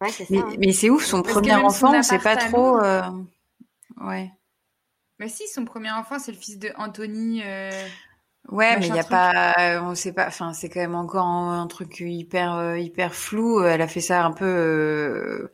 Ouais, 0.02 0.12
c'est 0.12 0.26
ça. 0.26 0.32
Mais, 0.32 0.40
hein. 0.40 0.56
mais 0.60 0.72
c'est 0.74 0.90
ouf, 0.90 1.04
son 1.06 1.22
Parce 1.24 1.34
premier 1.34 1.56
enfant, 1.56 1.98
on 1.98 2.02
sait 2.04 2.20
pas 2.20 2.38
trop. 2.38 2.80
Euh, 2.80 3.02
Ouais. 4.02 4.32
Mais 5.20 5.30
si, 5.30 5.48
son 5.48 5.66
premier 5.66 5.92
enfant, 5.92 6.18
c'est 6.20 6.32
le 6.32 6.38
fils 6.38 6.58
de 6.58 6.72
Anthony. 6.76 7.44
euh, 7.44 7.88
Ouais, 8.50 8.78
mais 8.78 8.88
il 8.88 8.96
y 8.96 9.00
a 9.00 9.04
truc. 9.04 9.12
pas, 9.12 9.54
on 9.84 9.94
sait 9.96 10.14
pas. 10.14 10.28
Enfin, 10.28 10.54
c'est 10.54 10.70
quand 10.70 10.80
même 10.80 10.96
encore 10.96 11.26
un, 11.26 11.62
un 11.62 11.68
truc 11.68 12.00
hyper 12.00 12.54
euh, 12.56 12.78
hyper 12.80 13.14
flou. 13.14 13.62
Elle 13.64 13.82
a 13.82 13.88
fait 13.88 14.02
ça 14.02 14.26
un 14.26 14.32
peu. 14.32 15.52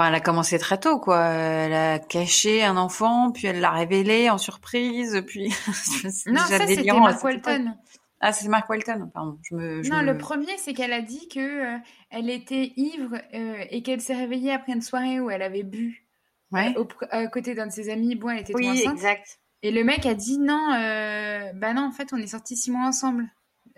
Euh, 0.00 0.02
Enfin, 0.02 0.08
elle 0.08 0.14
a 0.14 0.20
commencé 0.20 0.58
très 0.58 0.78
tôt, 0.80 0.98
quoi. 0.98 1.20
Elle 1.26 1.72
a 1.74 1.98
caché 1.98 2.62
un 2.64 2.76
enfant, 2.76 3.30
puis 3.32 3.46
elle 3.46 3.60
l'a 3.60 3.70
révélé 3.70 4.30
en 4.30 4.38
surprise, 4.38 5.22
puis. 5.26 5.48
Non, 6.26 6.40
ça, 6.40 6.58
c'était 6.58 6.76
délirant 6.76 7.04
à 7.06 7.10
Mark. 7.12 7.22
Walton. 7.24 7.74
Ah, 8.22 8.32
c'est 8.32 8.48
Mark 8.48 8.68
Walton, 8.68 9.10
pardon. 9.12 9.38
Je 9.48 9.54
me. 9.54 9.82
je 9.82 9.90
Non, 9.90 9.98
me- 9.98 10.04
le 10.12 10.18
premier, 10.18 10.56
c'est 10.58 10.74
qu'elle 10.74 10.92
a 10.92 11.00
dit 11.02 11.28
que 11.28 11.74
euh, 11.74 11.78
elle 12.10 12.28
était 12.30 12.72
ivre 12.76 13.16
euh, 13.34 13.64
et 13.70 13.82
qu'elle 13.82 14.00
s'est 14.00 14.14
réveillée 14.16 14.52
après 14.52 14.72
une 14.72 14.82
soirée 14.82 15.20
où 15.20 15.30
elle 15.30 15.42
avait 15.42 15.62
bu 15.62 16.06
Ouais. 16.52 16.74
au, 16.76 16.84
pr- 16.84 17.06
à 17.10 17.26
côté 17.28 17.54
d'un 17.54 17.66
de 17.68 17.72
ses 17.72 17.90
amis. 17.90 18.16
Bon, 18.16 18.28
elle 18.30 18.40
était 18.40 18.54
Oui, 18.54 18.68
enceinte. 18.68 18.94
exact. 18.94 19.38
Et 19.62 19.70
le 19.70 19.84
mec 19.84 20.04
a 20.06 20.14
dit 20.14 20.38
non, 20.38 20.72
euh, 20.74 21.52
bah 21.54 21.72
non, 21.74 21.82
en 21.82 21.92
fait, 21.92 22.08
on 22.12 22.16
est 22.16 22.26
sortis 22.26 22.56
six 22.56 22.70
mois 22.70 22.86
ensemble. 22.86 23.24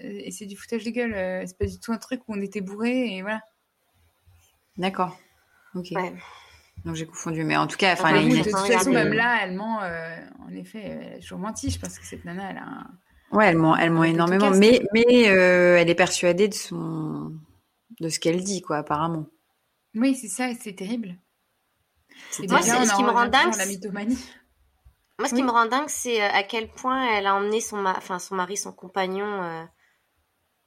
Euh, 0.02 0.20
Et 0.24 0.30
c'est 0.30 0.46
du 0.46 0.56
foutage 0.56 0.82
de 0.84 0.90
gueule. 0.90 1.14
euh, 1.14 1.44
c'est 1.46 1.58
pas 1.58 1.66
du 1.66 1.78
tout 1.78 1.92
un 1.92 1.98
truc 1.98 2.20
où 2.28 2.34
on 2.34 2.40
était 2.40 2.60
bourrés 2.62 3.14
et 3.16 3.22
voilà. 3.22 3.42
D'accord. 4.78 5.16
Ok. 5.74 5.92
Ouais. 5.94 6.12
Donc 6.84 6.96
j'ai 6.96 7.06
confondu, 7.06 7.44
mais 7.44 7.56
en 7.56 7.66
tout 7.66 7.76
cas, 7.76 7.92
enfin, 7.92 8.04
Enfin, 8.04 8.08
elle 8.10 8.16
a 8.16 8.22
Oui, 8.22 8.30
une 8.32 8.38
de 8.38 8.42
toute 8.44 8.52
Regardez. 8.52 8.72
façon, 8.74 8.90
même 8.90 9.12
là, 9.12 9.38
elle 9.42 9.52
ment. 9.52 9.82
euh, 9.82 10.16
en 10.46 10.52
effet, 10.54 10.80
elle 10.80 11.12
a 11.14 11.18
toujours 11.20 11.38
menti. 11.38 11.70
Je 11.70 11.78
pense 11.78 11.98
que 11.98 12.04
cette 12.06 12.24
nana, 12.24 12.50
elle 12.50 12.56
a 12.58 12.62
un... 12.64 12.86
Ouais, 13.32 13.46
elle 13.46 13.56
ment, 13.58 13.76
elle 13.76 13.90
ment 13.90 14.04
énormément, 14.04 14.50
mais 14.50 14.82
mais 14.92 15.28
euh, 15.28 15.76
elle 15.78 15.88
est 15.88 15.94
persuadée 15.94 16.48
de 16.48 16.54
son 16.54 17.32
de 18.00 18.08
ce 18.08 18.18
qu'elle 18.20 18.42
dit, 18.44 18.62
quoi, 18.62 18.78
apparemment. 18.78 19.26
Oui, 19.94 20.14
c'est 20.14 20.28
ça, 20.28 20.52
c'est 20.60 20.74
terrible. 20.74 21.16
C'est 22.30 22.46
Moi, 22.48 22.60
déjà, 22.60 22.84
ce 22.84 22.94
qui 22.94 23.02
me 23.04 23.10
rend 23.10 23.26
dingue, 23.28 23.56
la 23.56 23.66
mythomanie. 23.66 24.18
Moi, 25.18 25.28
ce 25.28 25.32
Oui. 25.34 25.38
qui 25.38 25.44
me 25.44 25.50
rend 25.50 25.66
dingue, 25.66 25.88
c'est 25.88 26.22
euh, 26.22 26.28
à 26.32 26.42
quel 26.42 26.68
point 26.70 27.02
elle 27.14 27.26
a 27.26 27.34
emmené 27.34 27.60
son, 27.62 27.76
ma- 27.78 27.96
enfin, 27.96 28.18
son 28.18 28.34
mari, 28.34 28.56
son 28.58 28.72
compagnon, 28.72 29.42
euh, 29.42 29.64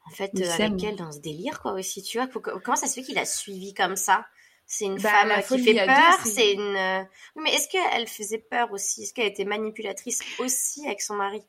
en 0.08 0.12
fait, 0.12 0.32
euh, 0.41 0.51
avec 0.51 0.84
elle 0.84 0.95
dans 0.95 1.12
ce 1.12 1.20
délire, 1.20 1.62
quoi, 1.62 1.74
aussi, 1.74 2.01
tu 2.03 2.18
vois. 2.18 2.28
Faut 2.28 2.39
que- 2.39 2.58
comment 2.60 2.76
ça 2.76 2.88
se 2.88 2.93
fait 2.95 3.03
qu'il 3.03 3.18
a 3.18 3.26
suivi 3.26 3.74
comme 3.74 3.95
ça? 3.95 4.26
C'est 4.68 4.86
une 4.86 4.97
Bah, 4.99 5.09
femme 5.09 5.43
qui 5.47 5.63
fait 5.63 5.86
peur, 5.86 6.20
c'est- 6.26 6.53
une... 6.53 6.76
euh, 6.76 7.03
mais 7.36 7.53
est-ce 7.53 7.68
qu'elle 7.70 8.07
faisait 8.07 8.39
peur 8.39 8.72
aussi? 8.72 9.03
Est-ce 9.03 9.13
qu'elle 9.13 9.28
était 9.28 9.45
manipulatrice 9.45 10.22
aussi 10.39 10.86
avec 10.86 11.01
son 11.01 11.16
mari? 11.16 11.43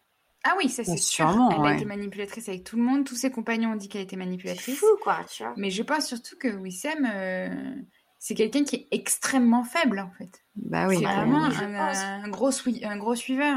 Ah 0.45 0.55
oui, 0.59 0.69
ça 0.69 0.83
Bah, 0.83 0.93
c'est 0.93 0.99
sûr. 0.99 1.29
sûrement, 1.29 1.51
Elle 1.51 1.73
a 1.73 1.75
été 1.77 1.85
manipulatrice 1.87 2.49
avec 2.49 2.63
tout 2.63 2.77
le 2.77 2.83
monde. 2.83 3.05
Tous 3.05 3.17
ses 3.17 3.31
compagnons 3.31 3.73
ont 3.73 3.77
dit 3.77 3.89
qu'elle 3.89 4.03
était 4.03 4.17
C'est 4.17 4.19
manipulatrice. 4.19 4.79
fou, 4.79 4.87
quoi, 5.03 5.25
tu 5.25 5.43
vois. 5.43 5.55
Mais 5.57 5.71
je 5.71 5.83
pense 5.83 6.07
surtout 6.07 6.37
que 6.39 6.49
Wissem, 6.49 7.09
euh, 7.13 7.75
c'est 8.19 8.35
quelqu'un 8.35 8.65
qui 8.65 8.77
est 8.77 8.89
extrêmement 8.93 9.65
faible 9.65 9.99
en 9.99 10.11
fait. 10.19 10.45
Bah 10.55 10.87
oui. 10.89 10.99
c'est 10.99 11.05
bah 11.05 11.15
vraiment 11.15 11.49
oui, 11.49 11.55
un, 11.59 12.29
gros 12.29 12.51
sui- 12.53 12.85
un 12.85 12.97
gros 12.97 13.15
suiveur. 13.15 13.57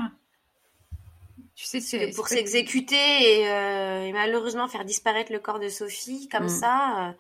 Tu 1.56 1.66
sais, 1.66 1.82
c'est 1.82 2.12
Pour 2.16 2.28
s'exécuter 2.30 2.96
et, 2.96 3.50
euh, 3.50 4.06
et 4.06 4.14
malheureusement 4.14 4.68
faire 4.70 4.86
disparaître 4.86 5.32
le 5.34 5.40
corps 5.40 5.60
de 5.60 5.68
Sophie 5.70 6.30
comme 6.30 6.46
Mm. 6.46 6.50
ça. 6.50 7.10
euh, 7.10 7.12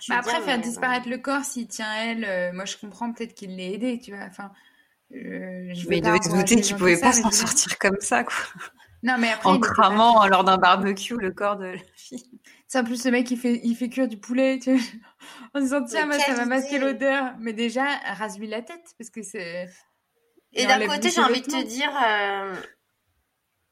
je 0.00 0.12
Bah 0.12 0.18
après, 0.18 0.40
faire 0.42 0.56
mais, 0.58 0.62
disparaître 0.62 1.08
le 1.08 1.18
corps 1.18 1.44
s'il 1.44 1.68
tient 1.68 1.92
elle, 1.94 2.24
euh, 2.24 2.52
moi 2.52 2.64
je 2.64 2.76
comprends 2.76 3.12
peut-être 3.12 3.34
qu'il 3.34 3.56
l'ait 3.56 3.72
aidé, 3.74 3.98
tu 3.98 4.14
vois. 4.14 4.24
Enfin, 4.24 4.50
euh, 5.12 5.72
je 5.74 5.88
Mais 5.88 5.98
il 5.98 6.02
devait 6.02 6.22
se 6.22 6.30
douter 6.30 6.60
qu'il 6.60 6.76
pouvait 6.76 6.98
pas 6.98 7.12
ça, 7.12 7.22
mais 7.24 7.30
s'en 7.30 7.46
sortir 7.46 7.78
comme 7.78 7.98
ça, 8.00 8.24
quoi. 8.24 8.34
Non, 9.04 9.16
mais 9.18 9.30
après, 9.30 9.50
En 9.50 9.58
cramant 9.58 10.26
lors 10.28 10.44
d'un 10.44 10.58
barbecue 10.58 11.16
le 11.16 11.32
corps 11.32 11.56
de 11.56 11.64
la 11.66 11.78
fille. 11.96 12.40
C'est 12.68 12.78
en 12.78 12.84
plus 12.84 13.04
le 13.04 13.10
mec 13.10 13.30
il 13.30 13.36
fait 13.36 13.60
il 13.64 13.74
fait 13.74 13.88
cuire 13.88 14.08
du 14.08 14.16
poulet, 14.16 14.58
tu 14.60 14.74
vois. 14.74 14.82
En 15.54 15.60
disant 15.60 15.84
tiens, 15.84 16.06
Mais 16.06 16.16
moi 16.16 16.24
ça 16.24 16.34
va 16.34 16.46
masquer 16.46 16.78
l'odeur. 16.78 17.32
Mais 17.40 17.52
déjà, 17.52 17.84
rase-lui 18.16 18.46
la 18.46 18.62
tête 18.62 18.94
parce 18.98 19.10
que 19.10 19.22
c'est. 19.22 19.68
Et 20.52 20.66
d'un 20.66 20.86
côté, 20.86 21.10
j'ai 21.10 21.20
envie 21.20 21.40
de 21.40 21.46
te 21.46 21.62
dire, 21.64 21.90
euh, 22.06 22.54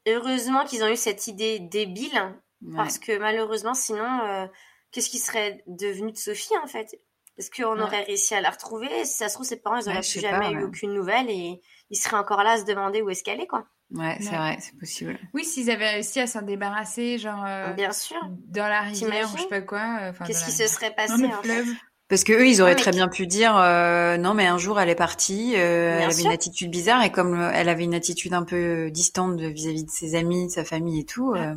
heureusement 0.07 0.65
qu'ils 0.65 0.83
ont 0.83 0.87
eu 0.87 0.95
cette 0.95 1.27
idée 1.27 1.59
débile, 1.59 2.35
Ouais. 2.61 2.75
parce 2.75 2.99
que 2.99 3.17
malheureusement, 3.17 3.73
sinon, 3.73 4.19
euh, 4.23 4.45
qu'est-ce 4.91 5.09
qui 5.09 5.19
serait 5.19 5.63
devenu 5.67 6.11
de 6.11 6.17
Sophie 6.17 6.57
en 6.63 6.67
fait? 6.67 6.99
Est-ce 7.37 7.49
qu'on 7.49 7.75
Ouais. 7.77 7.81
aurait 7.81 8.03
réussi 8.03 8.35
à 8.35 8.41
la 8.41 8.49
retrouver 8.51 8.89
Si 9.05 9.15
ça 9.17 9.29
se 9.29 9.35
trouve, 9.35 9.45
ses 9.45 9.55
parents, 9.57 9.77
ils 9.77 9.85
Ouais, 9.85 9.91
auraient 9.93 10.01
je 10.03 10.09
plus 10.11 10.19
sais 10.19 10.21
jamais 10.21 10.45
pas, 10.47 10.51
eu 10.51 10.57
ouais. 10.57 10.63
aucune 10.63 10.93
nouvelle 10.93 11.29
et 11.29 11.61
ils 11.89 11.97
seraient 11.97 12.17
encore 12.17 12.43
là 12.43 12.51
à 12.51 12.57
se 12.59 12.65
demander 12.65 13.01
où 13.01 13.09
est-ce 13.09 13.23
qu'elle 13.23 13.39
est, 13.41 13.47
quoi. 13.47 13.65
Ouais, 13.93 14.17
c'est 14.21 14.29
Ouais. 14.31 14.37
vrai, 14.37 14.57
c'est 14.61 14.77
possible. 14.77 15.19
Oui, 15.33 15.43
s'ils 15.43 15.69
avaient 15.71 15.89
réussi 15.91 16.19
à 16.19 16.27
s'en 16.27 16.41
débarrasser, 16.43 17.17
genre 17.17 17.43
euh, 17.45 17.73
Bien 17.73 17.91
sûr. 17.91 18.17
dans 18.47 18.67
la 18.67 18.81
rivière 18.81 19.29
ou 19.33 19.37
je 19.37 19.41
sais 19.43 19.47
pas 19.49 19.61
quoi. 19.61 19.97
euh, 20.01 20.11
Qu'est-ce 20.25 20.45
qui 20.45 20.51
la- 20.51 20.67
se 20.67 20.73
serait 20.73 20.89
dans 20.91 20.95
passé 20.95 21.25
en 21.25 21.41
fait? 21.41 21.65
Parce 22.07 22.23
que 22.25 22.33
eux, 22.33 22.47
ils 22.47 22.61
auraient 22.61 22.75
très 22.75 22.91
bien 22.91 23.07
pu 23.07 23.25
dire 23.27 23.55
euh, 23.57 24.17
non, 24.17 24.33
mais 24.33 24.45
un 24.45 24.57
jour 24.57 24.79
elle 24.81 24.89
est 24.89 24.95
partie, 24.95 25.55
euh, 25.55 25.95
elle 25.97 26.03
avait 26.03 26.13
sûr. 26.13 26.25
une 26.25 26.31
attitude 26.33 26.69
bizarre 26.69 27.03
et 27.03 27.11
comme 27.11 27.33
elle 27.53 27.69
avait 27.69 27.85
une 27.85 27.95
attitude 27.95 28.33
un 28.33 28.43
peu 28.43 28.91
distante 28.91 29.39
vis-à-vis 29.39 29.85
de 29.85 29.89
ses 29.89 30.15
amis, 30.15 30.47
de 30.47 30.51
sa 30.51 30.65
famille 30.65 30.99
et 30.99 31.05
tout. 31.05 31.33
euh, 31.33 31.55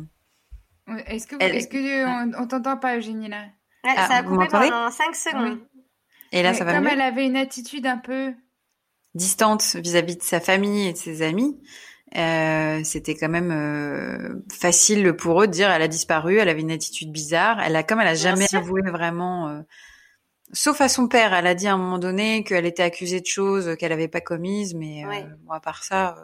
Est-ce 1.07 1.27
que, 1.27 1.35
Elle- 1.39 1.55
est-ce 1.55 1.67
que 1.67 2.05
on, 2.05 2.43
on 2.43 2.47
t'entend 2.47 2.77
pas, 2.77 2.97
Eugénie 2.97 3.27
là? 3.29 3.43
Ouais, 3.83 3.93
Ah, 3.97 4.07
Ça 4.07 4.15
a 4.15 4.23
coupé 4.23 4.47
pendant 4.47 4.91
5 4.91 5.15
secondes. 5.15 5.59
Et 6.31 6.41
là, 6.43 6.53
ça 6.53 6.63
va 6.63 6.73
Comme 6.73 6.83
mieux? 6.85 6.89
elle 6.91 7.01
avait 7.01 7.25
une 7.25 7.37
attitude 7.37 7.85
un 7.87 7.97
peu. 7.97 8.33
Distante 9.13 9.75
vis-à-vis 9.77 10.17
de 10.17 10.23
sa 10.23 10.39
famille 10.39 10.87
et 10.87 10.93
de 10.93 10.97
ses 10.97 11.21
amis. 11.21 11.57
Euh, 12.17 12.81
c'était 12.83 13.15
quand 13.15 13.29
même 13.29 13.51
euh, 13.51 14.35
facile 14.51 15.13
pour 15.13 15.41
eux 15.41 15.47
de 15.47 15.51
dire 15.51 15.69
elle 15.71 15.81
a 15.81 15.87
disparu, 15.87 16.37
elle 16.37 16.49
avait 16.49 16.61
une 16.61 16.71
attitude 16.71 17.11
bizarre, 17.11 17.59
elle 17.61 17.75
a 17.75 17.83
comme 17.83 17.99
elle 17.99 18.07
a 18.07 18.13
jamais 18.13 18.45
avoué 18.53 18.81
vraiment 18.83 19.49
euh, 19.49 19.61
Sauf 20.53 20.79
à 20.81 20.87
son 20.87 21.07
père, 21.07 21.33
elle 21.33 21.47
a 21.47 21.55
dit 21.55 21.67
à 21.67 21.73
un 21.73 21.77
moment 21.77 21.97
donné 21.97 22.43
qu'elle 22.43 22.65
était 22.67 22.83
accusée 22.83 23.19
de 23.19 23.25
choses 23.25 23.75
qu'elle 23.77 23.89
n'avait 23.89 24.07
pas 24.07 24.21
commises, 24.21 24.75
mais 24.75 25.05
Ouais. 25.05 25.25
bon, 25.43 25.51
à 25.51 25.59
part 25.59 25.83
ça. 25.83 26.15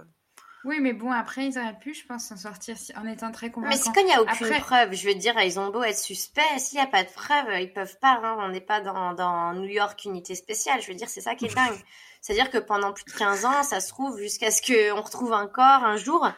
Oui, 0.63 0.79
mais 0.79 0.93
bon, 0.93 1.11
après, 1.11 1.47
ils 1.47 1.57
auraient 1.57 1.77
pu, 1.79 1.93
je 1.95 2.05
pense, 2.05 2.25
s'en 2.25 2.37
sortir 2.37 2.75
en 2.95 3.07
étant 3.07 3.31
très 3.31 3.49
convaincants. 3.49 3.71
Mais 3.75 3.81
c'est 3.81 3.91
quand 3.91 4.01
il 4.01 4.05
n'y 4.05 4.13
a 4.13 4.21
aucune 4.21 4.45
Après- 4.45 4.59
preuve. 4.59 4.93
Je 4.93 5.07
veux 5.07 5.15
dire, 5.15 5.33
ils 5.41 5.59
ont 5.59 5.71
beau 5.71 5.81
être 5.83 5.97
suspects, 5.97 6.41
s'il 6.57 6.77
n'y 6.77 6.83
a 6.83 6.87
pas 6.87 7.03
de 7.03 7.09
preuve, 7.09 7.47
ils 7.59 7.73
peuvent 7.73 7.97
pas. 7.99 8.19
hein. 8.23 8.37
On 8.39 8.49
n'est 8.49 8.61
pas 8.61 8.79
dans, 8.79 9.13
dans 9.13 9.53
New 9.53 9.69
York 9.69 10.05
unité 10.05 10.35
spéciale. 10.35 10.79
Je 10.81 10.87
veux 10.89 10.93
dire, 10.93 11.09
c'est 11.09 11.21
ça 11.21 11.33
qui 11.33 11.45
est 11.45 11.55
dingue. 11.55 11.79
C'est-à-dire 12.21 12.51
que 12.51 12.59
pendant 12.59 12.93
plus 12.93 13.05
de 13.05 13.11
15 13.11 13.45
ans, 13.45 13.63
ça 13.63 13.79
se 13.79 13.89
trouve, 13.89 14.19
jusqu'à 14.19 14.51
ce 14.51 14.61
qu'on 14.61 15.01
retrouve 15.01 15.33
un 15.33 15.47
corps 15.47 15.83
un 15.83 15.95
jour, 15.97 16.29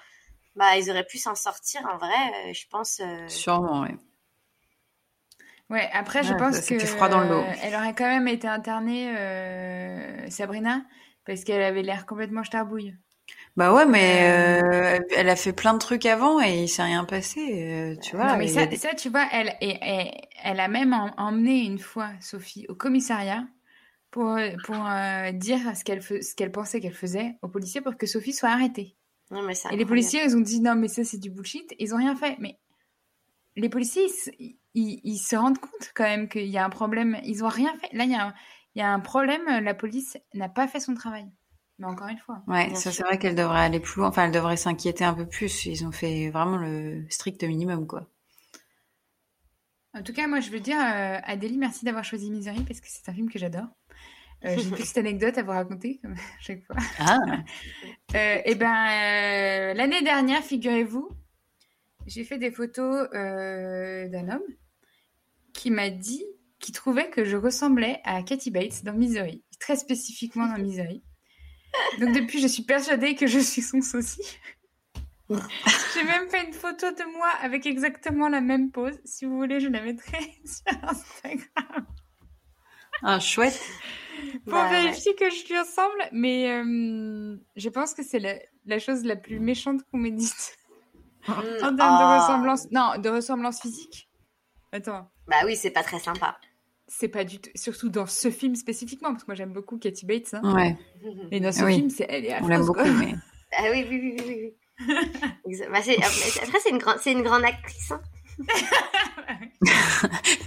bah, 0.56 0.78
ils 0.78 0.90
auraient 0.90 1.04
pu 1.06 1.18
s'en 1.18 1.36
sortir. 1.36 1.82
En 1.94 1.98
vrai, 1.98 2.08
euh, 2.48 2.54
je 2.54 2.66
pense. 2.70 3.02
euh, 3.02 3.28
Sûrement, 3.28 3.82
oui. 3.82 3.90
Ouais, 5.70 5.90
après, 5.92 6.24
je 6.24 6.32
Ouais, 6.32 6.38
pense 6.38 6.62
que 6.62 6.80
froid 6.80 7.10
dans 7.10 7.22
euh, 7.30 7.44
elle 7.62 7.74
aurait 7.76 7.96
quand 7.96 8.08
même 8.08 8.28
été 8.28 8.48
internée, 8.48 9.14
euh, 9.18 10.30
Sabrina, 10.30 10.82
parce 11.26 11.44
qu'elle 11.44 11.62
avait 11.64 11.82
l'air 11.82 12.06
complètement 12.06 12.44
starbouille. 12.44 12.96
Bah 13.56 13.74
ouais, 13.74 13.86
mais 13.86 14.24
euh, 14.24 15.00
elle 15.16 15.30
a 15.30 15.36
fait 15.36 15.54
plein 15.54 15.74
de 15.74 15.80
trucs 15.80 16.06
avant 16.08 16.42
et 16.42 16.64
il 16.64 16.68
s'est 16.70 16.82
rien 16.84 17.06
passé, 17.06 17.40
euh, 17.96 17.96
tu 18.02 18.16
vois. 18.16 18.32
non, 18.32 18.36
mais 18.38 18.48
a 18.48 18.48
ça, 18.48 18.66
ça, 18.76 18.94
tu 18.96 19.10
vois, 19.10 19.28
elle, 19.32 19.56
et, 19.62 19.78
et- 19.82 20.12
elle 20.44 20.60
a 20.60 20.68
même 20.68 20.94
em- 20.94 21.14
emmené 21.18 21.66
une 21.66 21.80
fois 21.80 22.12
Sophie 22.22 22.66
au 22.70 22.76
commissariat 22.76 23.46
pour, 24.12 24.38
pour 24.64 24.76
euh, 24.88 25.32
dire 25.34 25.60
ce 25.78 25.84
qu'elle 25.84 26.02
fe- 26.02 26.22
ce 26.22 26.36
qu'elle 26.36 26.52
pensait 26.52 26.82
qu'elle 26.82 26.94
faisait 26.94 27.36
aux 27.42 27.50
policiers 27.50 27.82
pour 27.82 27.98
que 27.98 28.08
Sophie 28.08 28.34
soit 28.34 28.50
arrêtée. 28.50 28.96
Non, 29.32 29.42
mais 29.44 29.56
c'est 29.56 29.70
Et 29.74 29.78
les 29.78 29.86
policiers, 29.86 30.24
ils 30.26 30.36
ont 30.38 30.42
dit 30.42 30.62
non, 30.62 30.76
mais 30.76 30.88
ça, 30.90 31.04
c'est 31.04 31.20
du 31.20 31.30
bullshit. 31.32 31.76
Ils 31.80 31.94
ont 31.94 31.98
rien 31.98 32.16
fait. 32.16 32.38
Mais 32.40 32.60
les 33.56 33.70
policiers, 33.70 34.06
ils, 34.06 34.10
se- 34.10 34.32
ils- 34.76 35.02
ils 35.04 35.18
se 35.18 35.36
rendent 35.36 35.60
compte 35.60 35.92
quand 35.96 36.04
même 36.04 36.30
qu'il 36.30 36.48
y 36.48 36.58
a 36.58 36.66
un 36.66 36.70
problème. 36.70 37.20
Ils 37.26 37.44
ont 37.44 37.50
rien 37.50 37.74
fait. 37.78 37.90
Là, 37.96 38.06
il 38.06 38.12
y 38.12 38.16
a 38.16 38.28
un, 38.28 38.34
il 38.76 38.80
y 38.80 38.82
a 38.84 38.92
un 38.92 39.00
problème. 39.00 39.46
La 39.64 39.74
police 39.74 40.18
n'a 40.34 40.50
pas 40.50 40.68
fait 40.68 40.80
son 40.80 40.96
travail. 40.96 41.28
Mais 41.80 41.88
encore 41.88 42.08
une 42.08 42.20
fois. 42.20 42.44
Ouais, 42.48 42.74
ça 42.76 42.92
c'est 42.92 43.04
vrai 43.04 43.18
qu'elle 43.18 43.36
devrait 43.36 43.62
aller 43.62 43.80
plus 43.80 44.00
loin. 44.00 44.10
Enfin, 44.10 44.26
elle 44.26 44.32
devrait 44.32 44.58
s'inquiéter 44.58 45.04
un 45.04 45.14
peu 45.14 45.26
plus. 45.26 45.66
Ils 45.66 45.86
ont 45.86 45.92
fait 45.92 46.30
vraiment 46.30 46.58
le 46.58 47.06
strict 47.10 47.44
minimum, 47.44 47.88
quoi. 47.88 48.08
En 49.96 50.02
tout 50.02 50.14
cas, 50.14 50.28
moi, 50.28 50.40
je 50.40 50.50
veux 50.50 50.60
dire, 50.60 50.80
euh, 50.80 51.20
Adélie, 51.24 51.58
merci 51.58 51.86
d'avoir 51.86 52.04
choisi 52.04 52.32
Misery 52.32 52.64
parce 52.64 52.80
que 52.80 52.88
c'est 52.90 53.08
un 53.10 53.14
film 53.14 53.30
que 53.30 53.38
j'adore. 53.38 53.68
Euh, 54.46 54.56
J'ai 54.58 54.64
une 54.64 54.72
petite 54.72 54.98
anecdote 54.98 55.38
à 55.38 55.44
vous 55.44 55.52
raconter, 55.52 56.00
comme 56.02 56.14
à 56.14 56.42
chaque 56.42 56.64
fois. 56.66 56.76
Ah, 57.00 57.18
Euh, 58.16 58.42
eh 58.46 58.54
ben, 58.54 58.68
euh, 58.68 59.74
l'année 59.74 60.04
dernière, 60.04 60.44
figurez-vous, 60.44 61.10
j'ai 62.06 62.24
fait 62.24 62.38
des 62.38 62.52
photos 62.52 63.10
d'un 63.12 64.30
homme 64.30 64.44
qui 65.54 65.72
m'a 65.72 65.90
dit 65.90 66.24
qu'il 66.60 66.76
trouvait 66.76 67.10
que 67.10 67.26
je 67.26 67.38
ressemblais 67.38 68.02
à 68.04 68.22
Kathy 68.22 68.52
Bates 68.52 68.84
dans 68.84 68.94
Misery, 68.94 69.44
très 69.60 69.78
spécifiquement 69.78 70.46
dans 70.48 70.58
Misery. 70.62 71.04
Donc 72.00 72.14
depuis, 72.14 72.40
je 72.40 72.48
suis 72.48 72.64
persuadée 72.64 73.16
que 73.16 73.28
je 73.28 73.40
suis 73.40 73.62
son 73.62 73.82
sosie. 73.82 74.38
J'ai 75.30 76.04
même 76.04 76.28
fait 76.30 76.46
une 76.46 76.54
photo 76.54 76.92
de 76.92 77.12
moi 77.18 77.30
avec 77.42 77.66
exactement 77.66 78.30
la 78.30 78.42
même 78.42 78.72
pose. 78.72 79.00
Si 79.06 79.26
vous 79.26 79.36
voulez, 79.38 79.60
je 79.60 79.68
la 79.70 79.82
mettrai 79.82 80.20
sur 80.46 80.84
Instagram 80.84 81.86
ah, 83.02 83.20
chouette. 83.20 83.60
pour 84.46 84.54
Bah, 84.54 84.70
ouais. 84.70 84.84
vérifier 84.84 85.16
que 85.16 85.30
je 85.30 85.48
lui 85.48 85.60
ressemble. 85.60 86.04
Mais 86.12 86.50
euh, 86.52 87.36
je 87.56 87.70
pense 87.70 87.94
que 87.94 88.04
c'est 88.04 88.20
la, 88.20 88.36
la 88.66 88.80
chose 88.80 89.04
la 89.04 89.16
plus 89.16 89.40
méchante 89.40 89.82
qu'on 89.92 89.98
m'ait 89.98 90.12
dite. 90.12 90.58
Mm, 91.28 91.32
En 91.32 91.76
termes 91.76 91.78
ah. 91.80 92.18
de 92.18 92.22
ressemblance. 92.22 92.72
Non, 92.72 92.98
de 92.98 93.10
ressemblance 93.10 93.62
physique. 93.62 94.10
Attends, 94.72 95.10
Bah 95.28 95.38
oui, 95.46 95.56
c'est 95.56 95.72
pas 95.72 95.84
très 95.84 96.00
sympa. 96.00 96.38
C'est 96.88 97.08
pas 97.08 97.24
du 97.24 97.40
tout. 97.40 97.50
Surtout 97.56 97.90
dans 97.90 98.06
ce 98.06 98.30
film 98.32 98.56
spécifiquement, 98.56 99.12
parce 99.12 99.24
que 99.24 99.28
moi 99.32 99.36
j'aime 99.36 99.54
beaucoup 99.54 99.78
Katy 99.78 100.06
Bates. 100.06 100.34
hein. 100.34 100.54
Ouais, 100.56 100.78
Et 101.32 101.40
dans 101.40 101.52
ce 101.52 101.64
Oui. 101.64 101.76
film, 101.76 101.90
c'est, 101.90 102.06
elle 102.10 102.26
est 102.26 102.36
on 102.42 102.48
l'aime 102.48 102.62
affreuse, 102.62 102.68
beaucoup, 102.68 103.00
mais. 103.00 103.14
Ah 103.58 103.64
oui, 103.72 103.86
oui, 103.90 104.00
oui, 104.02 104.16
oui, 104.26 104.54
oui. 105.48 105.58
Bah, 105.72 105.80
c'est- 105.84 105.98
après, 105.98 106.60
c'est 106.62 106.70
une, 106.70 106.78
grande, 106.80 106.98
c'est 107.02 107.12
une 107.12 107.22
grande 107.22 107.44
actrice. 107.44 107.92
Hein. 107.92 108.02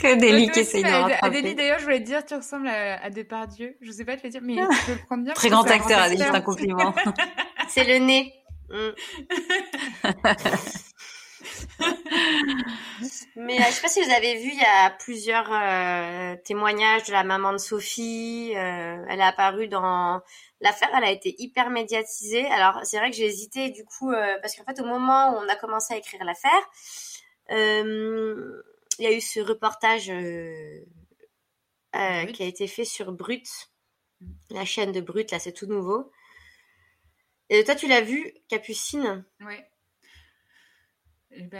que 0.01 0.19
Délie 0.19 0.47
Toi 0.47 0.55
qui 0.55 0.61
essaye 0.61 0.83
de 0.83 0.89
rattraper. 0.89 1.39
Adélie, 1.39 1.55
d'ailleurs, 1.55 1.79
je 1.79 1.85
voulais 1.85 2.01
te 2.01 2.07
dire, 2.07 2.25
tu 2.27 2.35
ressembles 2.35 2.67
à, 2.69 3.01
à 3.03 3.11
Depardieu. 3.11 3.77
Je 3.81 3.93
sais 3.93 4.05
pas 4.05 4.17
te 4.17 4.25
le 4.25 4.31
dire, 4.31 4.41
mais 4.43 4.57
tu 4.57 4.87
peux 4.87 4.93
le 4.93 4.99
prendre 5.07 5.23
bien. 5.25 5.33
Très 5.35 5.49
grand 5.51 5.63
acteur, 5.71 6.01
Adélie, 6.01 6.21
c'est 6.23 6.29
un 6.29 6.41
compliment. 6.41 6.93
C'est 7.69 7.85
le 7.85 8.05
nez. 8.05 8.33
Mm. 8.69 8.91
Mais 13.37 13.61
euh, 13.61 13.65
je 13.67 13.71
sais 13.73 13.83
pas 13.83 13.89
si 13.89 14.03
vous 14.03 14.11
avez 14.11 14.37
vu, 14.37 14.51
il 14.53 14.59
y 14.59 14.65
a 14.65 14.91
plusieurs 14.91 15.53
euh, 15.53 16.37
témoignages 16.45 17.05
de 17.05 17.13
la 17.13 17.25
maman 17.25 17.53
de 17.53 17.59
Sophie. 17.59 18.53
euh, 18.57 19.05
elle 19.09 19.21
est 19.21 19.25
apparue 19.25 19.69
dans 19.69 20.21
l'affaire. 20.61 20.91
Elle 20.97 21.05
a 21.05 21.11
été 21.11 21.35
hyper 21.39 21.71
médiatisée. 21.71 22.47
Alors 22.47 22.81
c'est 22.85 22.99
vrai 22.99 23.11
que 23.11 23.17
j'ai 23.17 23.27
hésité 23.27 23.71
du 23.71 23.85
coup 23.85 24.11
euh, 24.13 24.39
parce 24.41 24.55
qu'en 24.57 24.65
fait 24.65 24.81
au 24.81 24.87
moment 24.87 25.33
où 25.33 25.37
on 25.37 25.49
a 25.49 25.57
commencé 25.57 25.95
à 25.95 25.97
écrire 25.99 26.25
l'affaire, 26.25 26.71
il 27.51 29.05
y 29.05 29.07
a 29.07 29.13
eu 29.13 29.21
ce 29.21 29.41
reportage 29.41 30.07
qui 31.93 32.43
a 32.43 32.47
été 32.47 32.67
fait 32.67 32.85
sur 32.85 33.13
Brut, 33.13 33.47
la 34.51 34.65
chaîne 34.65 34.93
de 34.93 35.01
Brut. 35.01 35.31
Là, 35.31 35.39
c'est 35.39 35.53
tout 35.53 35.67
nouveau. 35.67 36.11
Et 37.49 37.63
toi, 37.63 37.75
tu 37.77 37.87
l'as 37.87 38.01
vu, 38.01 38.33
Capucine, 38.49 39.25
Ouais. 39.41 39.65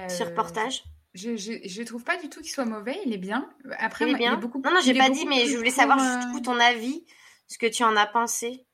Ce 0.09 0.23
euh, 0.23 0.27
reportage 0.27 0.85
Je, 1.15 1.37
je, 1.37 1.53
je 1.69 1.83
trouve 1.83 2.05
pas 2.05 2.17
du 2.17 2.29
tout 2.29 2.41
qu'il 2.41 2.51
soit 2.51 2.65
mauvais, 2.65 2.97
il 3.07 3.13
est 3.13 3.19
bien. 3.19 3.51
Après, 3.79 4.07
Il 4.07 4.15
est 4.15 4.19
bien. 4.19 4.37
beaucoup, 4.37 4.61
non, 4.61 4.71
non, 4.73 4.81
j'ai 4.83 4.91
il 4.91 4.97
est 4.97 5.01
pas 5.01 5.11
dit, 5.11 5.27
mais 5.27 5.47
je 5.47 5.57
voulais 5.57 5.71
court, 5.71 5.79
savoir 5.81 5.99
euh, 6.01 6.33
coup 6.33 6.41
ton 6.41 6.59
avis, 6.59 7.05
ce 7.47 7.59
que 7.59 7.67
tu 7.67 7.85
en 7.85 7.97
as 7.97 8.07
pensé. 8.07 8.67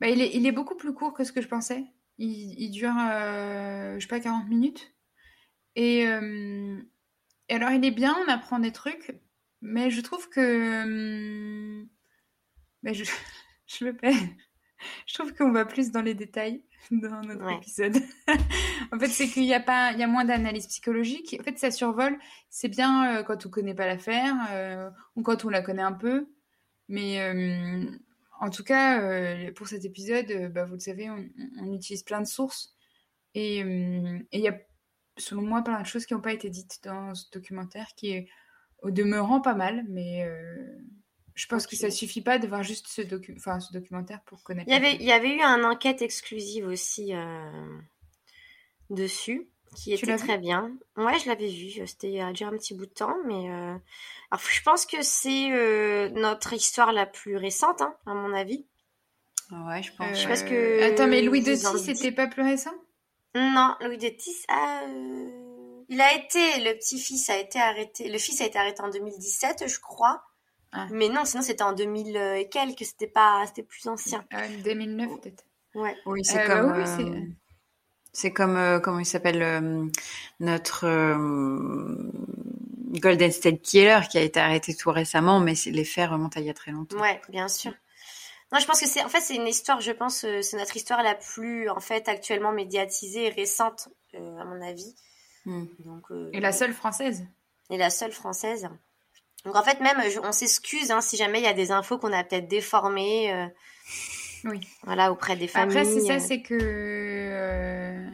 Bah, 0.00 0.08
il, 0.08 0.20
est, 0.20 0.30
il 0.34 0.46
est 0.46 0.52
beaucoup 0.52 0.76
plus 0.76 0.94
court 0.94 1.12
que 1.12 1.24
ce 1.24 1.32
que 1.32 1.40
je 1.40 1.48
pensais. 1.48 1.84
Il, 2.18 2.54
il 2.60 2.70
dure, 2.70 2.94
euh, 2.98 3.94
je 3.94 4.00
sais 4.00 4.08
pas, 4.08 4.20
40 4.20 4.48
minutes. 4.48 4.92
Et, 5.76 6.06
euh, 6.08 6.80
et 7.48 7.54
alors, 7.54 7.70
il 7.70 7.84
est 7.84 7.90
bien, 7.92 8.16
on 8.26 8.30
apprend 8.30 8.58
des 8.58 8.72
trucs, 8.72 9.12
mais 9.60 9.90
je 9.90 10.00
trouve 10.00 10.28
que. 10.28 11.84
bah, 12.82 12.92
je, 12.92 13.04
je 13.66 13.90
pas. 13.90 14.10
Je 15.06 15.14
trouve 15.14 15.34
qu'on 15.34 15.50
va 15.52 15.64
plus 15.64 15.90
dans 15.90 16.02
les 16.02 16.14
détails 16.14 16.62
dans 16.92 17.20
notre 17.22 17.44
Ouais. 17.44 17.56
épisode. 17.56 17.96
en 18.92 18.98
fait, 18.98 19.08
c'est 19.08 19.28
qu'il 19.28 19.44
y 19.44 19.54
a 19.54 19.60
pas, 19.60 19.92
il 19.92 19.98
y 19.98 20.02
a 20.02 20.06
moins 20.06 20.24
d'analyse 20.24 20.66
psychologique. 20.66 21.36
En 21.40 21.42
fait, 21.42 21.58
ça 21.58 21.70
survole. 21.70 22.18
C'est 22.48 22.68
bien 22.68 23.18
euh, 23.18 23.22
quand 23.22 23.46
on 23.46 23.50
connaît 23.50 23.74
pas 23.74 23.86
l'affaire 23.86 24.34
euh, 24.52 24.90
ou 25.16 25.22
quand 25.22 25.44
on 25.44 25.48
la 25.48 25.62
connaît 25.62 25.82
un 25.82 25.92
peu. 25.92 26.28
Mais 26.88 27.20
euh, 27.20 27.84
en 28.40 28.50
tout 28.50 28.64
cas, 28.64 29.50
pour 29.52 29.68
cet 29.68 29.84
épisode, 29.84 30.52
bah, 30.52 30.64
vous 30.64 30.74
le 30.74 30.80
savez, 30.80 31.10
on, 31.10 31.28
on 31.60 31.72
utilise 31.74 32.02
plein 32.02 32.20
de 32.20 32.26
sources. 32.26 32.74
Et 33.34 33.58
il 33.58 34.40
y 34.40 34.48
a, 34.48 34.58
selon 35.16 35.42
moi, 35.42 35.62
plein 35.62 35.80
de 35.80 35.86
choses 35.86 36.06
qui 36.06 36.14
n'ont 36.14 36.20
pas 36.20 36.32
été 36.32 36.48
dites 36.48 36.78
dans 36.82 37.14
ce 37.14 37.26
documentaire, 37.30 37.88
qui 37.96 38.10
est 38.10 38.28
au 38.82 38.90
demeurant 38.90 39.40
pas 39.40 39.54
mal. 39.54 39.84
Mais 39.88 40.26
je 41.38 41.46
pense 41.46 41.68
que 41.68 41.76
ça 41.76 41.88
suffit 41.88 42.20
pas 42.20 42.40
de 42.40 42.48
voir 42.48 42.64
juste 42.64 42.88
ce, 42.88 43.00
docu 43.00 43.32
enfin, 43.36 43.60
ce 43.60 43.72
documentaire 43.72 44.20
pour 44.26 44.42
connaître. 44.42 44.68
Il 44.68 44.72
y 44.72 44.76
avait, 44.76 44.86
l'affaire. 44.86 45.00
il 45.00 45.06
y 45.06 45.12
avait 45.12 45.30
eu 45.36 45.40
une 45.40 45.64
enquête 45.64 46.02
exclusive 46.02 46.66
aussi 46.66 47.14
euh, 47.14 47.78
dessus, 48.90 49.48
qui 49.76 49.94
Tu 49.96 50.04
était 50.04 50.16
très 50.16 50.38
bien. 50.38 50.72
Ouais, 50.96 51.18
je 51.18 51.28
l'avais 51.28 51.48
vu. 51.48 51.86
C'était 51.86 52.08
il 52.08 52.14
y 52.14 52.20
a 52.20 52.28
déjà 52.30 52.48
un 52.48 52.52
petit 52.56 52.74
bout 52.74 52.86
de 52.86 52.90
temps, 52.92 53.16
mais 53.26 53.50
euh, 53.50 53.74
alors, 54.30 54.42
je 54.50 54.62
pense 54.62 54.86
que 54.86 55.02
c'est 55.02 55.50
euh, 55.52 56.08
notre 56.10 56.52
histoire 56.52 56.92
la 56.92 57.06
plus 57.06 57.36
récente, 57.36 57.82
hein, 57.82 57.94
à 58.06 58.14
mon 58.14 58.32
avis. 58.34 58.64
Ouais, 59.50 59.82
je 59.82 59.90
Euh, 59.90 59.94
pense. 59.98 60.08
Je 60.10 60.14
sais 60.22 60.28
pas 60.28 60.36
ce 60.36 60.44
que 60.44 60.82
Attends, 60.92 61.06
mais 61.06 61.22
Louis 61.22 61.42
de 61.42 61.54
Tis, 61.54 61.78
c'était 61.84 62.12
pas 62.12 62.26
plus 62.26 62.42
récent? 62.42 62.72
Non, 63.34 63.74
Louis 63.80 63.98
de 63.98 64.08
Tis 64.08 64.44
a, 64.48 64.82
euh, 64.84 65.82
il 65.88 66.00
a 66.00 66.14
été, 66.14 66.60
le 66.64 66.74
petit-fils 66.74 67.30
a 67.30 67.38
été 67.38 67.58
arrêté, 67.58 68.08
le 68.10 68.18
fils 68.18 68.40
a 68.40 68.46
été 68.46 68.58
arrêté 68.58 68.82
en 68.82 68.88
2017, 68.90 69.64
je 69.68 69.78
crois. 69.80 70.22
Ah. 70.72 70.86
Mais 70.90 71.08
non, 71.08 71.24
sinon 71.24 71.42
c'était 71.42 71.62
en 71.62 71.72
2000 71.72 72.14
et 72.16 72.48
quelques, 72.50 72.84
c'était 72.84 73.06
pas, 73.06 73.44
c'était 73.46 73.62
plus 73.62 73.86
ancien. 73.86 74.24
Ah, 74.32 74.46
2009 74.64 75.20
peut-être. 75.20 75.44
Ouais. 75.74 75.96
Oui, 76.04 76.22
c'est 76.24 76.40
Euh, 76.40 76.48
bah 76.48 76.60
comme. 76.60 76.72
oui, 77.06 77.10
euh, 77.16 77.20
c'est- 78.12 78.32
comme 78.32 78.56
euh, 78.56 78.80
comment 78.80 78.98
il 78.98 79.06
s'appelle 79.06 79.42
euh, 79.42 79.86
notre 80.40 80.84
euh, 80.86 82.10
Golden 83.00 83.30
State 83.30 83.62
Killer 83.62 84.00
qui 84.10 84.18
a 84.18 84.22
été 84.22 84.40
arrêté 84.40 84.74
tout 84.74 84.90
récemment, 84.90 85.40
mais 85.40 85.54
les 85.66 85.84
faits 85.84 86.10
remontent 86.10 86.38
à 86.38 86.40
il 86.42 86.46
y 86.46 86.50
a 86.50 86.54
très 86.54 86.70
longtemps. 86.72 86.98
Ouais, 86.98 87.20
bien 87.28 87.48
sûr. 87.48 87.72
Non, 88.50 88.58
je 88.60 88.66
pense 88.66 88.80
que 88.80 88.86
c'est, 88.86 89.04
en 89.04 89.08
fait, 89.10 89.20
c'est 89.20 89.34
une 89.36 89.46
histoire, 89.46 89.80
je 89.82 89.92
pense, 89.92 90.24
euh, 90.24 90.40
c'est 90.40 90.56
notre 90.56 90.74
histoire 90.76 91.02
la 91.02 91.14
plus, 91.14 91.68
en 91.68 91.80
fait, 91.80 92.08
actuellement 92.08 92.50
médiatisée 92.50 93.26
et 93.26 93.28
récente, 93.28 93.90
euh, 94.14 94.38
à 94.38 94.44
mon 94.46 94.62
avis. 94.62 94.94
Hmm. 95.44 95.66
Donc, 95.80 96.10
euh, 96.10 96.30
Et 96.32 96.40
la 96.40 96.52
seule 96.52 96.72
française. 96.72 97.26
et 97.68 97.76
la 97.76 97.90
seule 97.90 98.12
française. 98.12 98.70
Donc, 99.44 99.54
en 99.54 99.62
fait, 99.62 99.80
même, 99.80 100.00
je- 100.10 100.18
on 100.20 100.32
s'excuse, 100.32 100.90
hein, 100.90 101.02
si 101.02 101.18
jamais 101.18 101.40
il 101.40 101.44
y 101.44 101.48
a 101.48 101.52
des 101.52 101.72
infos 101.72 101.98
qu'on 101.98 102.12
a 102.14 102.24
peut-être 102.24 102.48
déformées, 102.48 103.30
euh, 103.34 103.46
Oui. 104.44 104.60
voilà, 104.84 105.12
auprès 105.12 105.36
des 105.36 105.48
familles. 105.48 105.78
Après, 105.78 105.90
c'est 105.90 106.00
ça, 106.00 106.14
euh. 106.14 106.18
c'est 106.18 106.42
que. 106.42 106.54
euh, 106.60 108.10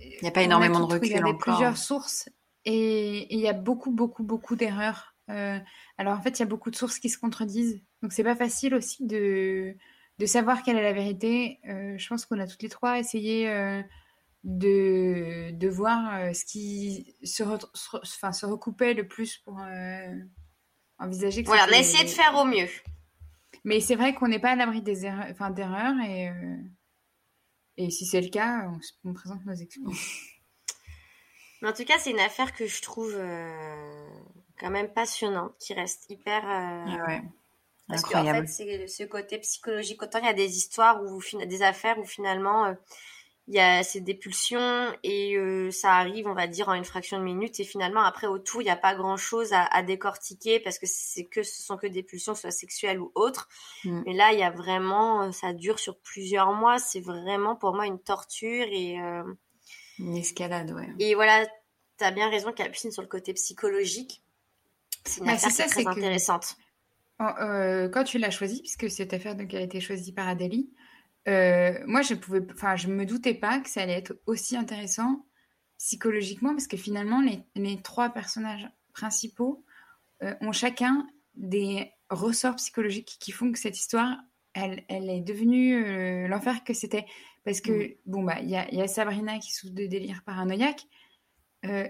Il 0.00 0.24
y 0.24 0.28
a 0.28 0.30
pas 0.30 0.42
énormément 0.42 0.80
de 0.80 0.92
recul 0.94 1.24
encore. 1.24 1.38
plusieurs 1.38 1.76
sources 1.76 2.28
et 2.64 3.32
il 3.34 3.40
y 3.40 3.48
a 3.48 3.52
beaucoup, 3.52 3.90
beaucoup, 3.90 4.22
beaucoup 4.22 4.56
d'erreurs 4.56 5.12
alors 5.98 6.16
en 6.16 6.22
fait, 6.22 6.38
il 6.38 6.40
y 6.40 6.42
a 6.44 6.46
beaucoup 6.46 6.70
de 6.70 6.76
sources 6.76 7.00
qui 7.00 7.08
se 7.08 7.18
contredisent. 7.18 7.82
Donc 8.00 8.12
c'est 8.12 8.22
pas 8.22 8.36
facile 8.36 8.76
aussi 8.76 9.04
de, 9.04 9.74
de 10.20 10.26
savoir 10.26 10.62
quelle 10.62 10.76
est 10.76 10.82
la 10.82 10.92
vérité. 10.92 11.58
je 11.64 12.08
pense 12.08 12.26
qu'on 12.26 12.38
a 12.38 12.46
toutes 12.46 12.62
les 12.62 12.68
trois 12.68 13.00
essayé 13.00 13.48
de, 14.44 15.50
de 15.50 15.68
voir 15.68 16.32
ce 16.32 16.44
qui 16.44 17.16
se, 17.24 17.42
enfin, 17.42 18.30
se 18.30 18.46
recoupait 18.46 18.94
le 18.94 19.08
plus 19.08 19.38
pour 19.38 19.60
envisager 21.00 21.42
que 21.42 21.48
Voilà, 21.48 21.66
on 21.68 21.72
a 21.72 21.78
essayé 21.78 22.04
de 22.04 22.08
faire 22.08 22.36
au 22.36 22.44
mieux. 22.44 22.68
Mais 23.66 23.80
c'est 23.80 23.96
vrai 23.96 24.14
qu'on 24.14 24.28
n'est 24.28 24.38
pas 24.38 24.52
à 24.52 24.54
l'abri 24.54 24.80
des 24.80 25.06
erreurs, 25.06 25.26
enfin, 25.28 25.50
d'erreurs 25.50 25.96
et, 26.00 26.28
euh, 26.28 26.56
et 27.76 27.90
si 27.90 28.06
c'est 28.06 28.20
le 28.20 28.28
cas, 28.28 28.70
on, 29.04 29.12
présente 29.12 29.44
nos 29.44 29.54
excuses. 29.54 29.84
Mais 31.62 31.68
en 31.68 31.72
tout 31.72 31.84
cas, 31.84 31.98
c'est 31.98 32.12
une 32.12 32.20
affaire 32.20 32.54
que 32.54 32.68
je 32.68 32.80
trouve 32.80 33.12
euh, 33.16 34.08
quand 34.60 34.70
même 34.70 34.88
passionnante, 34.92 35.52
qui 35.58 35.74
reste 35.74 36.08
hyper. 36.10 36.44
Euh, 36.44 36.84
ah 36.86 37.06
ouais. 37.08 37.22
Parce 37.88 38.02
qu'en 38.02 38.24
fait, 38.24 38.46
c'est 38.46 38.86
ce 38.86 39.02
côté 39.02 39.38
psychologique. 39.38 40.00
Autant 40.00 40.20
il 40.20 40.26
y 40.26 40.28
a 40.28 40.32
des 40.32 40.56
histoires 40.56 41.02
ou 41.02 41.20
des 41.46 41.62
affaires 41.62 41.98
où 41.98 42.04
finalement 42.04 42.72
il 43.48 43.54
y 43.54 43.60
a 43.60 43.84
ces 43.84 44.00
dépulsions 44.00 44.92
et 45.04 45.36
euh, 45.36 45.70
ça 45.70 45.92
arrive, 45.94 46.26
on 46.26 46.34
va 46.34 46.48
dire, 46.48 46.68
en 46.68 46.74
une 46.74 46.84
fraction 46.84 47.18
de 47.18 47.22
minute. 47.22 47.60
Et 47.60 47.64
finalement, 47.64 48.02
après, 48.02 48.26
autour, 48.26 48.60
il 48.60 48.64
n'y 48.64 48.70
a 48.70 48.76
pas 48.76 48.96
grand-chose 48.96 49.52
à, 49.52 49.62
à, 49.62 49.84
décortiquer 49.84 50.58
parce 50.58 50.80
que 50.80 50.86
c'est 50.88 51.24
que 51.24 51.44
ce 51.44 51.62
sont 51.62 51.76
que 51.76 51.86
des 51.86 52.02
pulsions, 52.02 52.34
soit 52.34 52.50
sexuelles 52.50 53.00
ou 53.00 53.12
autres. 53.14 53.48
Mm. 53.84 54.02
Mais 54.04 54.14
là, 54.14 54.32
il 54.32 54.40
y 54.40 54.42
a 54.42 54.50
vraiment, 54.50 55.22
euh, 55.22 55.32
ça 55.32 55.52
dure 55.52 55.78
sur 55.78 55.96
plusieurs 55.98 56.52
mois. 56.54 56.78
C'est 56.78 57.00
vraiment 57.00 57.54
pour 57.54 57.72
moi 57.72 57.86
une 57.86 58.00
torture 58.00 58.66
et 58.68 59.00
euh... 59.00 59.22
une 60.00 60.16
escalade, 60.16 60.72
ouais. 60.72 60.88
Et 60.98 61.14
voilà, 61.14 61.46
tu 61.98 62.04
as 62.04 62.10
bien 62.10 62.28
raison, 62.28 62.52
Capucine, 62.52 62.90
sur 62.90 63.02
le 63.02 63.08
côté 63.08 63.32
psychologique. 63.32 64.22
C'est 65.04 65.20
une 65.20 65.28
affaire 65.28 65.52
ça, 65.52 65.66
très 65.66 65.86
intéressante. 65.86 66.56
Euh, 67.20 67.88
quand 67.88 68.02
tu 68.02 68.18
l'as 68.18 68.30
choisi, 68.30 68.60
puisque 68.60 68.90
cette 68.90 69.14
affaire 69.14 69.36
donc, 69.36 69.54
a 69.54 69.60
été 69.60 69.80
choisie 69.80 70.12
par 70.12 70.26
Adélie, 70.28 70.70
euh, 71.28 71.74
moi, 71.86 72.02
je 72.02 72.14
pouvais, 72.14 72.40
enfin, 72.52 72.76
je 72.76 72.88
me 72.88 73.04
doutais 73.04 73.34
pas 73.34 73.60
que 73.60 73.68
ça 73.68 73.82
allait 73.82 73.98
être 73.98 74.14
aussi 74.26 74.56
intéressant 74.56 75.26
psychologiquement, 75.78 76.50
parce 76.52 76.66
que 76.66 76.76
finalement, 76.76 77.20
les, 77.20 77.42
les 77.54 77.82
trois 77.82 78.10
personnages 78.10 78.68
principaux 78.92 79.64
euh, 80.22 80.34
ont 80.40 80.52
chacun 80.52 81.06
des 81.34 81.92
ressorts 82.08 82.56
psychologiques 82.56 83.16
qui 83.20 83.32
font 83.32 83.52
que 83.52 83.58
cette 83.58 83.78
histoire, 83.78 84.16
elle, 84.54 84.84
elle 84.88 85.10
est 85.10 85.20
devenue 85.20 85.84
euh, 85.84 86.28
l'enfer 86.28 86.64
que 86.64 86.72
c'était. 86.72 87.04
Parce 87.44 87.60
que, 87.60 87.88
mm. 87.88 87.94
bon, 88.06 88.22
bah, 88.22 88.40
il 88.40 88.48
y 88.48 88.56
a, 88.56 88.72
y 88.72 88.80
a, 88.80 88.88
Sabrina 88.88 89.38
qui 89.38 89.52
souffre 89.52 89.74
de 89.74 89.86
délire 89.86 90.22
paranoïaque, 90.24 90.86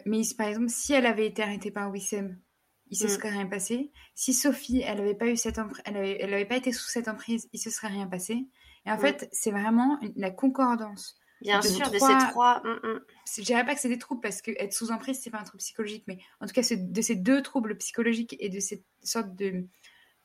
mais 0.06 0.22
par 0.38 0.48
exemple, 0.48 0.70
si 0.70 0.94
elle 0.94 1.04
avait 1.04 1.26
été 1.26 1.42
arrêtée 1.42 1.70
par 1.70 1.90
Wissem, 1.90 2.40
il 2.88 2.96
se 2.96 3.04
mm. 3.04 3.08
serait 3.10 3.30
rien 3.30 3.46
passé. 3.46 3.92
Si 4.14 4.32
Sophie, 4.32 4.80
elle 4.80 4.98
n'avait 4.98 5.14
pas 5.14 5.26
eu 5.26 5.36
cette 5.36 5.60
elle 5.84 5.96
avait, 5.98 6.16
elle 6.18 6.32
avait 6.32 6.46
pas 6.46 6.56
été 6.56 6.72
sous 6.72 6.88
cette 6.88 7.08
emprise, 7.08 7.48
il 7.52 7.60
se 7.60 7.68
serait 7.68 7.88
rien 7.88 8.06
passé. 8.06 8.48
Et 8.86 8.90
en 8.90 8.98
fait, 8.98 9.28
c'est 9.32 9.50
vraiment 9.50 9.98
la 10.14 10.30
concordance. 10.30 11.18
Bien 11.42 11.60
sûr, 11.60 11.90
de 11.90 11.98
ces 11.98 12.30
trois. 12.30 12.62
Mm, 12.64 12.88
mm. 12.88 13.00
Je 13.36 13.42
dirais 13.42 13.64
pas 13.64 13.74
que 13.74 13.80
c'est 13.80 13.88
des 13.88 13.98
troubles 13.98 14.20
parce 14.20 14.40
que 14.40 14.52
être 14.52 14.72
sous 14.72 14.90
emprise, 14.90 15.20
c'est 15.22 15.30
pas 15.30 15.40
un 15.40 15.44
trouble 15.44 15.58
psychologique, 15.58 16.04
mais 16.06 16.18
en 16.40 16.46
tout 16.46 16.52
cas, 16.52 16.62
de 16.62 17.00
ces 17.02 17.16
deux 17.16 17.42
troubles 17.42 17.76
psychologiques 17.76 18.36
et 18.38 18.48
de 18.48 18.60
cette 18.60 18.84
sorte 19.02 19.34
de, 19.34 19.64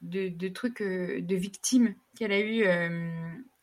de, 0.01 0.30
de 0.30 0.47
trucs 0.47 0.82
euh, 0.82 1.22
de 1.22 1.36
victime 1.36 1.95
qu'elle 2.18 2.32
a 2.32 2.39
eu, 2.39 2.64
euh, 2.64 3.12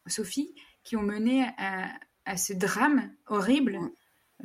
Sophie, 0.07 0.55
qui 0.85 0.97
ont 0.97 1.03
mené 1.03 1.47
à, 1.57 1.91
à 2.27 2.37
ce 2.37 2.53
drame 2.53 3.11
horrible. 3.27 3.79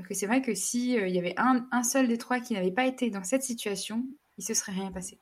Que 0.08 0.14
c'est 0.14 0.26
vrai 0.26 0.42
que 0.42 0.56
si 0.56 0.98
euh, 0.98 1.08
il 1.08 1.14
y 1.14 1.20
avait 1.20 1.36
un, 1.38 1.68
un, 1.72 1.84
seul 1.84 2.08
des 2.08 2.18
trois 2.18 2.40
qui 2.40 2.54
n'avait 2.54 2.72
pas 2.72 2.86
été 2.86 3.10
dans 3.10 3.24
cette 3.24 3.44
situation, 3.44 4.06
il 4.38 4.44
se 4.44 4.54
serait 4.54 4.72
rien 4.72 4.92
passé. 4.92 5.20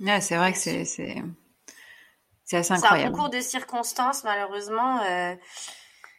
Ouais, 0.00 0.20
c'est 0.20 0.36
vrai 0.36 0.52
que 0.52 0.58
c'est 0.58 1.22
c'est 2.44 2.58
assez 2.58 2.72
incroyable. 2.72 3.00
C'est 3.00 3.06
un 3.06 3.10
concours 3.10 3.30
de 3.30 3.40
circonstances, 3.40 4.24
malheureusement, 4.24 5.00
euh, 5.02 5.34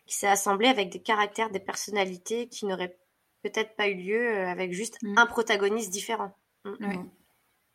qui 0.05 0.15
s'est 0.15 0.27
assemblé 0.27 0.67
avec 0.67 0.89
des 0.89 1.01
caractères, 1.01 1.49
des 1.49 1.59
personnalités 1.59 2.47
qui 2.47 2.65
n'auraient 2.65 2.97
peut-être 3.43 3.75
pas 3.75 3.87
eu 3.87 3.95
lieu 3.95 4.37
euh, 4.37 4.47
avec 4.47 4.73
juste 4.73 5.01
mm. 5.01 5.17
un 5.17 5.25
protagoniste 5.25 5.91
différent. 5.91 6.35
Mm. 6.65 6.73
Oui, 6.79 6.97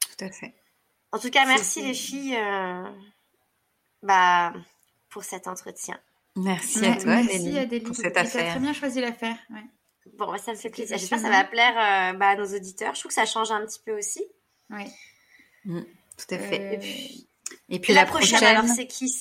tout 0.01 0.24
à 0.24 0.30
fait. 0.30 0.55
En 1.12 1.18
tout 1.18 1.30
cas, 1.30 1.46
merci 1.46 1.82
les 1.82 1.94
filles 1.94 2.36
euh, 2.36 2.84
bah, 4.03 4.53
pour 5.11 5.24
cet 5.24 5.46
entretien. 5.46 5.99
Merci 6.36 6.86
à 6.86 6.96
toi, 6.96 7.16
merci 7.22 7.59
Adélie, 7.59 7.84
pour 7.84 7.96
cette 7.96 8.16
affaire. 8.16 8.42
Tu 8.42 8.49
as 8.49 8.51
très 8.51 8.61
bien 8.61 8.72
choisi 8.72 9.01
l'affaire. 9.01 9.36
Ouais. 9.51 9.64
Bon, 10.16 10.30
bah, 10.30 10.38
ça 10.38 10.53
me 10.53 10.57
fait 10.57 10.70
plaisir. 10.70 10.96
J'espère 10.96 11.18
que 11.18 11.24
ça 11.24 11.30
va 11.30 11.44
plaire 11.44 11.74
bah, 12.16 12.28
à 12.28 12.36
nos 12.36 12.46
auditeurs. 12.46 12.94
Je 12.94 13.01
trouve 13.01 13.11
que 13.11 13.14
ça 13.14 13.26
change 13.26 13.51
un 13.51 13.64
petit 13.66 13.80
peu 13.84 13.96
aussi. 13.99 14.24
Oui. 14.70 14.84
Mm, 15.64 15.80
tout 15.80 16.34
à 16.34 16.38
fait. 16.38 16.74
Et 16.74 16.78
puis 16.78 17.28
la, 17.68 18.06
prochaine, 18.06 18.44
alors 18.44 18.64
c'est 18.64 18.86
qui? 18.86 19.12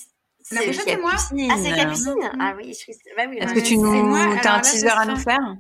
La 0.52 0.62
prochaine, 0.62 0.84
c'est 0.86 0.98
moi. 0.98 1.12
Ah, 1.16 1.58
c'est 1.62 1.76
Capucine? 1.76 2.16
Ah 2.40 2.54
oui, 2.58 2.74
je... 2.74 3.16
bah, 3.16 3.24
oui 3.30 3.38
Est-ce 3.38 3.54
que 3.54 3.60
tu 3.60 3.78
nous... 3.78 4.16
as 4.16 4.54
un 4.54 4.62
teaser 4.62 4.90
à 4.90 5.06
nous 5.06 5.18
faire? 5.18 5.58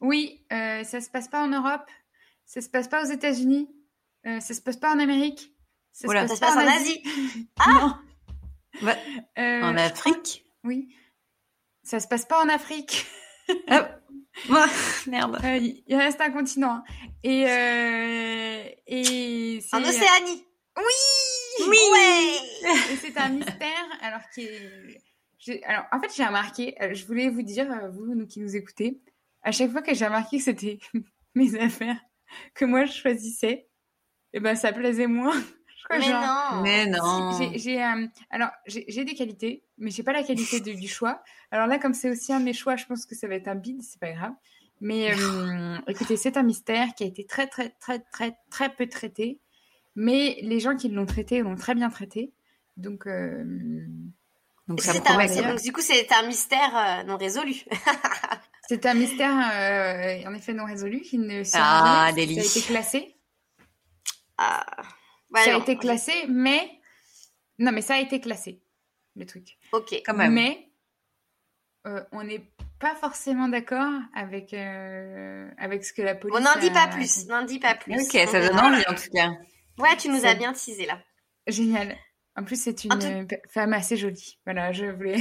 Oui, 0.00 0.44
euh, 0.52 0.82
ça 0.82 1.00
se 1.00 1.08
passe 1.08 1.28
pas 1.28 1.42
en 1.42 1.48
Europe, 1.48 1.88
ça 2.44 2.60
se 2.60 2.68
passe 2.68 2.88
pas 2.88 3.02
aux 3.04 3.10
États-Unis, 3.10 3.68
euh, 4.26 4.40
ça 4.40 4.52
se 4.52 4.60
passe 4.60 4.76
pas 4.76 4.92
en 4.92 4.98
Amérique, 4.98 5.54
ça 5.92 6.08
se 6.08 6.12
passe, 6.12 6.30
ça 6.30 6.36
se 6.36 6.40
passe 6.40 6.56
en 6.56 6.68
Asie. 6.68 7.02
ah 7.60 7.98
bah, 8.82 8.96
euh, 9.38 9.62
En 9.62 9.76
Afrique? 9.76 10.44
Oui. 10.64 10.88
Ça 11.84 12.00
se 12.00 12.08
passe 12.08 12.24
pas 12.24 12.42
en 12.42 12.48
Afrique. 12.48 13.06
ah. 13.68 13.88
merde. 15.06 15.38
Euh, 15.44 15.56
il 15.58 15.96
reste 15.96 16.20
un 16.20 16.30
continent. 16.30 16.76
Hein. 16.76 16.84
Et, 17.22 17.44
euh, 17.46 18.64
et 18.86 19.60
en 19.72 19.82
Océanie. 19.82 20.44
Oui 20.76 20.82
Oui 21.60 21.78
Et 22.90 22.96
c'est 22.96 23.16
un 23.18 23.28
mystère, 23.30 23.98
alors 24.00 24.22
qui 24.34 24.42
est... 24.42 25.00
Alors, 25.64 25.84
en 25.90 26.00
fait, 26.00 26.12
j'ai 26.14 26.24
remarqué, 26.24 26.74
euh, 26.80 26.94
je 26.94 27.04
voulais 27.04 27.28
vous 27.28 27.42
dire, 27.42 27.70
euh, 27.70 27.88
vous, 27.88 28.14
nous 28.14 28.26
qui 28.26 28.40
nous 28.40 28.54
écoutez, 28.54 29.00
à 29.42 29.50
chaque 29.50 29.72
fois 29.72 29.82
que 29.82 29.92
j'ai 29.92 30.06
remarqué 30.06 30.38
que 30.38 30.44
c'était 30.44 30.78
mes 31.34 31.58
affaires 31.60 32.00
que 32.54 32.64
moi 32.64 32.84
je 32.84 32.92
choisissais, 32.92 33.68
et 34.34 34.38
eh 34.38 34.40
ben 34.40 34.54
ça 34.54 34.72
plaisait 34.72 35.06
moins. 35.06 35.38
Je 35.90 35.98
mais, 35.98 36.12
non. 36.12 36.62
mais 36.62 36.86
non. 36.86 37.52
J'ai, 37.56 37.82
euh, 37.82 38.06
alors 38.30 38.50
j'ai, 38.66 39.04
des 39.04 39.14
qualités, 39.14 39.64
mais 39.76 39.90
j'ai 39.90 40.04
pas 40.04 40.12
la 40.12 40.22
qualité 40.22 40.60
de, 40.60 40.72
du 40.72 40.86
choix. 40.86 41.22
Alors 41.50 41.66
là, 41.66 41.78
comme 41.78 41.92
c'est 41.92 42.08
aussi 42.08 42.32
un 42.32 42.38
de 42.38 42.44
mes 42.44 42.52
choix, 42.54 42.76
je 42.76 42.86
pense 42.86 43.04
que 43.04 43.16
ça 43.16 43.26
va 43.26 43.34
être 43.34 43.48
un 43.48 43.56
bide, 43.56 43.82
c'est 43.82 44.00
pas 44.00 44.12
grave. 44.12 44.32
Mais 44.80 45.10
écoutez, 45.88 46.16
c'est 46.16 46.36
un 46.36 46.44
mystère 46.44 46.94
qui 46.94 47.02
a 47.02 47.06
été 47.08 47.26
très 47.26 47.48
très 47.48 47.70
très 47.80 47.98
très 47.98 48.36
très 48.48 48.72
peu 48.72 48.86
traité. 48.86 49.40
Mais 49.94 50.38
les 50.42 50.60
gens 50.60 50.76
qui 50.76 50.88
l'ont 50.88 51.06
traité 51.06 51.40
l'ont 51.40 51.56
très 51.56 51.74
bien 51.74 51.90
traité. 51.90 52.32
Donc, 52.76 53.06
euh, 53.06 53.44
donc, 54.66 54.80
ça 54.80 54.92
un, 54.92 55.54
du 55.56 55.72
coup, 55.72 55.82
c'est 55.82 56.10
un 56.12 56.26
mystère 56.26 56.76
euh, 56.76 57.02
non 57.04 57.16
résolu. 57.16 57.64
c'est 58.68 58.86
un 58.86 58.94
mystère, 58.94 59.36
euh, 59.36 60.28
en 60.28 60.34
effet, 60.34 60.54
non 60.54 60.64
résolu 60.64 61.00
qui 61.02 61.18
ne 61.18 61.40
ah, 61.40 61.44
Ça 61.44 62.06
a 62.06 62.10
été 62.10 62.60
classé. 62.62 63.16
Ah. 64.38 64.64
ça 65.34 65.54
a 65.54 65.58
été 65.58 65.76
classé, 65.76 66.12
mais 66.28 66.70
non, 67.58 67.72
mais 67.72 67.82
ça 67.82 67.94
a 67.94 67.98
été 67.98 68.20
classé, 68.20 68.62
le 69.16 69.26
truc. 69.26 69.58
Ok. 69.72 70.00
Quand 70.06 70.14
même. 70.14 70.32
Mais 70.32 70.68
on 72.12 72.22
n'est 72.22 72.50
pas 72.78 72.94
forcément 72.94 73.48
d'accord 73.48 73.92
avec 74.14 74.54
avec 74.54 75.84
ce 75.84 75.92
que 75.92 76.00
la 76.00 76.14
police. 76.14 76.38
On 76.38 76.40
n'en 76.40 76.58
dit 76.58 76.70
pas 76.70 76.88
plus. 76.88 77.26
N'en 77.26 77.44
dit 77.44 77.58
pas 77.58 77.74
plus. 77.74 77.94
Ok, 77.94 78.28
ça 78.28 78.40
donne 78.40 78.58
envie 78.58 78.84
en 78.88 78.94
tout 78.94 79.10
cas. 79.12 79.32
Ouais, 79.78 79.96
tu 79.96 80.08
nous 80.08 80.24
as 80.24 80.34
bien 80.34 80.52
teasé 80.52 80.86
là. 80.86 80.98
Génial. 81.46 81.96
En 82.36 82.44
plus, 82.44 82.60
c'est 82.60 82.84
une 82.84 83.28
femme 83.48 83.72
assez 83.74 83.96
jolie. 83.96 84.38
Voilà, 84.44 84.72
je 84.72 84.86
voulais. 84.86 85.16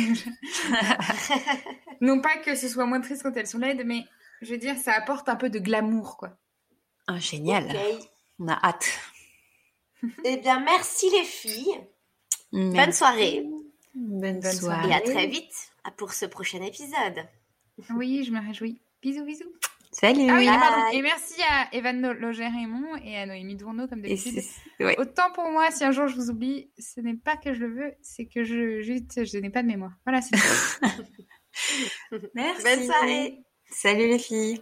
non 2.01 2.21
pas 2.21 2.37
que 2.37 2.55
ce 2.55 2.69
soit 2.69 2.85
moins 2.85 3.01
triste 3.01 3.23
quand 3.23 3.35
elles 3.35 3.47
sont 3.47 3.57
laides, 3.57 3.83
mais 3.85 4.05
je 4.41 4.51
veux 4.51 4.57
dire, 4.57 4.77
ça 4.77 4.93
apporte 4.93 5.27
un 5.29 5.35
peu 5.35 5.49
de 5.49 5.59
glamour, 5.59 6.17
quoi. 6.17 6.37
Ah, 7.07 7.19
génial. 7.19 7.75
On 8.39 8.47
a 8.47 8.59
hâte. 8.63 8.89
eh 10.23 10.37
bien, 10.37 10.59
merci 10.61 11.09
les 11.09 11.25
filles. 11.25 11.81
Bonne 12.51 12.93
soirée. 12.93 13.45
Bonne, 13.93 14.41
soirée. 14.41 14.89
Et 14.89 14.93
à 14.93 15.01
très 15.01 15.27
vite 15.27 15.71
pour 15.97 16.13
ce 16.13 16.25
prochain 16.25 16.61
épisode. 16.61 17.27
Oui, 17.95 18.23
je 18.23 18.31
me 18.31 18.45
réjouis. 18.45 18.79
Bisous, 19.01 19.25
bisous. 19.25 19.51
Salut. 19.91 20.27
Ah 20.29 20.89
et 20.93 21.01
Merci 21.01 21.41
à 21.43 21.67
Evan 21.73 22.13
Loger-Raymond 22.13 22.95
et 23.03 23.17
à 23.17 23.25
Noémie 23.25 23.57
Dourneau, 23.57 23.87
comme 23.87 24.01
d'habitude. 24.01 24.41
Autant 24.97 25.31
pour 25.33 25.49
moi, 25.51 25.69
si 25.69 25.83
un 25.83 25.91
jour 25.91 26.07
je 26.07 26.15
vous 26.15 26.29
oublie, 26.29 26.71
ce 26.79 27.01
n'est 27.01 27.17
pas 27.17 27.35
que 27.35 27.53
je 27.53 27.59
le 27.59 27.73
veux, 27.73 27.93
c'est 28.01 28.25
que 28.25 28.43
je, 28.43 28.81
juste, 28.81 29.25
je 29.25 29.37
n'ai 29.37 29.49
pas 29.49 29.63
de 29.63 29.67
mémoire. 29.67 29.91
Voilà, 30.05 30.21
c'est 30.21 30.37
Merci. 32.33 32.63
Bonne 32.63 32.85
soirée. 32.85 33.43
Salut 33.69 34.07
les 34.07 34.19
filles. 34.19 34.61